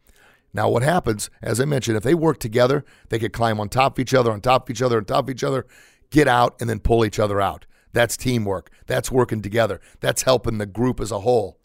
Now, 0.54 0.69
what 0.69 0.82
happens, 0.82 1.30
as 1.41 1.62
I 1.62 1.65
mentioned, 1.65 1.97
if 1.97 2.04
they 2.04 2.15
work 2.15 2.39
together, 2.39 2.84
they 3.10 3.19
could 3.19 3.32
climb 3.34 3.60
on 3.60 3.69
top 3.69 3.97
of 3.97 4.02
each 4.02 4.13
other, 4.13 4.32
on 4.32 4.41
top 4.41 4.67
of 4.67 4.71
each 4.71 4.82
other, 4.82 4.97
on 4.97 5.06
top 5.06 5.26
of 5.26 5.30
each 5.30 5.43
other, 5.43 5.67
get 6.10 6.28
out, 6.28 6.60
and 6.60 6.67
then 6.69 6.80
pull 6.80 7.06
each 7.06 7.19
other 7.19 7.39
out. 7.39 7.66
That's 7.98 8.16
teamwork. 8.16 8.70
That's 8.86 9.12
working 9.12 9.42
together. 9.42 9.82
That's 10.02 10.22
helping 10.22 10.60
the 10.60 10.68
group 10.68 11.00
as 11.00 11.10
a 11.10 11.22
whole. 11.22 11.60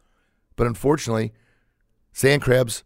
But 0.56 0.66
unfortunately, 0.66 1.34
sand 2.14 2.40
crabs, 2.40 2.84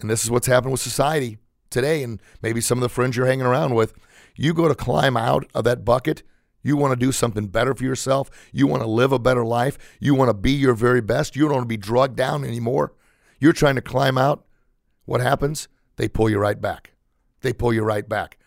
and 0.00 0.08
this 0.08 0.24
is 0.24 0.30
what's 0.30 0.46
happened 0.46 0.72
with 0.72 0.80
society 0.80 1.36
today, 1.68 2.02
and 2.02 2.22
maybe 2.40 2.62
some 2.62 2.78
of 2.78 2.82
the 2.82 2.88
friends 2.88 3.18
you're 3.18 3.26
hanging 3.26 3.44
around 3.44 3.74
with, 3.74 3.92
you 4.34 4.54
go 4.54 4.66
to 4.66 4.74
climb 4.74 5.14
out 5.14 5.44
of 5.54 5.64
that 5.64 5.84
bucket, 5.84 6.22
you 6.62 6.74
want 6.74 6.92
to 6.92 6.96
do 6.96 7.12
something 7.12 7.48
better 7.48 7.74
for 7.74 7.84
yourself. 7.84 8.30
You 8.50 8.66
want 8.66 8.82
to 8.82 8.88
live 8.88 9.12
a 9.12 9.18
better 9.18 9.44
life. 9.44 9.76
You 9.98 10.14
want 10.14 10.30
to 10.30 10.34
be 10.34 10.52
your 10.52 10.72
very 10.72 11.02
best. 11.02 11.36
You 11.36 11.42
don't 11.42 11.56
want 11.56 11.64
to 11.64 11.68
be 11.68 11.76
drugged 11.76 12.16
down 12.16 12.44
anymore. 12.44 12.94
You're 13.38 13.52
trying 13.52 13.74
to 13.74 13.82
climb 13.82 14.16
out. 14.16 14.46
What 15.04 15.20
happens? 15.20 15.68
They 15.96 16.08
pull 16.08 16.30
you 16.30 16.38
right 16.38 16.58
back. 16.58 16.92
They 17.42 17.52
pull 17.52 17.74
you 17.74 17.82
right 17.82 18.08
back. 18.08 18.38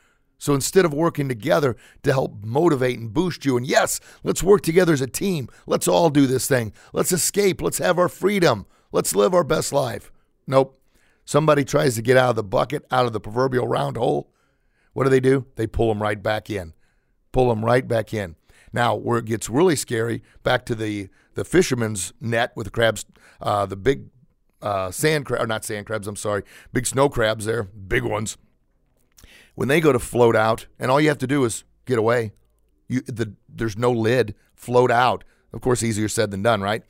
So 0.43 0.53
instead 0.53 0.83
of 0.83 0.93
working 0.93 1.29
together 1.29 1.77
to 2.03 2.11
help 2.11 2.43
motivate 2.43 2.99
and 2.99 3.13
boost 3.13 3.45
you, 3.45 3.55
and 3.55 3.65
yes, 3.65 3.99
let's 4.23 4.43
work 4.43 4.61
together 4.61 4.93
as 4.93 5.01
a 5.01 5.07
team. 5.07 5.47
Let's 5.65 5.87
all 5.87 6.09
do 6.09 6.27
this 6.27 6.47
thing. 6.47 6.73
Let's 6.91 7.11
escape. 7.11 7.61
Let's 7.61 7.77
have 7.77 7.97
our 7.97 8.09
freedom. 8.09 8.65
Let's 8.91 9.15
live 9.15 9.33
our 9.33 9.45
best 9.45 9.71
life. 9.71 10.11
Nope. 10.45 10.79
Somebody 11.25 11.63
tries 11.63 11.95
to 11.95 12.01
get 12.01 12.17
out 12.17 12.31
of 12.31 12.35
the 12.35 12.43
bucket, 12.43 12.85
out 12.91 13.05
of 13.05 13.13
the 13.13 13.21
proverbial 13.21 13.67
round 13.67 13.95
hole. 13.95 14.33
What 14.91 15.05
do 15.05 15.09
they 15.09 15.21
do? 15.21 15.45
They 15.55 15.65
pull 15.65 15.87
them 15.87 16.01
right 16.01 16.21
back 16.21 16.49
in 16.49 16.73
pull 17.33 17.49
them 17.49 17.65
right 17.65 17.85
back 17.85 18.13
in. 18.13 18.37
Now, 18.71 18.95
where 18.95 19.19
it 19.19 19.25
gets 19.25 19.49
really 19.49 19.75
scary, 19.75 20.23
back 20.43 20.65
to 20.67 20.75
the 20.75 21.09
the 21.33 21.43
fisherman's 21.43 22.13
net 22.21 22.53
with 22.55 22.65
the 22.65 22.71
crabs, 22.71 23.05
uh, 23.41 23.65
the 23.65 23.75
big 23.75 24.05
uh, 24.61 24.91
sand 24.91 25.25
crab, 25.25 25.41
or 25.41 25.47
not 25.47 25.65
sand 25.65 25.87
crabs, 25.87 26.07
I'm 26.07 26.15
sorry, 26.15 26.43
big 26.71 26.85
snow 26.85 27.09
crabs 27.09 27.45
there, 27.45 27.63
big 27.63 28.03
ones. 28.03 28.37
When 29.55 29.67
they 29.67 29.79
go 29.79 29.91
to 29.91 29.99
float 29.99 30.35
out, 30.35 30.67
and 30.79 30.89
all 30.89 30.99
you 30.99 31.09
have 31.09 31.19
to 31.19 31.27
do 31.27 31.43
is 31.45 31.63
get 31.85 31.99
away, 31.99 32.33
you 32.87 33.01
the 33.01 33.35
there's 33.47 33.77
no 33.77 33.91
lid, 33.91 34.35
float 34.55 34.91
out. 34.91 35.23
Of 35.51 35.61
course, 35.61 35.83
easier 35.83 36.07
said 36.07 36.31
than 36.31 36.41
done, 36.41 36.61
right? 36.61 36.83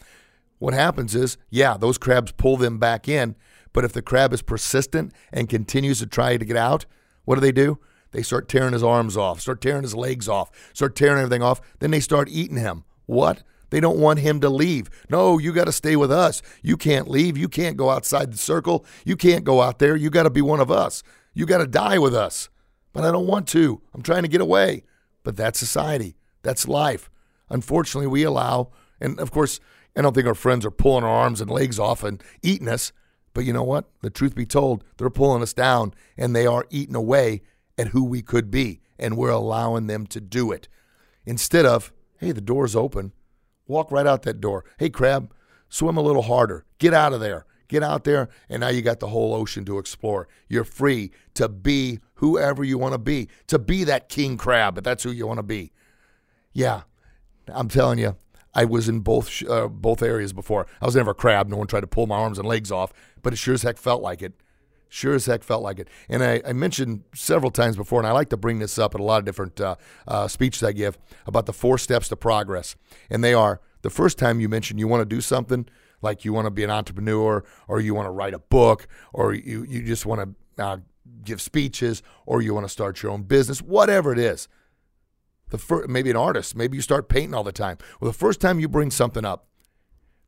What 0.60 0.74
happens 0.74 1.14
is, 1.14 1.38
yeah, 1.50 1.76
those 1.78 1.98
crabs 1.98 2.32
pull 2.32 2.56
them 2.56 2.80
back 2.80 3.10
in, 3.10 3.36
but 3.74 3.84
if 3.84 3.92
the 3.92 4.02
crab 4.02 4.32
is 4.32 4.42
persistent 4.42 5.12
and 5.34 5.50
continues 5.50 6.00
to 6.00 6.08
try 6.08 6.38
to 6.38 6.46
get 6.46 6.56
out, 6.56 6.86
what 7.26 7.36
do 7.36 7.42
they 7.42 7.52
do? 7.52 7.80
They 8.12 8.22
start 8.22 8.48
tearing 8.48 8.74
his 8.74 8.84
arms 8.84 9.18
off, 9.18 9.42
start 9.42 9.60
tearing 9.60 9.82
his 9.82 9.96
legs 9.96 10.30
off, 10.30 10.52
start 10.74 10.96
tearing 10.96 11.18
everything 11.18 11.42
off. 11.42 11.60
Then 11.80 11.92
they 11.92 12.00
start 12.00 12.30
eating 12.30 12.58
him. 12.58 12.86
What? 13.08 13.44
They 13.72 13.80
don't 13.80 13.98
want 13.98 14.20
him 14.20 14.40
to 14.42 14.50
leave. 14.50 14.90
No, 15.10 15.40
you 15.40 15.52
got 15.52 15.66
to 15.66 15.72
stay 15.72 15.96
with 15.96 16.12
us. 16.12 16.44
You 16.62 16.78
can't 16.78 17.10
leave. 17.10 17.38
You 17.38 17.50
can't 17.50 17.76
go 17.76 17.90
outside 17.90 18.32
the 18.32 18.38
circle. 18.38 18.86
You 19.04 19.18
can't 19.18 19.44
go 19.44 19.62
out 19.62 19.80
there. 19.80 19.96
You 19.96 20.12
got 20.12 20.24
to 20.24 20.30
be 20.30 20.44
one 20.44 20.60
of 20.60 20.70
us. 20.70 21.02
You 21.34 21.48
got 21.48 21.58
to 21.58 21.68
die 21.68 21.98
with 21.98 22.14
us. 22.14 22.50
But 22.94 23.04
I 23.04 23.12
don't 23.12 23.28
want 23.28 23.48
to. 23.50 23.82
I'm 23.94 24.04
trying 24.04 24.22
to 24.22 24.30
get 24.30 24.42
away. 24.42 24.84
But 25.24 25.36
that's 25.36 25.60
society. 25.60 26.16
That's 26.44 26.68
life. 26.68 27.10
Unfortunately, 27.50 28.08
we 28.08 28.24
allow, 28.24 28.72
and 29.00 29.20
of 29.20 29.32
course, 29.32 29.60
I 29.96 30.02
don't 30.02 30.14
think 30.14 30.28
our 30.28 30.36
friends 30.36 30.66
are 30.66 30.72
pulling 30.72 31.04
our 31.04 31.10
arms 31.10 31.40
and 31.40 31.50
legs 31.50 31.80
off 31.80 32.04
and 32.04 32.22
eating 32.42 32.68
us. 32.68 32.92
But 33.34 33.46
you 33.46 33.54
know 33.54 33.64
what? 33.64 33.90
The 34.02 34.10
truth 34.10 34.36
be 34.36 34.46
told, 34.46 34.84
they're 34.98 35.10
pulling 35.10 35.42
us 35.42 35.54
down 35.54 35.94
and 36.18 36.36
they 36.36 36.46
are 36.46 36.66
eating 36.70 36.96
away 36.96 37.42
at 37.78 37.88
who 37.88 38.04
we 38.04 38.22
could 38.22 38.52
be, 38.52 38.82
and 39.00 39.18
we're 39.18 39.30
allowing 39.30 39.88
them 39.88 40.06
to 40.08 40.22
do 40.22 40.52
it. 40.52 40.68
Instead 41.26 41.66
of, 41.66 41.92
hey, 42.20 42.32
the 42.32 42.42
door's 42.42 42.76
open, 42.76 43.14
walk 43.68 43.92
right 43.92 44.06
out 44.06 44.24
that 44.24 44.42
door. 44.42 44.66
Hey, 44.78 44.90
crab, 44.90 45.34
swim 45.70 45.98
a 45.98 46.02
little 46.02 46.22
harder. 46.24 46.66
Get 46.78 46.94
out 46.94 47.14
of 47.14 47.20
there. 47.20 47.46
Get 47.68 47.84
out 47.84 48.04
there, 48.04 48.30
and 48.50 48.62
now 48.62 48.68
you 48.70 48.82
got 48.82 49.00
the 49.00 49.08
whole 49.08 49.34
ocean 49.34 49.66
to 49.66 49.80
explore. 49.80 50.28
You're 50.48 50.64
free 50.64 51.12
to 51.36 51.48
be 51.50 52.00
whoever 52.16 52.64
you 52.64 52.78
want 52.78 52.94
to 52.94 52.98
be, 52.98 53.30
to 53.48 53.58
be 53.58 53.84
that 53.86 54.10
king 54.10 54.38
crab, 54.38 54.78
if 54.78 54.84
that's 54.84 55.04
who 55.04 55.12
you 55.12 55.26
want 55.26 55.40
to 55.40 55.44
be. 55.44 55.72
Yeah, 56.52 56.82
I'm 57.48 57.70
telling 57.70 58.00
you, 58.00 58.16
I 58.54 58.66
was 58.66 58.88
in 58.88 59.00
both 59.00 59.44
uh, 59.50 59.68
both 59.68 60.04
areas 60.04 60.34
before. 60.34 60.68
I 60.82 60.86
was 60.86 60.96
never 60.96 61.12
a 61.12 61.16
crab. 61.16 61.48
No 61.48 61.58
one 61.58 61.68
tried 61.68 61.82
to 61.82 61.88
pull 61.88 62.06
my 62.08 62.18
arms 62.18 62.38
and 62.38 62.48
legs 62.48 62.72
off, 62.72 62.94
but 63.22 63.34
it 63.34 63.38
sure 63.38 63.54
as 63.54 63.64
heck 63.64 63.78
felt 63.78 64.02
like 64.02 64.22
it. 64.22 64.34
Sure 64.90 65.16
as 65.16 65.26
heck 65.26 65.44
felt 65.44 65.64
like 65.64 65.80
it. 65.80 65.88
And 66.08 66.24
I, 66.24 66.42
I 66.46 66.54
mentioned 66.54 67.04
several 67.16 67.50
times 67.50 67.76
before, 67.76 68.00
and 68.00 68.08
I 68.08 68.12
like 68.12 68.30
to 68.30 68.38
bring 68.38 68.60
this 68.60 68.78
up 68.78 68.94
at 68.94 69.02
a 69.02 69.04
lot 69.04 69.18
of 69.18 69.26
different 69.26 69.60
uh, 69.60 69.76
uh, 70.08 70.28
speeches 70.28 70.62
I 70.62 70.72
give 70.72 71.00
about 71.26 71.48
the 71.48 71.54
four 71.54 71.80
steps 71.80 72.10
to 72.10 72.16
progress. 72.16 72.76
And 73.10 73.24
they 73.24 73.34
are 73.34 73.60
the 73.82 73.90
first 73.90 74.20
time 74.20 74.40
you 74.40 74.48
mention 74.48 74.78
you 74.78 74.88
want 74.88 75.02
to 75.02 75.16
do 75.16 75.20
something, 75.20 75.68
like 76.04 76.26
you 76.26 76.34
want 76.34 76.46
to 76.46 76.52
be 76.52 76.64
an 76.64 76.70
entrepreneur, 76.70 77.44
or 77.68 77.80
you 77.80 77.96
want 77.96 78.06
to 78.06 78.12
write 78.12 78.34
a 78.34 78.40
book, 78.40 78.88
or 79.14 79.34
you, 79.34 79.64
you 79.64 79.82
just 79.84 80.06
want 80.06 80.36
to 80.58 80.64
uh, 80.64 80.78
give 81.24 81.42
speeches, 81.42 82.04
or 82.26 82.42
you 82.42 82.54
want 82.54 82.66
to 82.66 82.70
start 82.70 83.02
your 83.02 83.12
own 83.12 83.24
business, 83.24 83.62
whatever 83.62 84.12
it 84.12 84.20
is. 84.20 84.48
The 85.50 85.86
maybe 85.88 86.10
an 86.10 86.16
artist, 86.16 86.56
maybe 86.56 86.78
you 86.78 86.82
start 86.82 87.10
painting 87.10 87.34
all 87.34 87.44
the 87.44 87.52
time. 87.52 87.78
Well, 88.00 88.12
the 88.12 88.18
first 88.18 88.42
time 88.42 88.60
you 88.60 88.68
bring 88.68 88.92
something 88.92 89.24
up, 89.24 89.48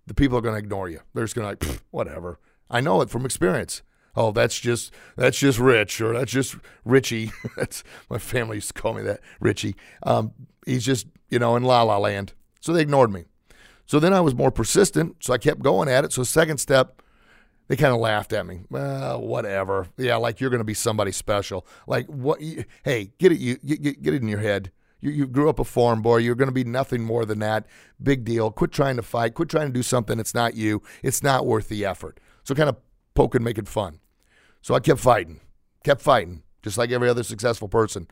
the 0.08 0.14
people 0.14 0.38
are 0.38 0.42
going 0.42 0.56
to 0.56 0.60
ignore 0.60 0.90
you. 0.90 1.02
They're 1.14 1.24
just 1.24 1.36
going 1.36 1.58
to 1.58 1.68
like, 1.68 1.82
whatever. 1.92 2.40
I 2.70 2.82
know 2.82 3.02
it 3.02 3.10
from 3.10 3.26
experience. 3.26 3.82
Oh, 4.16 4.32
that's 4.32 4.58
just 4.60 4.94
that's 5.18 5.38
just 5.38 5.60
Rich, 5.60 6.00
or 6.00 6.14
that's 6.14 6.32
just 6.32 6.56
Richie. 6.86 7.32
that's 7.58 7.84
my 8.10 8.18
family 8.18 8.58
used 8.58 8.74
to 8.74 8.82
call 8.82 8.94
me 8.94 9.02
that, 9.04 9.20
Richie. 9.40 9.76
Um, 10.04 10.32
he's 10.66 10.86
just 10.86 11.08
you 11.30 11.40
know 11.40 11.56
in 11.56 11.64
La 11.64 11.82
La 11.84 11.98
Land. 11.98 12.34
So 12.62 12.72
they 12.72 12.82
ignored 12.82 13.12
me. 13.12 13.26
So 13.86 14.00
then 14.00 14.14
I 14.14 14.22
was 14.22 14.34
more 14.34 14.52
persistent, 14.52 15.18
so 15.20 15.34
I 15.34 15.38
kept 15.38 15.62
going 15.62 15.90
at 15.90 16.06
it. 16.06 16.12
So 16.12 16.24
second 16.24 16.58
step, 16.58 17.02
they 17.68 17.76
kind 17.76 17.94
of 17.94 18.00
laughed 18.00 18.34
at 18.34 18.46
me. 18.46 18.62
Well, 18.70 19.22
whatever. 19.22 19.88
Yeah, 19.98 20.16
like 20.18 20.40
you're 20.40 20.50
going 20.50 20.60
to 20.60 20.64
be 20.64 20.74
somebody 20.74 21.12
special. 21.12 21.66
Like 21.88 22.08
what? 22.08 22.42
Hey, 22.84 23.12
get 23.18 23.32
it 23.32 23.40
you 23.40 23.58
get, 23.58 24.02
get 24.02 24.14
it 24.14 24.22
in 24.22 24.28
your 24.28 24.40
head. 24.40 24.72
You, 25.02 25.12
you 25.12 25.28
grew 25.28 25.50
up 25.50 25.60
a 25.60 25.64
farm 25.64 26.02
boy. 26.02 26.18
You're 26.18 26.36
going 26.36 26.48
to 26.48 26.54
be 26.54 26.64
nothing 26.64 27.04
more 27.04 27.26
than 27.26 27.40
that. 27.40 27.68
Big 28.02 28.24
deal. 28.24 28.50
Quit 28.52 28.72
trying 28.72 28.96
to 28.96 29.04
fight. 29.04 29.36
Quit 29.36 29.50
trying 29.50 29.68
to 29.68 29.74
do 29.74 29.84
something 29.84 30.18
that's 30.18 30.34
not 30.34 30.56
you. 30.56 30.82
It's 31.04 31.22
not 31.22 31.46
worth 31.46 31.70
the 31.70 31.86
effort. 31.86 32.20
So 32.44 32.56
kind 32.56 32.70
of 32.70 32.78
poking, 33.14 33.44
making 33.44 33.66
fun. 33.66 34.00
So 34.62 34.74
I 34.74 34.80
kept 34.80 35.00
fighting, 35.00 35.42
kept 35.84 36.02
fighting, 36.02 36.42
just 36.64 36.78
like 36.78 36.90
every 36.90 37.08
other 37.08 37.22
successful 37.24 37.68
person. 37.68 38.08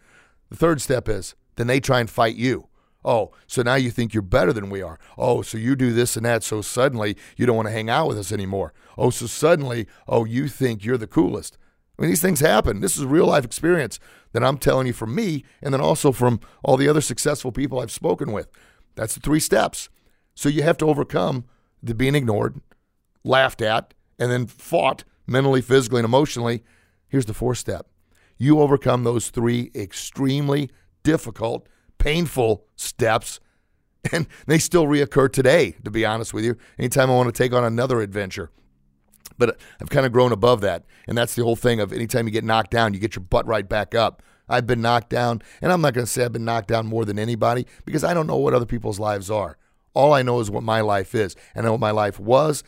The 0.49 0.55
third 0.55 0.81
step 0.81 1.09
is 1.09 1.33
then 1.55 1.65
they 1.65 1.79
try 1.79 1.99
and 1.99 2.09
fight 2.09 2.35
you. 2.35 2.67
Oh, 3.05 3.31
so 3.47 3.61
now 3.61 3.75
you 3.75 3.91
think 3.91 4.13
you're 4.13 4.23
better 4.23 4.53
than 4.53 4.69
we 4.69 4.81
are. 4.81 4.99
Oh, 5.17 5.41
so 5.41 5.57
you 5.57 5.75
do 5.75 5.91
this 5.91 6.15
and 6.15 6.25
that. 6.25 6.43
So 6.43 6.61
suddenly 6.61 7.17
you 7.35 7.45
don't 7.45 7.55
want 7.55 7.67
to 7.67 7.73
hang 7.73 7.89
out 7.89 8.07
with 8.07 8.17
us 8.17 8.31
anymore. 8.31 8.73
Oh, 8.97 9.09
so 9.09 9.25
suddenly, 9.25 9.87
oh, 10.07 10.25
you 10.25 10.47
think 10.47 10.85
you're 10.85 10.97
the 10.97 11.07
coolest. 11.07 11.57
I 11.97 12.01
mean, 12.01 12.09
these 12.09 12.21
things 12.21 12.39
happen. 12.39 12.79
This 12.79 12.97
is 12.97 13.05
real 13.05 13.27
life 13.27 13.45
experience 13.45 13.99
that 14.31 14.43
I'm 14.43 14.57
telling 14.57 14.87
you 14.87 14.93
from 14.93 15.13
me 15.13 15.43
and 15.61 15.73
then 15.73 15.81
also 15.81 16.11
from 16.11 16.39
all 16.63 16.77
the 16.77 16.87
other 16.87 17.01
successful 17.01 17.51
people 17.51 17.79
I've 17.79 17.91
spoken 17.91 18.31
with. 18.31 18.47
That's 18.95 19.15
the 19.15 19.19
three 19.19 19.39
steps. 19.39 19.89
So 20.35 20.49
you 20.49 20.63
have 20.63 20.77
to 20.77 20.87
overcome 20.87 21.45
the 21.81 21.93
being 21.93 22.15
ignored, 22.15 22.59
laughed 23.23 23.61
at, 23.61 23.93
and 24.17 24.31
then 24.31 24.47
fought 24.47 25.03
mentally, 25.27 25.61
physically, 25.61 25.99
and 25.99 26.05
emotionally. 26.05 26.63
Here's 27.07 27.25
the 27.25 27.33
fourth 27.33 27.57
step 27.59 27.87
you 28.37 28.59
overcome 28.59 29.03
those 29.03 29.29
three 29.29 29.71
extremely 29.75 30.69
difficult, 31.03 31.67
painful 32.03 32.65
steps, 32.75 33.39
and 34.11 34.27
they 34.45 34.59
still 34.59 34.85
reoccur 34.85 35.31
today, 35.31 35.75
to 35.85 35.89
be 35.89 36.05
honest 36.05 36.33
with 36.33 36.43
you. 36.43 36.57
Anytime 36.77 37.09
I 37.09 37.15
want 37.15 37.33
to 37.33 37.43
take 37.43 37.53
on 37.53 37.63
another 37.63 38.01
adventure. 38.01 38.51
But 39.37 39.57
I've 39.81 39.89
kind 39.89 40.05
of 40.05 40.11
grown 40.11 40.31
above 40.31 40.61
that. 40.61 40.83
And 41.07 41.17
that's 41.17 41.33
the 41.33 41.43
whole 41.43 41.55
thing 41.55 41.79
of 41.79 41.91
anytime 41.91 42.27
you 42.27 42.31
get 42.31 42.43
knocked 42.43 42.71
down, 42.71 42.93
you 42.93 42.99
get 42.99 43.15
your 43.15 43.23
butt 43.23 43.47
right 43.47 43.67
back 43.67 43.95
up. 43.95 44.21
I've 44.49 44.67
been 44.67 44.81
knocked 44.81 45.09
down, 45.09 45.41
and 45.61 45.71
I'm 45.71 45.79
not 45.79 45.93
going 45.93 46.05
to 46.05 46.11
say 46.11 46.25
I've 46.25 46.33
been 46.33 46.43
knocked 46.43 46.67
down 46.67 46.85
more 46.85 47.05
than 47.05 47.17
anybody 47.17 47.65
because 47.85 48.03
I 48.03 48.13
don't 48.13 48.27
know 48.27 48.35
what 48.35 48.53
other 48.53 48.65
people's 48.65 48.99
lives 48.99 49.31
are. 49.31 49.57
All 49.93 50.13
I 50.13 50.21
know 50.21 50.41
is 50.41 50.51
what 50.51 50.63
my 50.63 50.81
life 50.81 51.15
is, 51.15 51.35
and 51.55 51.69
what 51.69 51.79
my 51.79 51.91
life 51.91 52.19
was, 52.19 52.63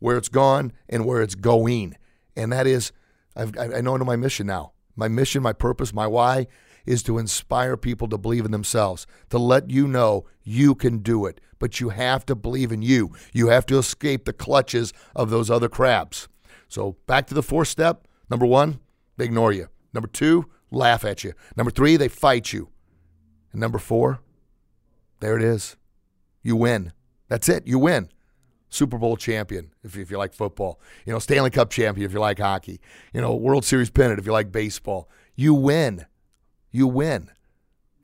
where 0.00 0.18
it's 0.18 0.28
gone, 0.28 0.72
and 0.88 1.06
where 1.06 1.22
it's 1.22 1.34
going. 1.34 1.96
And 2.36 2.52
that 2.52 2.66
is, 2.66 2.92
I've, 3.34 3.56
I 3.58 3.80
know 3.80 3.96
my 3.98 4.16
mission 4.16 4.46
now. 4.46 4.72
My 4.94 5.08
mission, 5.08 5.42
my 5.42 5.54
purpose, 5.54 5.94
my 5.94 6.06
why 6.06 6.46
is 6.88 7.02
to 7.02 7.18
inspire 7.18 7.76
people 7.76 8.08
to 8.08 8.16
believe 8.16 8.46
in 8.46 8.50
themselves, 8.50 9.06
to 9.28 9.38
let 9.38 9.68
you 9.68 9.86
know 9.86 10.24
you 10.42 10.74
can 10.74 10.98
do 10.98 11.26
it. 11.26 11.38
But 11.58 11.80
you 11.80 11.90
have 11.90 12.24
to 12.26 12.34
believe 12.34 12.72
in 12.72 12.80
you. 12.80 13.12
You 13.32 13.48
have 13.48 13.66
to 13.66 13.78
escape 13.78 14.24
the 14.24 14.32
clutches 14.32 14.94
of 15.14 15.28
those 15.28 15.50
other 15.50 15.68
crabs. 15.68 16.28
So 16.66 16.96
back 17.06 17.26
to 17.26 17.34
the 17.34 17.42
fourth 17.42 17.68
step. 17.68 18.08
Number 18.30 18.46
one, 18.46 18.80
they 19.18 19.26
ignore 19.26 19.52
you. 19.52 19.68
Number 19.92 20.08
two, 20.08 20.46
laugh 20.70 21.04
at 21.04 21.24
you. 21.24 21.34
Number 21.56 21.70
three, 21.70 21.96
they 21.96 22.08
fight 22.08 22.52
you. 22.52 22.70
And 23.52 23.60
number 23.60 23.78
four, 23.78 24.20
there 25.20 25.36
it 25.36 25.42
is. 25.42 25.76
You 26.42 26.56
win. 26.56 26.92
That's 27.28 27.48
it. 27.48 27.66
You 27.66 27.78
win. 27.78 28.08
Super 28.70 28.98
Bowl 28.98 29.16
champion, 29.16 29.72
if, 29.82 29.96
if 29.96 30.10
you 30.10 30.16
like 30.16 30.32
football. 30.32 30.80
You 31.04 31.12
know, 31.12 31.18
Stanley 31.18 31.50
Cup 31.50 31.70
champion, 31.70 32.06
if 32.06 32.12
you 32.12 32.20
like 32.20 32.38
hockey. 32.38 32.80
You 33.12 33.20
know, 33.20 33.34
World 33.34 33.64
Series 33.64 33.90
pennant, 33.90 34.18
if 34.18 34.26
you 34.26 34.32
like 34.32 34.52
baseball. 34.52 35.10
You 35.34 35.52
win. 35.52 36.06
You 36.78 36.86
win. 36.86 37.28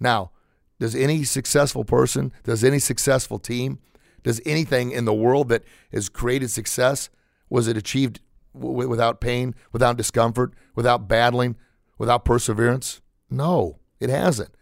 Now, 0.01 0.33
does 0.81 0.97
any 0.97 1.23
successful 1.23 1.85
person, 1.85 2.33
does 2.43 2.65
any 2.65 2.81
successful 2.81 3.39
team, 3.39 3.79
does 4.25 4.41
anything 4.45 4.91
in 4.91 5.05
the 5.05 5.15
world 5.15 5.49
that 5.51 5.63
has 5.93 6.09
created 6.09 6.51
success, 6.51 7.09
was 7.49 7.69
it 7.69 7.77
achieved 7.77 8.19
w- 8.53 8.89
without 8.89 9.21
pain, 9.21 9.55
without 9.71 9.97
discomfort, 9.97 10.55
without 10.75 11.07
battling, 11.07 11.55
without 11.99 12.25
perseverance? 12.25 13.01
No, 13.31 13.79
it 14.01 14.11
hasn't. 14.11 14.53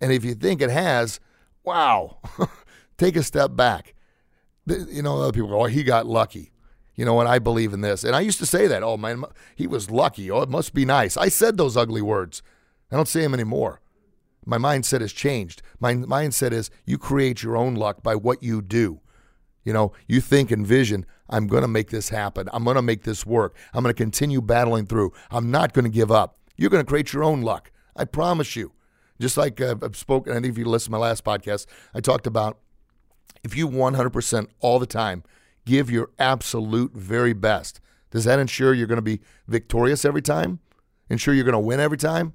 And 0.00 0.10
if 0.10 0.24
you 0.24 0.34
think 0.34 0.62
it 0.62 0.70
has, 0.70 1.20
wow, 1.62 2.16
take 2.96 3.14
a 3.14 3.22
step 3.22 3.54
back. 3.54 3.94
You 4.66 5.02
know, 5.02 5.20
other 5.20 5.32
people 5.32 5.50
go, 5.50 5.64
oh, 5.64 5.66
he 5.66 5.82
got 5.82 6.06
lucky. 6.06 6.50
You 6.94 7.04
know 7.04 7.12
what? 7.12 7.26
I 7.26 7.38
believe 7.38 7.74
in 7.74 7.82
this. 7.82 8.04
And 8.04 8.16
I 8.16 8.20
used 8.20 8.38
to 8.38 8.46
say 8.46 8.66
that, 8.68 8.82
oh, 8.82 8.96
man, 8.96 9.22
he 9.54 9.66
was 9.66 9.90
lucky. 9.90 10.30
Oh, 10.30 10.40
it 10.40 10.48
must 10.48 10.72
be 10.72 10.86
nice. 10.86 11.18
I 11.18 11.28
said 11.28 11.58
those 11.58 11.76
ugly 11.76 12.00
words. 12.00 12.42
I 12.90 12.96
don't 12.96 13.08
say 13.08 13.22
them 13.22 13.34
anymore. 13.34 13.80
My 14.46 14.58
mindset 14.58 15.00
has 15.00 15.12
changed. 15.12 15.62
My 15.78 15.94
mindset 15.94 16.52
is 16.52 16.70
you 16.86 16.98
create 16.98 17.42
your 17.42 17.56
own 17.56 17.74
luck 17.74 18.02
by 18.02 18.16
what 18.16 18.42
you 18.42 18.62
do. 18.62 19.00
You 19.64 19.72
know, 19.72 19.92
you 20.08 20.20
think 20.20 20.50
and 20.50 20.66
vision, 20.66 21.04
I'm 21.28 21.46
going 21.46 21.62
to 21.62 21.68
make 21.68 21.90
this 21.90 22.08
happen. 22.08 22.48
I'm 22.52 22.64
going 22.64 22.76
to 22.76 22.82
make 22.82 23.04
this 23.04 23.26
work. 23.26 23.56
I'm 23.74 23.82
going 23.82 23.94
to 23.94 24.02
continue 24.02 24.40
battling 24.40 24.86
through. 24.86 25.12
I'm 25.30 25.50
not 25.50 25.72
going 25.72 25.84
to 25.84 25.90
give 25.90 26.10
up. 26.10 26.38
You're 26.56 26.70
going 26.70 26.84
to 26.84 26.88
create 26.88 27.12
your 27.12 27.22
own 27.22 27.42
luck. 27.42 27.70
I 27.94 28.04
promise 28.04 28.56
you. 28.56 28.72
Just 29.20 29.36
like 29.36 29.60
uh, 29.60 29.76
I've 29.82 29.96
spoken, 29.96 30.32
I 30.32 30.36
think 30.36 30.52
if 30.52 30.58
you 30.58 30.64
listen 30.64 30.86
to 30.86 30.92
my 30.92 30.98
last 30.98 31.24
podcast, 31.24 31.66
I 31.94 32.00
talked 32.00 32.26
about 32.26 32.58
if 33.44 33.54
you 33.54 33.68
100% 33.68 34.46
all 34.60 34.78
the 34.78 34.86
time 34.86 35.22
give 35.66 35.90
your 35.90 36.10
absolute 36.18 36.92
very 36.94 37.34
best, 37.34 37.80
does 38.10 38.24
that 38.24 38.38
ensure 38.38 38.72
you're 38.72 38.86
going 38.86 38.96
to 38.96 39.02
be 39.02 39.20
victorious 39.46 40.06
every 40.06 40.22
time? 40.22 40.60
Ensure 41.10 41.34
you're 41.34 41.44
going 41.44 41.52
to 41.52 41.58
win 41.58 41.80
every 41.80 41.98
time? 41.98 42.32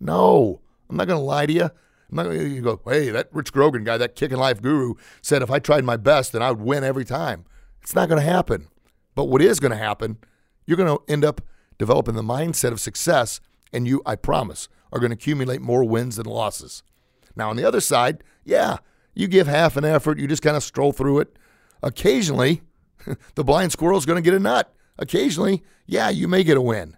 No. 0.00 0.60
I'm 0.88 0.96
not 0.96 1.06
going 1.06 1.18
to 1.18 1.24
lie 1.24 1.46
to 1.46 1.52
you. 1.52 1.64
I'm 1.64 2.16
not 2.16 2.24
going 2.24 2.54
to 2.54 2.60
go, 2.60 2.80
hey, 2.86 3.10
that 3.10 3.28
Rich 3.32 3.52
Grogan 3.52 3.84
guy, 3.84 3.98
that 3.98 4.14
Kickin' 4.14 4.38
Life 4.38 4.62
guru, 4.62 4.94
said 5.22 5.42
if 5.42 5.50
I 5.50 5.58
tried 5.58 5.84
my 5.84 5.96
best, 5.96 6.32
then 6.32 6.42
I 6.42 6.50
would 6.50 6.60
win 6.60 6.84
every 6.84 7.04
time. 7.04 7.44
It's 7.82 7.94
not 7.94 8.08
going 8.08 8.20
to 8.20 8.26
happen. 8.26 8.68
But 9.14 9.24
what 9.24 9.42
is 9.42 9.58
going 9.58 9.72
to 9.72 9.78
happen, 9.78 10.18
you're 10.66 10.76
going 10.76 10.96
to 10.96 11.02
end 11.12 11.24
up 11.24 11.40
developing 11.78 12.14
the 12.14 12.22
mindset 12.22 12.72
of 12.72 12.80
success, 12.80 13.40
and 13.72 13.86
you, 13.88 14.02
I 14.06 14.14
promise, 14.14 14.68
are 14.92 15.00
going 15.00 15.10
to 15.10 15.14
accumulate 15.14 15.60
more 15.60 15.84
wins 15.84 16.16
than 16.16 16.26
losses. 16.26 16.82
Now, 17.34 17.50
on 17.50 17.56
the 17.56 17.64
other 17.64 17.80
side, 17.80 18.22
yeah, 18.44 18.78
you 19.14 19.28
give 19.28 19.46
half 19.46 19.76
an 19.76 19.84
effort, 19.84 20.18
you 20.18 20.26
just 20.26 20.42
kind 20.42 20.56
of 20.56 20.62
stroll 20.62 20.92
through 20.92 21.20
it. 21.20 21.36
Occasionally, 21.82 22.62
the 23.34 23.44
blind 23.44 23.72
squirrel 23.72 23.98
is 23.98 24.06
going 24.06 24.22
to 24.22 24.30
get 24.30 24.34
a 24.34 24.40
nut. 24.40 24.72
Occasionally, 24.98 25.62
yeah, 25.86 26.08
you 26.08 26.28
may 26.28 26.44
get 26.44 26.56
a 26.56 26.62
win. 26.62 26.96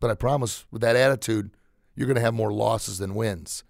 But 0.00 0.10
I 0.10 0.14
promise, 0.14 0.66
with 0.70 0.82
that 0.82 0.96
attitude, 0.96 1.50
you're 1.94 2.06
going 2.06 2.16
to 2.16 2.22
have 2.22 2.34
more 2.34 2.52
losses 2.52 2.98
than 2.98 3.14
wins. 3.14 3.64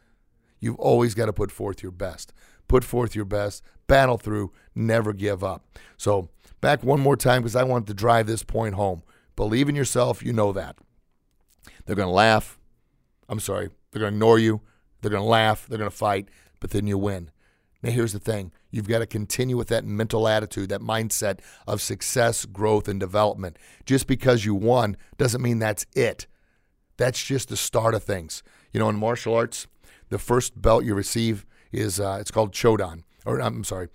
You've 0.61 0.79
always 0.79 1.15
got 1.15 1.27
to 1.27 1.33
put 1.33 1.51
forth 1.51 1.83
your 1.83 1.93
best. 1.93 2.33
Put 2.69 2.85
forth 2.85 3.15
your 3.15 3.27
best, 3.27 3.63
battle 3.87 4.17
through, 4.17 4.53
never 4.75 5.13
give 5.13 5.45
up. 5.45 5.67
So, 5.97 6.31
back 6.61 6.83
one 6.83 7.01
more 7.01 7.17
time 7.17 7.43
because 7.43 7.57
I 7.57 7.65
want 7.65 7.87
to 7.89 7.95
drive 7.95 8.27
this 8.27 8.43
point 8.43 8.75
home. 8.75 9.03
Believe 9.37 9.69
in 9.69 9.75
yourself, 9.75 10.23
you 10.23 10.33
know 10.33 10.53
that. 10.53 10.77
They're 11.85 11.97
going 11.97 12.09
to 12.09 12.15
laugh. 12.15 12.59
I'm 13.29 13.41
sorry. 13.41 13.69
They're 13.91 14.01
going 14.01 14.13
to 14.13 14.17
ignore 14.17 14.39
you. 14.39 14.63
They're 15.01 15.11
going 15.11 15.23
to 15.23 15.29
laugh. 15.29 15.67
They're 15.67 15.79
going 15.79 15.91
to 15.91 15.97
fight, 15.97 16.29
but 16.61 16.71
then 16.71 16.87
you 16.87 16.97
win. 16.97 17.31
Now, 17.83 17.91
here's 17.91 18.15
the 18.15 18.19
thing 18.19 18.51
you've 18.71 18.89
got 18.89 19.01
to 19.01 19.07
continue 19.07 19.59
with 19.59 19.69
that 19.69 19.85
mental 19.85 20.27
attitude, 20.27 20.71
that 20.71 20.81
mindset 20.81 21.41
of 21.67 21.83
success, 21.83 22.47
growth, 22.47 22.89
and 22.89 22.99
development. 22.99 23.59
Just 23.85 24.07
because 24.07 24.47
you 24.47 24.55
won 24.55 24.97
doesn't 25.19 25.43
mean 25.43 25.59
that's 25.59 25.85
it. 25.95 26.27
That's 26.97 27.23
just 27.23 27.49
the 27.49 27.57
start 27.57 27.95
of 27.95 28.05
things. 28.05 28.43
You 28.73 28.81
know, 28.81 28.89
in 28.89 28.97
martial 28.97 29.35
arts, 29.35 29.67
the 30.11 30.19
first 30.19 30.61
belt 30.61 30.85
you 30.85 30.95
receive 30.95 31.47
is 31.73 31.99
uh, 31.99 32.19
it's 32.21 32.31
called 32.31 32.53
Shodan, 32.53 33.03
or 33.25 33.41
I'm 33.41 33.65
sorry, 33.65 33.89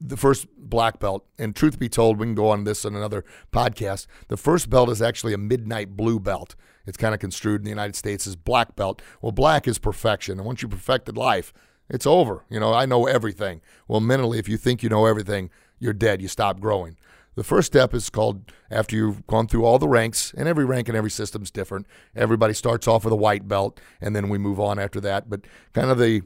the 0.00 0.16
first 0.16 0.46
black 0.56 0.98
belt. 0.98 1.24
And 1.38 1.54
truth 1.54 1.78
be 1.78 1.88
told, 1.88 2.18
we 2.18 2.26
can 2.26 2.34
go 2.34 2.48
on 2.50 2.64
this 2.64 2.84
in 2.84 2.94
another 2.94 3.24
podcast. 3.52 4.06
The 4.28 4.36
first 4.36 4.70
belt 4.70 4.88
is 4.90 5.02
actually 5.02 5.34
a 5.34 5.38
midnight 5.38 5.96
blue 5.96 6.18
belt. 6.20 6.54
It's 6.86 6.96
kind 6.96 7.14
of 7.14 7.20
construed 7.20 7.60
in 7.60 7.64
the 7.64 7.70
United 7.70 7.96
States 7.96 8.26
as 8.26 8.36
black 8.36 8.76
belt. 8.76 9.02
Well, 9.20 9.32
black 9.32 9.66
is 9.66 9.78
perfection, 9.78 10.38
and 10.38 10.46
once 10.46 10.62
you 10.62 10.68
perfected 10.68 11.16
life, 11.16 11.52
It's 11.88 12.06
over. 12.06 12.44
You 12.50 12.58
know, 12.60 12.72
I 12.72 12.86
know 12.86 13.06
everything. 13.06 13.60
Well, 13.86 14.00
mentally, 14.00 14.38
if 14.38 14.48
you 14.48 14.56
think 14.56 14.82
you 14.82 14.88
know 14.88 15.06
everything, 15.06 15.50
you're 15.78 15.92
dead. 15.92 16.20
You 16.20 16.28
stop 16.28 16.58
growing. 16.60 16.96
The 17.36 17.44
first 17.44 17.66
step 17.66 17.92
is 17.92 18.08
called 18.08 18.50
after 18.70 18.96
you've 18.96 19.26
gone 19.26 19.46
through 19.46 19.66
all 19.66 19.78
the 19.78 19.88
ranks, 19.88 20.32
and 20.36 20.48
every 20.48 20.64
rank 20.64 20.88
and 20.88 20.96
every 20.96 21.10
system 21.10 21.42
is 21.42 21.50
different. 21.50 21.86
Everybody 22.14 22.54
starts 22.54 22.88
off 22.88 23.04
with 23.04 23.12
a 23.12 23.16
white 23.16 23.46
belt, 23.46 23.78
and 24.00 24.16
then 24.16 24.30
we 24.30 24.38
move 24.38 24.58
on 24.58 24.78
after 24.78 25.02
that. 25.02 25.28
But 25.28 25.42
kind 25.74 25.90
of 25.90 25.98
the 25.98 26.22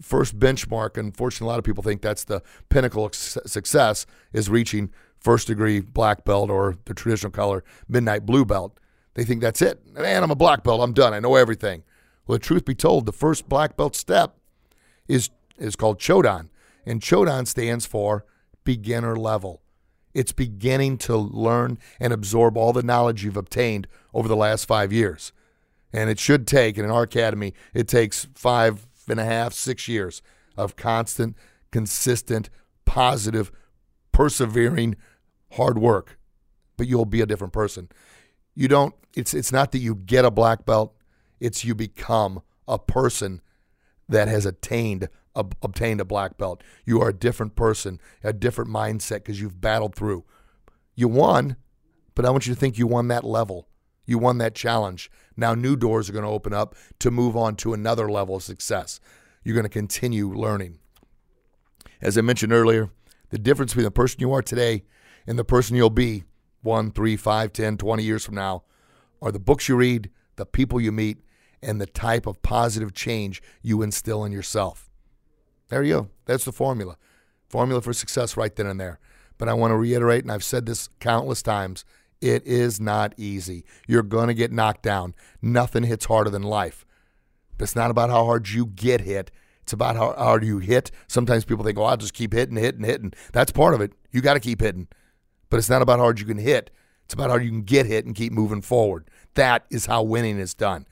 first 0.00 0.38
benchmark, 0.38 0.96
unfortunately, 0.96 1.46
a 1.46 1.50
lot 1.50 1.58
of 1.58 1.64
people 1.64 1.82
think 1.82 2.02
that's 2.02 2.22
the 2.22 2.40
pinnacle 2.68 3.04
of 3.04 3.14
success 3.16 4.06
is 4.32 4.48
reaching 4.48 4.90
first 5.18 5.48
degree 5.48 5.80
black 5.80 6.24
belt 6.24 6.50
or 6.50 6.76
the 6.84 6.94
traditional 6.94 7.32
color 7.32 7.64
midnight 7.88 8.24
blue 8.24 8.44
belt. 8.44 8.78
They 9.14 9.24
think 9.24 9.40
that's 9.40 9.60
it. 9.60 9.84
Man, 9.92 10.22
I'm 10.22 10.30
a 10.30 10.36
black 10.36 10.62
belt. 10.62 10.80
I'm 10.80 10.92
done. 10.92 11.14
I 11.14 11.20
know 11.20 11.34
everything. 11.34 11.82
Well, 12.26 12.38
the 12.38 12.44
truth 12.44 12.64
be 12.64 12.74
told, 12.76 13.06
the 13.06 13.12
first 13.12 13.48
black 13.48 13.76
belt 13.76 13.96
step 13.96 14.36
is 15.08 15.30
is 15.58 15.74
called 15.74 15.98
Chodan, 15.98 16.48
and 16.86 17.00
Chodan 17.00 17.46
stands 17.46 17.86
for 17.86 18.24
beginner 18.64 19.16
level. 19.16 19.63
It's 20.14 20.32
beginning 20.32 20.98
to 20.98 21.16
learn 21.16 21.78
and 21.98 22.12
absorb 22.12 22.56
all 22.56 22.72
the 22.72 22.82
knowledge 22.82 23.24
you've 23.24 23.36
obtained 23.36 23.88
over 24.14 24.28
the 24.28 24.36
last 24.36 24.64
five 24.66 24.92
years. 24.92 25.32
And 25.92 26.08
it 26.08 26.18
should 26.18 26.46
take, 26.46 26.76
and 26.78 26.84
in 26.84 26.90
our 26.90 27.02
academy, 27.02 27.52
it 27.72 27.88
takes 27.88 28.28
five 28.34 28.86
and 29.08 29.20
a 29.20 29.24
half, 29.24 29.52
six 29.52 29.88
years 29.88 30.22
of 30.56 30.76
constant, 30.76 31.36
consistent, 31.72 32.48
positive, 32.84 33.50
persevering 34.12 34.96
hard 35.52 35.78
work. 35.78 36.18
But 36.76 36.86
you'll 36.86 37.04
be 37.04 37.20
a 37.20 37.26
different 37.26 37.52
person. 37.52 37.88
You 38.54 38.68
don't, 38.68 38.94
it's, 39.16 39.34
it's 39.34 39.52
not 39.52 39.72
that 39.72 39.78
you 39.78 39.94
get 39.94 40.24
a 40.24 40.30
black 40.30 40.64
belt, 40.64 40.94
it's 41.40 41.64
you 41.64 41.74
become 41.74 42.42
a 42.66 42.78
person 42.78 43.40
that 44.08 44.28
has 44.28 44.46
attained 44.46 45.08
ob- 45.36 45.56
obtained 45.62 46.00
a 46.00 46.04
black 46.04 46.36
belt. 46.36 46.62
You 46.84 47.00
are 47.02 47.08
a 47.08 47.14
different 47.14 47.56
person, 47.56 48.00
a 48.22 48.32
different 48.32 48.70
mindset 48.70 49.16
because 49.16 49.40
you've 49.40 49.60
battled 49.60 49.94
through. 49.94 50.24
You 50.94 51.08
won, 51.08 51.56
but 52.14 52.24
I 52.24 52.30
want 52.30 52.46
you 52.46 52.54
to 52.54 52.60
think 52.60 52.78
you 52.78 52.86
won 52.86 53.08
that 53.08 53.24
level. 53.24 53.68
You 54.06 54.18
won 54.18 54.38
that 54.38 54.54
challenge. 54.54 55.10
Now 55.36 55.54
new 55.54 55.76
doors 55.76 56.08
are 56.08 56.12
going 56.12 56.24
to 56.24 56.30
open 56.30 56.52
up 56.52 56.74
to 57.00 57.10
move 57.10 57.36
on 57.36 57.56
to 57.56 57.74
another 57.74 58.10
level 58.10 58.36
of 58.36 58.42
success. 58.42 59.00
You're 59.42 59.54
going 59.54 59.64
to 59.64 59.68
continue 59.70 60.32
learning. 60.32 60.78
As 62.00 62.16
I 62.18 62.20
mentioned 62.20 62.52
earlier, 62.52 62.90
the 63.30 63.38
difference 63.38 63.72
between 63.72 63.84
the 63.84 63.90
person 63.90 64.20
you 64.20 64.32
are 64.32 64.42
today 64.42 64.84
and 65.26 65.38
the 65.38 65.44
person 65.44 65.76
you'll 65.76 65.90
be 65.90 66.24
one, 66.62 66.90
three, 66.90 67.16
five, 67.16 67.52
ten, 67.52 67.76
twenty 67.76 68.04
years 68.04 68.24
from 68.24 68.34
now 68.34 68.62
are 69.20 69.32
the 69.32 69.38
books 69.38 69.68
you 69.68 69.76
read, 69.76 70.10
the 70.36 70.46
people 70.46 70.80
you 70.80 70.92
meet, 70.92 71.18
and 71.62 71.80
the 71.80 71.86
type 71.86 72.26
of 72.26 72.42
positive 72.42 72.92
change 72.92 73.42
you 73.62 73.82
instill 73.82 74.24
in 74.24 74.32
yourself. 74.32 74.90
There 75.74 75.82
you 75.82 75.94
go. 75.94 76.08
That's 76.26 76.44
the 76.44 76.52
formula. 76.52 76.96
Formula 77.48 77.82
for 77.82 77.92
success 77.92 78.36
right 78.36 78.54
then 78.54 78.68
and 78.68 78.78
there. 78.78 79.00
But 79.38 79.48
I 79.48 79.54
want 79.54 79.72
to 79.72 79.76
reiterate, 79.76 80.22
and 80.22 80.30
I've 80.30 80.44
said 80.44 80.66
this 80.66 80.88
countless 81.00 81.42
times 81.42 81.84
it 82.20 82.46
is 82.46 82.80
not 82.80 83.12
easy. 83.16 83.64
You're 83.88 84.04
going 84.04 84.28
to 84.28 84.34
get 84.34 84.52
knocked 84.52 84.84
down. 84.84 85.16
Nothing 85.42 85.82
hits 85.82 86.04
harder 86.04 86.30
than 86.30 86.44
life. 86.44 86.86
But 87.58 87.64
it's 87.64 87.74
not 87.74 87.90
about 87.90 88.08
how 88.08 88.24
hard 88.24 88.50
you 88.50 88.66
get 88.66 89.00
hit. 89.00 89.32
It's 89.64 89.72
about 89.72 89.96
how 89.96 90.12
hard 90.12 90.44
you 90.44 90.60
hit. 90.60 90.92
Sometimes 91.08 91.44
people 91.44 91.64
think, 91.64 91.76
oh, 91.76 91.82
I'll 91.82 91.96
just 91.96 92.14
keep 92.14 92.34
hitting, 92.34 92.56
hitting, 92.56 92.84
hitting. 92.84 93.12
That's 93.32 93.50
part 93.50 93.74
of 93.74 93.80
it. 93.80 93.94
You 94.12 94.20
got 94.20 94.34
to 94.34 94.40
keep 94.40 94.60
hitting. 94.60 94.86
But 95.50 95.56
it's 95.56 95.68
not 95.68 95.82
about 95.82 95.98
how 95.98 96.04
hard 96.04 96.20
you 96.20 96.26
can 96.26 96.38
hit. 96.38 96.70
It's 97.04 97.14
about 97.14 97.30
how 97.30 97.36
you 97.38 97.50
can 97.50 97.62
get 97.62 97.86
hit 97.86 98.06
and 98.06 98.14
keep 98.14 98.32
moving 98.32 98.62
forward. 98.62 99.10
That 99.34 99.64
is 99.72 99.86
how 99.86 100.04
winning 100.04 100.38
is 100.38 100.54
done. 100.54 100.86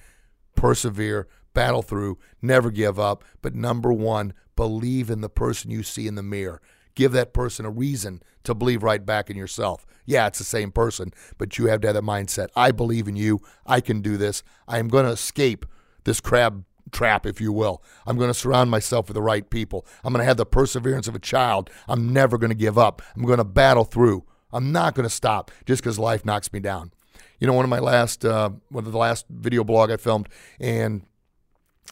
Persevere, 0.56 1.28
battle 1.54 1.82
through, 1.82 2.18
never 2.40 2.70
give 2.70 2.98
up. 2.98 3.24
But 3.40 3.54
number 3.54 3.92
one, 3.92 4.32
believe 4.56 5.10
in 5.10 5.20
the 5.20 5.28
person 5.28 5.70
you 5.70 5.82
see 5.82 6.06
in 6.06 6.14
the 6.14 6.22
mirror. 6.22 6.60
Give 6.94 7.12
that 7.12 7.32
person 7.32 7.64
a 7.64 7.70
reason 7.70 8.22
to 8.44 8.54
believe 8.54 8.82
right 8.82 9.04
back 9.04 9.30
in 9.30 9.36
yourself. 9.36 9.86
Yeah, 10.04 10.26
it's 10.26 10.38
the 10.38 10.44
same 10.44 10.72
person, 10.72 11.12
but 11.38 11.58
you 11.58 11.66
have 11.66 11.80
to 11.82 11.88
have 11.88 11.94
that 11.94 12.02
mindset. 12.02 12.48
I 12.56 12.72
believe 12.72 13.08
in 13.08 13.16
you. 13.16 13.40
I 13.66 13.80
can 13.80 14.00
do 14.02 14.16
this. 14.16 14.42
I 14.66 14.78
am 14.78 14.88
going 14.88 15.06
to 15.06 15.12
escape 15.12 15.64
this 16.04 16.20
crab 16.20 16.64
trap, 16.90 17.24
if 17.24 17.40
you 17.40 17.52
will. 17.52 17.82
I'm 18.06 18.18
going 18.18 18.28
to 18.28 18.34
surround 18.34 18.70
myself 18.70 19.08
with 19.08 19.14
the 19.14 19.22
right 19.22 19.48
people. 19.48 19.86
I'm 20.04 20.12
going 20.12 20.22
to 20.22 20.26
have 20.26 20.36
the 20.36 20.44
perseverance 20.44 21.08
of 21.08 21.14
a 21.14 21.20
child. 21.20 21.70
I'm 21.88 22.12
never 22.12 22.36
going 22.36 22.50
to 22.50 22.56
give 22.56 22.76
up. 22.76 23.00
I'm 23.16 23.24
going 23.24 23.38
to 23.38 23.44
battle 23.44 23.84
through. 23.84 24.24
I'm 24.52 24.72
not 24.72 24.94
going 24.94 25.08
to 25.08 25.14
stop 25.14 25.50
just 25.64 25.82
because 25.82 25.98
life 25.98 26.24
knocks 26.24 26.52
me 26.52 26.60
down. 26.60 26.92
You 27.38 27.46
know, 27.46 27.54
one 27.54 27.64
of 27.64 27.70
my 27.70 27.78
last, 27.78 28.24
uh, 28.24 28.50
one 28.68 28.84
of 28.84 28.92
the 28.92 28.98
last 28.98 29.26
video 29.30 29.64
blog 29.64 29.90
I 29.90 29.96
filmed, 29.96 30.28
and 30.60 31.02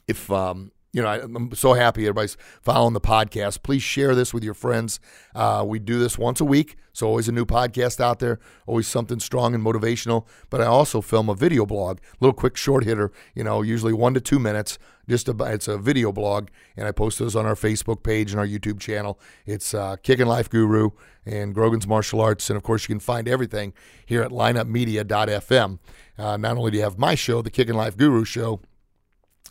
if 0.08 0.30
um, 0.30 0.72
you 0.92 1.02
know, 1.02 1.08
I'm 1.08 1.54
so 1.54 1.74
happy 1.74 2.02
everybody's 2.02 2.36
following 2.62 2.94
the 2.94 3.00
podcast. 3.00 3.62
Please 3.62 3.82
share 3.82 4.14
this 4.14 4.34
with 4.34 4.42
your 4.42 4.54
friends. 4.54 4.98
Uh, 5.34 5.64
we 5.66 5.78
do 5.78 5.98
this 6.00 6.18
once 6.18 6.40
a 6.40 6.44
week, 6.44 6.76
so 6.92 7.06
always 7.06 7.28
a 7.28 7.32
new 7.32 7.46
podcast 7.46 8.00
out 8.00 8.18
there, 8.18 8.40
always 8.66 8.88
something 8.88 9.20
strong 9.20 9.54
and 9.54 9.64
motivational. 9.64 10.26
But 10.48 10.60
I 10.60 10.66
also 10.66 11.00
film 11.00 11.28
a 11.28 11.34
video 11.34 11.64
blog, 11.64 11.98
little 12.18 12.34
quick 12.34 12.56
short 12.56 12.84
hitter. 12.84 13.12
You 13.34 13.44
know, 13.44 13.62
usually 13.62 13.92
one 13.92 14.14
to 14.14 14.20
two 14.20 14.40
minutes. 14.40 14.78
Just 15.08 15.28
a, 15.28 15.34
it's 15.44 15.68
a 15.68 15.78
video 15.78 16.12
blog, 16.12 16.48
and 16.76 16.86
I 16.86 16.92
post 16.92 17.18
those 17.18 17.34
on 17.34 17.46
our 17.46 17.56
Facebook 17.56 18.02
page 18.02 18.30
and 18.30 18.38
our 18.38 18.46
YouTube 18.46 18.78
channel. 18.78 19.18
It's 19.44 19.74
uh, 19.74 19.96
Kickin' 19.96 20.28
Life 20.28 20.48
Guru 20.48 20.90
and 21.26 21.52
Grogan's 21.52 21.86
Martial 21.86 22.20
Arts, 22.20 22.48
and 22.48 22.56
of 22.56 22.62
course 22.62 22.84
you 22.84 22.94
can 22.94 23.00
find 23.00 23.28
everything 23.28 23.72
here 24.06 24.22
at 24.22 24.30
lineupmedia.fm. 24.30 25.78
Uh, 26.16 26.36
not 26.36 26.56
only 26.56 26.70
do 26.70 26.76
you 26.76 26.84
have 26.84 26.98
my 26.98 27.14
show, 27.14 27.42
the 27.42 27.50
Kickin' 27.50 27.76
Life 27.76 27.96
Guru 27.96 28.24
Show 28.24 28.60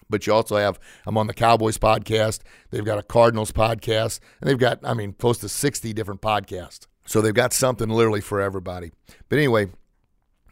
but 0.09 0.25
you 0.25 0.33
also 0.33 0.57
have 0.57 0.79
I'm 1.05 1.17
on 1.17 1.27
the 1.27 1.33
Cowboys 1.33 1.77
podcast. 1.77 2.39
They've 2.71 2.85
got 2.85 2.97
a 2.97 3.03
Cardinals 3.03 3.51
podcast, 3.51 4.19
and 4.41 4.49
they've 4.49 4.57
got 4.57 4.79
I 4.83 4.93
mean 4.93 5.13
close 5.13 5.37
to 5.39 5.49
60 5.49 5.93
different 5.93 6.21
podcasts. 6.21 6.87
So 7.05 7.21
they've 7.21 7.33
got 7.33 7.53
something 7.53 7.89
literally 7.89 8.21
for 8.21 8.39
everybody. 8.39 8.91
But 9.29 9.37
anyway, 9.37 9.67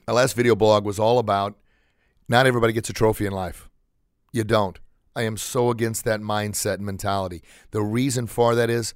my 0.07 0.13
last 0.13 0.35
video 0.35 0.55
blog 0.55 0.85
was 0.85 0.99
all 0.99 1.19
about 1.19 1.55
not 2.27 2.47
everybody 2.47 2.73
gets 2.73 2.89
a 2.89 2.93
trophy 2.93 3.25
in 3.25 3.33
life. 3.33 3.69
You 4.33 4.43
don't. 4.43 4.79
I 5.15 5.23
am 5.23 5.37
so 5.37 5.71
against 5.71 6.03
that 6.05 6.19
mindset 6.19 6.75
and 6.75 6.85
mentality. 6.85 7.41
The 7.71 7.81
reason 7.81 8.27
for 8.27 8.53
that 8.55 8.69
is 8.69 8.93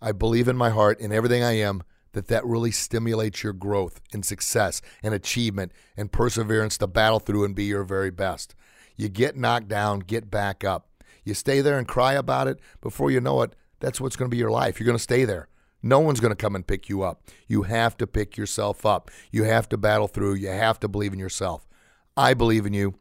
I 0.00 0.12
believe 0.12 0.48
in 0.48 0.56
my 0.56 0.70
heart 0.70 1.00
in 1.00 1.12
everything 1.12 1.42
I 1.42 1.52
am 1.52 1.82
that 2.12 2.28
that 2.28 2.44
really 2.44 2.70
stimulates 2.70 3.42
your 3.42 3.52
growth 3.52 4.00
and 4.12 4.24
success 4.24 4.80
and 5.02 5.14
achievement 5.14 5.72
and 5.96 6.12
perseverance 6.12 6.78
to 6.78 6.86
battle 6.86 7.20
through 7.20 7.44
and 7.44 7.54
be 7.54 7.64
your 7.64 7.84
very 7.84 8.10
best. 8.10 8.54
You 8.98 9.08
get 9.08 9.36
knocked 9.36 9.68
down, 9.68 10.00
get 10.00 10.30
back 10.30 10.64
up. 10.64 10.88
You 11.24 11.32
stay 11.32 11.62
there 11.62 11.78
and 11.78 11.88
cry 11.88 12.14
about 12.14 12.48
it. 12.48 12.58
Before 12.82 13.10
you 13.10 13.20
know 13.20 13.40
it, 13.42 13.54
that's 13.80 14.00
what's 14.00 14.16
going 14.16 14.28
to 14.28 14.34
be 14.34 14.38
your 14.38 14.50
life. 14.50 14.78
You're 14.78 14.86
going 14.86 14.96
to 14.98 15.02
stay 15.02 15.24
there. 15.24 15.48
No 15.82 16.00
one's 16.00 16.20
going 16.20 16.32
to 16.32 16.36
come 16.36 16.56
and 16.56 16.66
pick 16.66 16.88
you 16.88 17.02
up. 17.02 17.22
You 17.46 17.62
have 17.62 17.96
to 17.98 18.06
pick 18.06 18.36
yourself 18.36 18.84
up. 18.84 19.10
You 19.30 19.44
have 19.44 19.68
to 19.68 19.76
battle 19.76 20.08
through. 20.08 20.34
You 20.34 20.48
have 20.48 20.80
to 20.80 20.88
believe 20.88 21.12
in 21.12 21.18
yourself. 21.20 21.68
I 22.16 22.34
believe 22.34 22.66
in 22.66 22.72
you. 22.72 22.94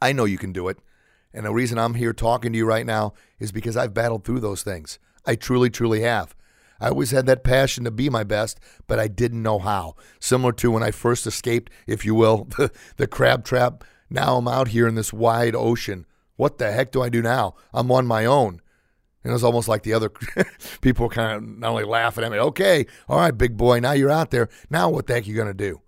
I 0.00 0.12
know 0.12 0.24
you 0.24 0.38
can 0.38 0.52
do 0.52 0.66
it. 0.66 0.78
And 1.32 1.46
the 1.46 1.52
reason 1.52 1.78
I'm 1.78 1.94
here 1.94 2.12
talking 2.12 2.52
to 2.52 2.58
you 2.58 2.66
right 2.66 2.84
now 2.84 3.14
is 3.38 3.52
because 3.52 3.76
I've 3.76 3.94
battled 3.94 4.24
through 4.24 4.40
those 4.40 4.64
things. 4.64 4.98
I 5.24 5.36
truly, 5.36 5.70
truly 5.70 6.00
have. 6.00 6.34
I 6.80 6.88
always 6.88 7.12
had 7.12 7.26
that 7.26 7.44
passion 7.44 7.84
to 7.84 7.92
be 7.92 8.10
my 8.10 8.24
best, 8.24 8.58
but 8.88 8.98
I 8.98 9.06
didn't 9.06 9.42
know 9.42 9.60
how. 9.60 9.94
Similar 10.18 10.52
to 10.54 10.72
when 10.72 10.82
I 10.82 10.90
first 10.90 11.28
escaped, 11.28 11.70
if 11.86 12.04
you 12.04 12.16
will, 12.16 12.44
the, 12.56 12.72
the 12.96 13.06
crab 13.06 13.44
trap 13.44 13.84
now 14.12 14.36
I'm 14.36 14.48
out 14.48 14.68
here 14.68 14.86
in 14.86 14.94
this 14.94 15.12
wide 15.12 15.54
ocean. 15.54 16.06
What 16.36 16.58
the 16.58 16.70
heck 16.70 16.92
do 16.92 17.02
I 17.02 17.08
do 17.08 17.22
now? 17.22 17.54
I'm 17.72 17.90
on 17.90 18.06
my 18.06 18.24
own. 18.24 18.60
And 19.24 19.30
it 19.30 19.32
was 19.32 19.44
almost 19.44 19.68
like 19.68 19.84
the 19.84 19.94
other 19.94 20.10
people 20.80 21.06
were 21.06 21.14
kind 21.14 21.36
of 21.36 21.58
not 21.58 21.70
only 21.70 21.84
laughing 21.84 22.24
at 22.24 22.32
me, 22.32 22.38
okay, 22.38 22.86
all 23.08 23.18
right, 23.18 23.36
big 23.36 23.56
boy, 23.56 23.78
now 23.78 23.92
you're 23.92 24.10
out 24.10 24.30
there. 24.30 24.48
Now 24.68 24.90
what 24.90 25.06
the 25.06 25.14
heck 25.14 25.24
are 25.24 25.26
you 25.26 25.36
going 25.36 25.48
to 25.48 25.54
do? 25.54 25.80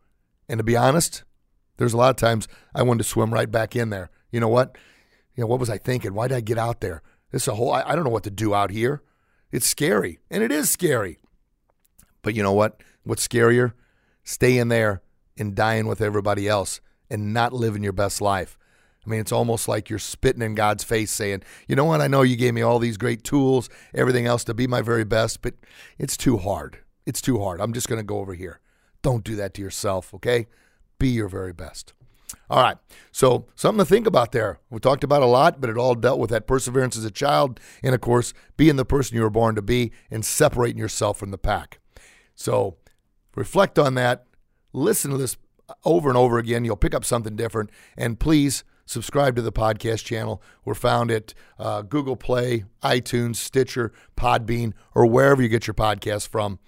And 0.49 0.59
to 0.59 0.64
be 0.64 0.77
honest, 0.77 1.25
there's 1.77 1.93
a 1.93 1.97
lot 1.97 2.11
of 2.11 2.16
times 2.16 2.47
I 2.75 2.83
wanted 2.83 3.03
to 3.03 3.09
swim 3.09 3.35
right 3.35 3.51
back 3.51 3.75
in 3.75 3.91
there. 3.91 4.11
You 4.31 4.41
know 4.41 4.49
what? 4.49 4.77
You 5.35 5.43
know, 5.43 5.49
what 5.49 5.61
was 5.61 5.70
I 5.70 5.79
thinking? 5.79 6.14
Why 6.14 6.29
did 6.29 6.37
I 6.37 6.41
get 6.41 6.59
out 6.59 6.81
there? 6.81 7.03
Is 7.33 7.49
a 7.49 7.55
whole, 7.55 7.72
I, 7.72 7.83
I 7.83 7.95
don't 7.97 8.05
know 8.05 8.11
what 8.11 8.22
to 8.25 8.31
do 8.31 8.55
out 8.55 8.70
here. 8.70 9.03
It's 9.51 9.66
scary, 9.66 10.20
and 10.31 10.43
it 10.43 10.53
is 10.53 10.70
scary. 10.70 11.18
But 12.22 12.35
you 12.35 12.43
know 12.43 12.53
what? 12.53 12.81
What's 13.03 13.27
scarier? 13.27 13.72
Staying 14.22 14.68
there 14.68 15.03
and 15.37 15.55
dying 15.55 15.89
with 15.89 16.01
everybody 16.01 16.49
else 16.49 16.81
and 17.11 17.32
not 17.34 17.52
living 17.52 17.82
your 17.82 17.92
best 17.92 18.20
life. 18.20 18.59
I 19.05 19.11
mean, 19.11 19.20
it's 19.20 19.32
almost 19.32 19.68
like 19.68 19.90
you're 19.90 19.98
spitting 19.98 20.42
in 20.42 20.55
God's 20.55 20.84
face 20.84 21.11
saying, 21.11 21.42
you 21.68 21.76
know 21.76 21.84
what? 21.84 22.00
I 22.00 22.09
know 22.09 22.22
you 22.22 22.36
gave 22.36 22.55
me 22.55 22.62
all 22.62 22.78
these 22.78 22.96
great 22.96 23.22
tools, 23.22 23.68
everything 23.94 24.26
else 24.26 24.44
to 24.44 24.55
be 24.55 24.66
my 24.66 24.80
very 24.80 25.05
best, 25.05 25.42
but 25.42 25.55
it's 25.98 26.16
too 26.16 26.38
hard. 26.38 26.78
It's 27.05 27.20
too 27.20 27.40
hard. 27.40 27.61
I'm 27.61 27.74
just 27.74 27.88
going 27.88 28.00
to 28.00 28.05
go 28.05 28.18
over 28.18 28.34
here. 28.34 28.61
Don't 29.02 29.24
do 29.24 29.36
that 29.36 29.52
to 29.55 29.62
yourself, 29.62 30.14
okay? 30.14 30.46
Be 30.98 31.09
your 31.09 31.28
very 31.28 31.52
best. 31.52 31.92
All 32.48 32.62
right. 32.62 32.78
So, 33.12 33.46
something 33.55 33.84
to 33.84 33.88
think 33.88 34.07
about 34.07 34.32
there. 34.32 34.59
We 34.70 34.80
talked 34.80 35.05
about 35.05 35.22
a 35.22 35.26
lot, 35.26 35.61
but 35.61 35.70
it 35.70 35.76
all 35.76 35.94
dealt 35.94 36.18
with 36.18 36.30
that 36.30 36.46
perseverance 36.46 36.96
as 36.96 37.05
a 37.05 37.11
child 37.11 37.61
and, 37.82 37.94
of 37.94 38.00
course, 38.00 38.32
being 38.57 38.76
the 38.76 38.84
person 38.84 39.16
you 39.16 39.22
were 39.22 39.30
born 39.30 39.55
to 39.55 39.62
be 39.62 39.92
and 40.11 40.24
separating 40.24 40.78
yourself 40.78 41.18
from 41.18 41.30
the 41.30 41.38
pack. 41.38 41.78
So, 42.34 42.76
reflect 43.34 43.78
on 43.78 43.94
that. 43.94 44.26
Listen 44.72 45.11
to 45.11 45.16
this 45.16 45.36
over 45.85 46.09
and 46.09 46.19
over 46.19 46.39
again. 46.39 46.65
You'll 46.65 46.77
pick 46.77 46.95
up 46.95 47.05
something 47.05 47.37
different. 47.37 47.71
And 47.97 48.19
please 48.19 48.65
subscribe 48.87 49.37
to 49.37 49.43
the 49.43 49.53
podcast 49.53 50.05
channel. 50.05 50.43
We're 50.65 50.75
found 50.75 51.11
at 51.11 51.35
uh, 51.59 51.83
Google 51.83 52.17
Play, 52.17 52.65
iTunes, 52.83 53.37
Stitcher, 53.37 53.93
Podbean, 54.17 54.73
or 54.95 55.07
wherever 55.07 55.43
you 55.43 55.49
get 55.49 55.67
your 55.67 55.75
podcasts 55.75 56.29
from. 56.29 56.59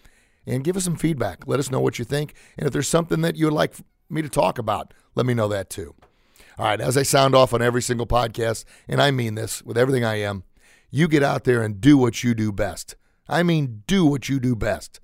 And 0.46 0.62
give 0.62 0.76
us 0.76 0.84
some 0.84 0.96
feedback. 0.96 1.46
Let 1.46 1.58
us 1.58 1.70
know 1.70 1.80
what 1.80 1.98
you 1.98 2.04
think. 2.04 2.34
And 2.56 2.66
if 2.66 2.72
there's 2.72 2.88
something 2.88 3.20
that 3.22 3.36
you 3.36 3.46
would 3.46 3.52
like 3.52 3.74
me 4.08 4.22
to 4.22 4.28
talk 4.28 4.58
about, 4.58 4.94
let 5.16 5.26
me 5.26 5.34
know 5.34 5.48
that 5.48 5.70
too. 5.70 5.94
All 6.58 6.66
right, 6.66 6.80
as 6.80 6.96
I 6.96 7.02
sound 7.02 7.34
off 7.34 7.52
on 7.52 7.60
every 7.60 7.82
single 7.82 8.06
podcast, 8.06 8.64
and 8.88 9.02
I 9.02 9.10
mean 9.10 9.34
this 9.34 9.62
with 9.62 9.76
everything 9.76 10.04
I 10.04 10.20
am, 10.20 10.44
you 10.90 11.08
get 11.08 11.22
out 11.22 11.44
there 11.44 11.62
and 11.62 11.80
do 11.80 11.98
what 11.98 12.24
you 12.24 12.34
do 12.34 12.52
best. 12.52 12.96
I 13.28 13.42
mean, 13.42 13.82
do 13.86 14.06
what 14.06 14.28
you 14.28 14.40
do 14.40 14.56
best. 14.56 15.00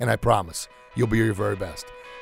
And 0.00 0.10
I 0.10 0.16
promise 0.16 0.68
you'll 0.94 1.08
be 1.08 1.18
your 1.18 1.34
very 1.34 1.56
best. 1.56 1.84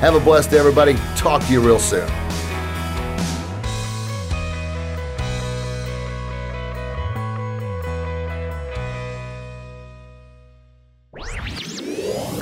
Have 0.00 0.14
a 0.14 0.20
blessed 0.20 0.50
day, 0.50 0.58
everybody. 0.58 0.94
Talk 1.14 1.44
to 1.44 1.52
you 1.52 1.60
real 1.60 1.78
soon. 1.78 2.08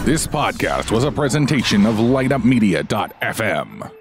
This 0.05 0.27
podcast 0.27 0.93
was 0.93 1.03
a 1.03 1.11
presentation 1.11 1.85
of 1.85 1.97
lightupmedia.fm. 1.97 3.98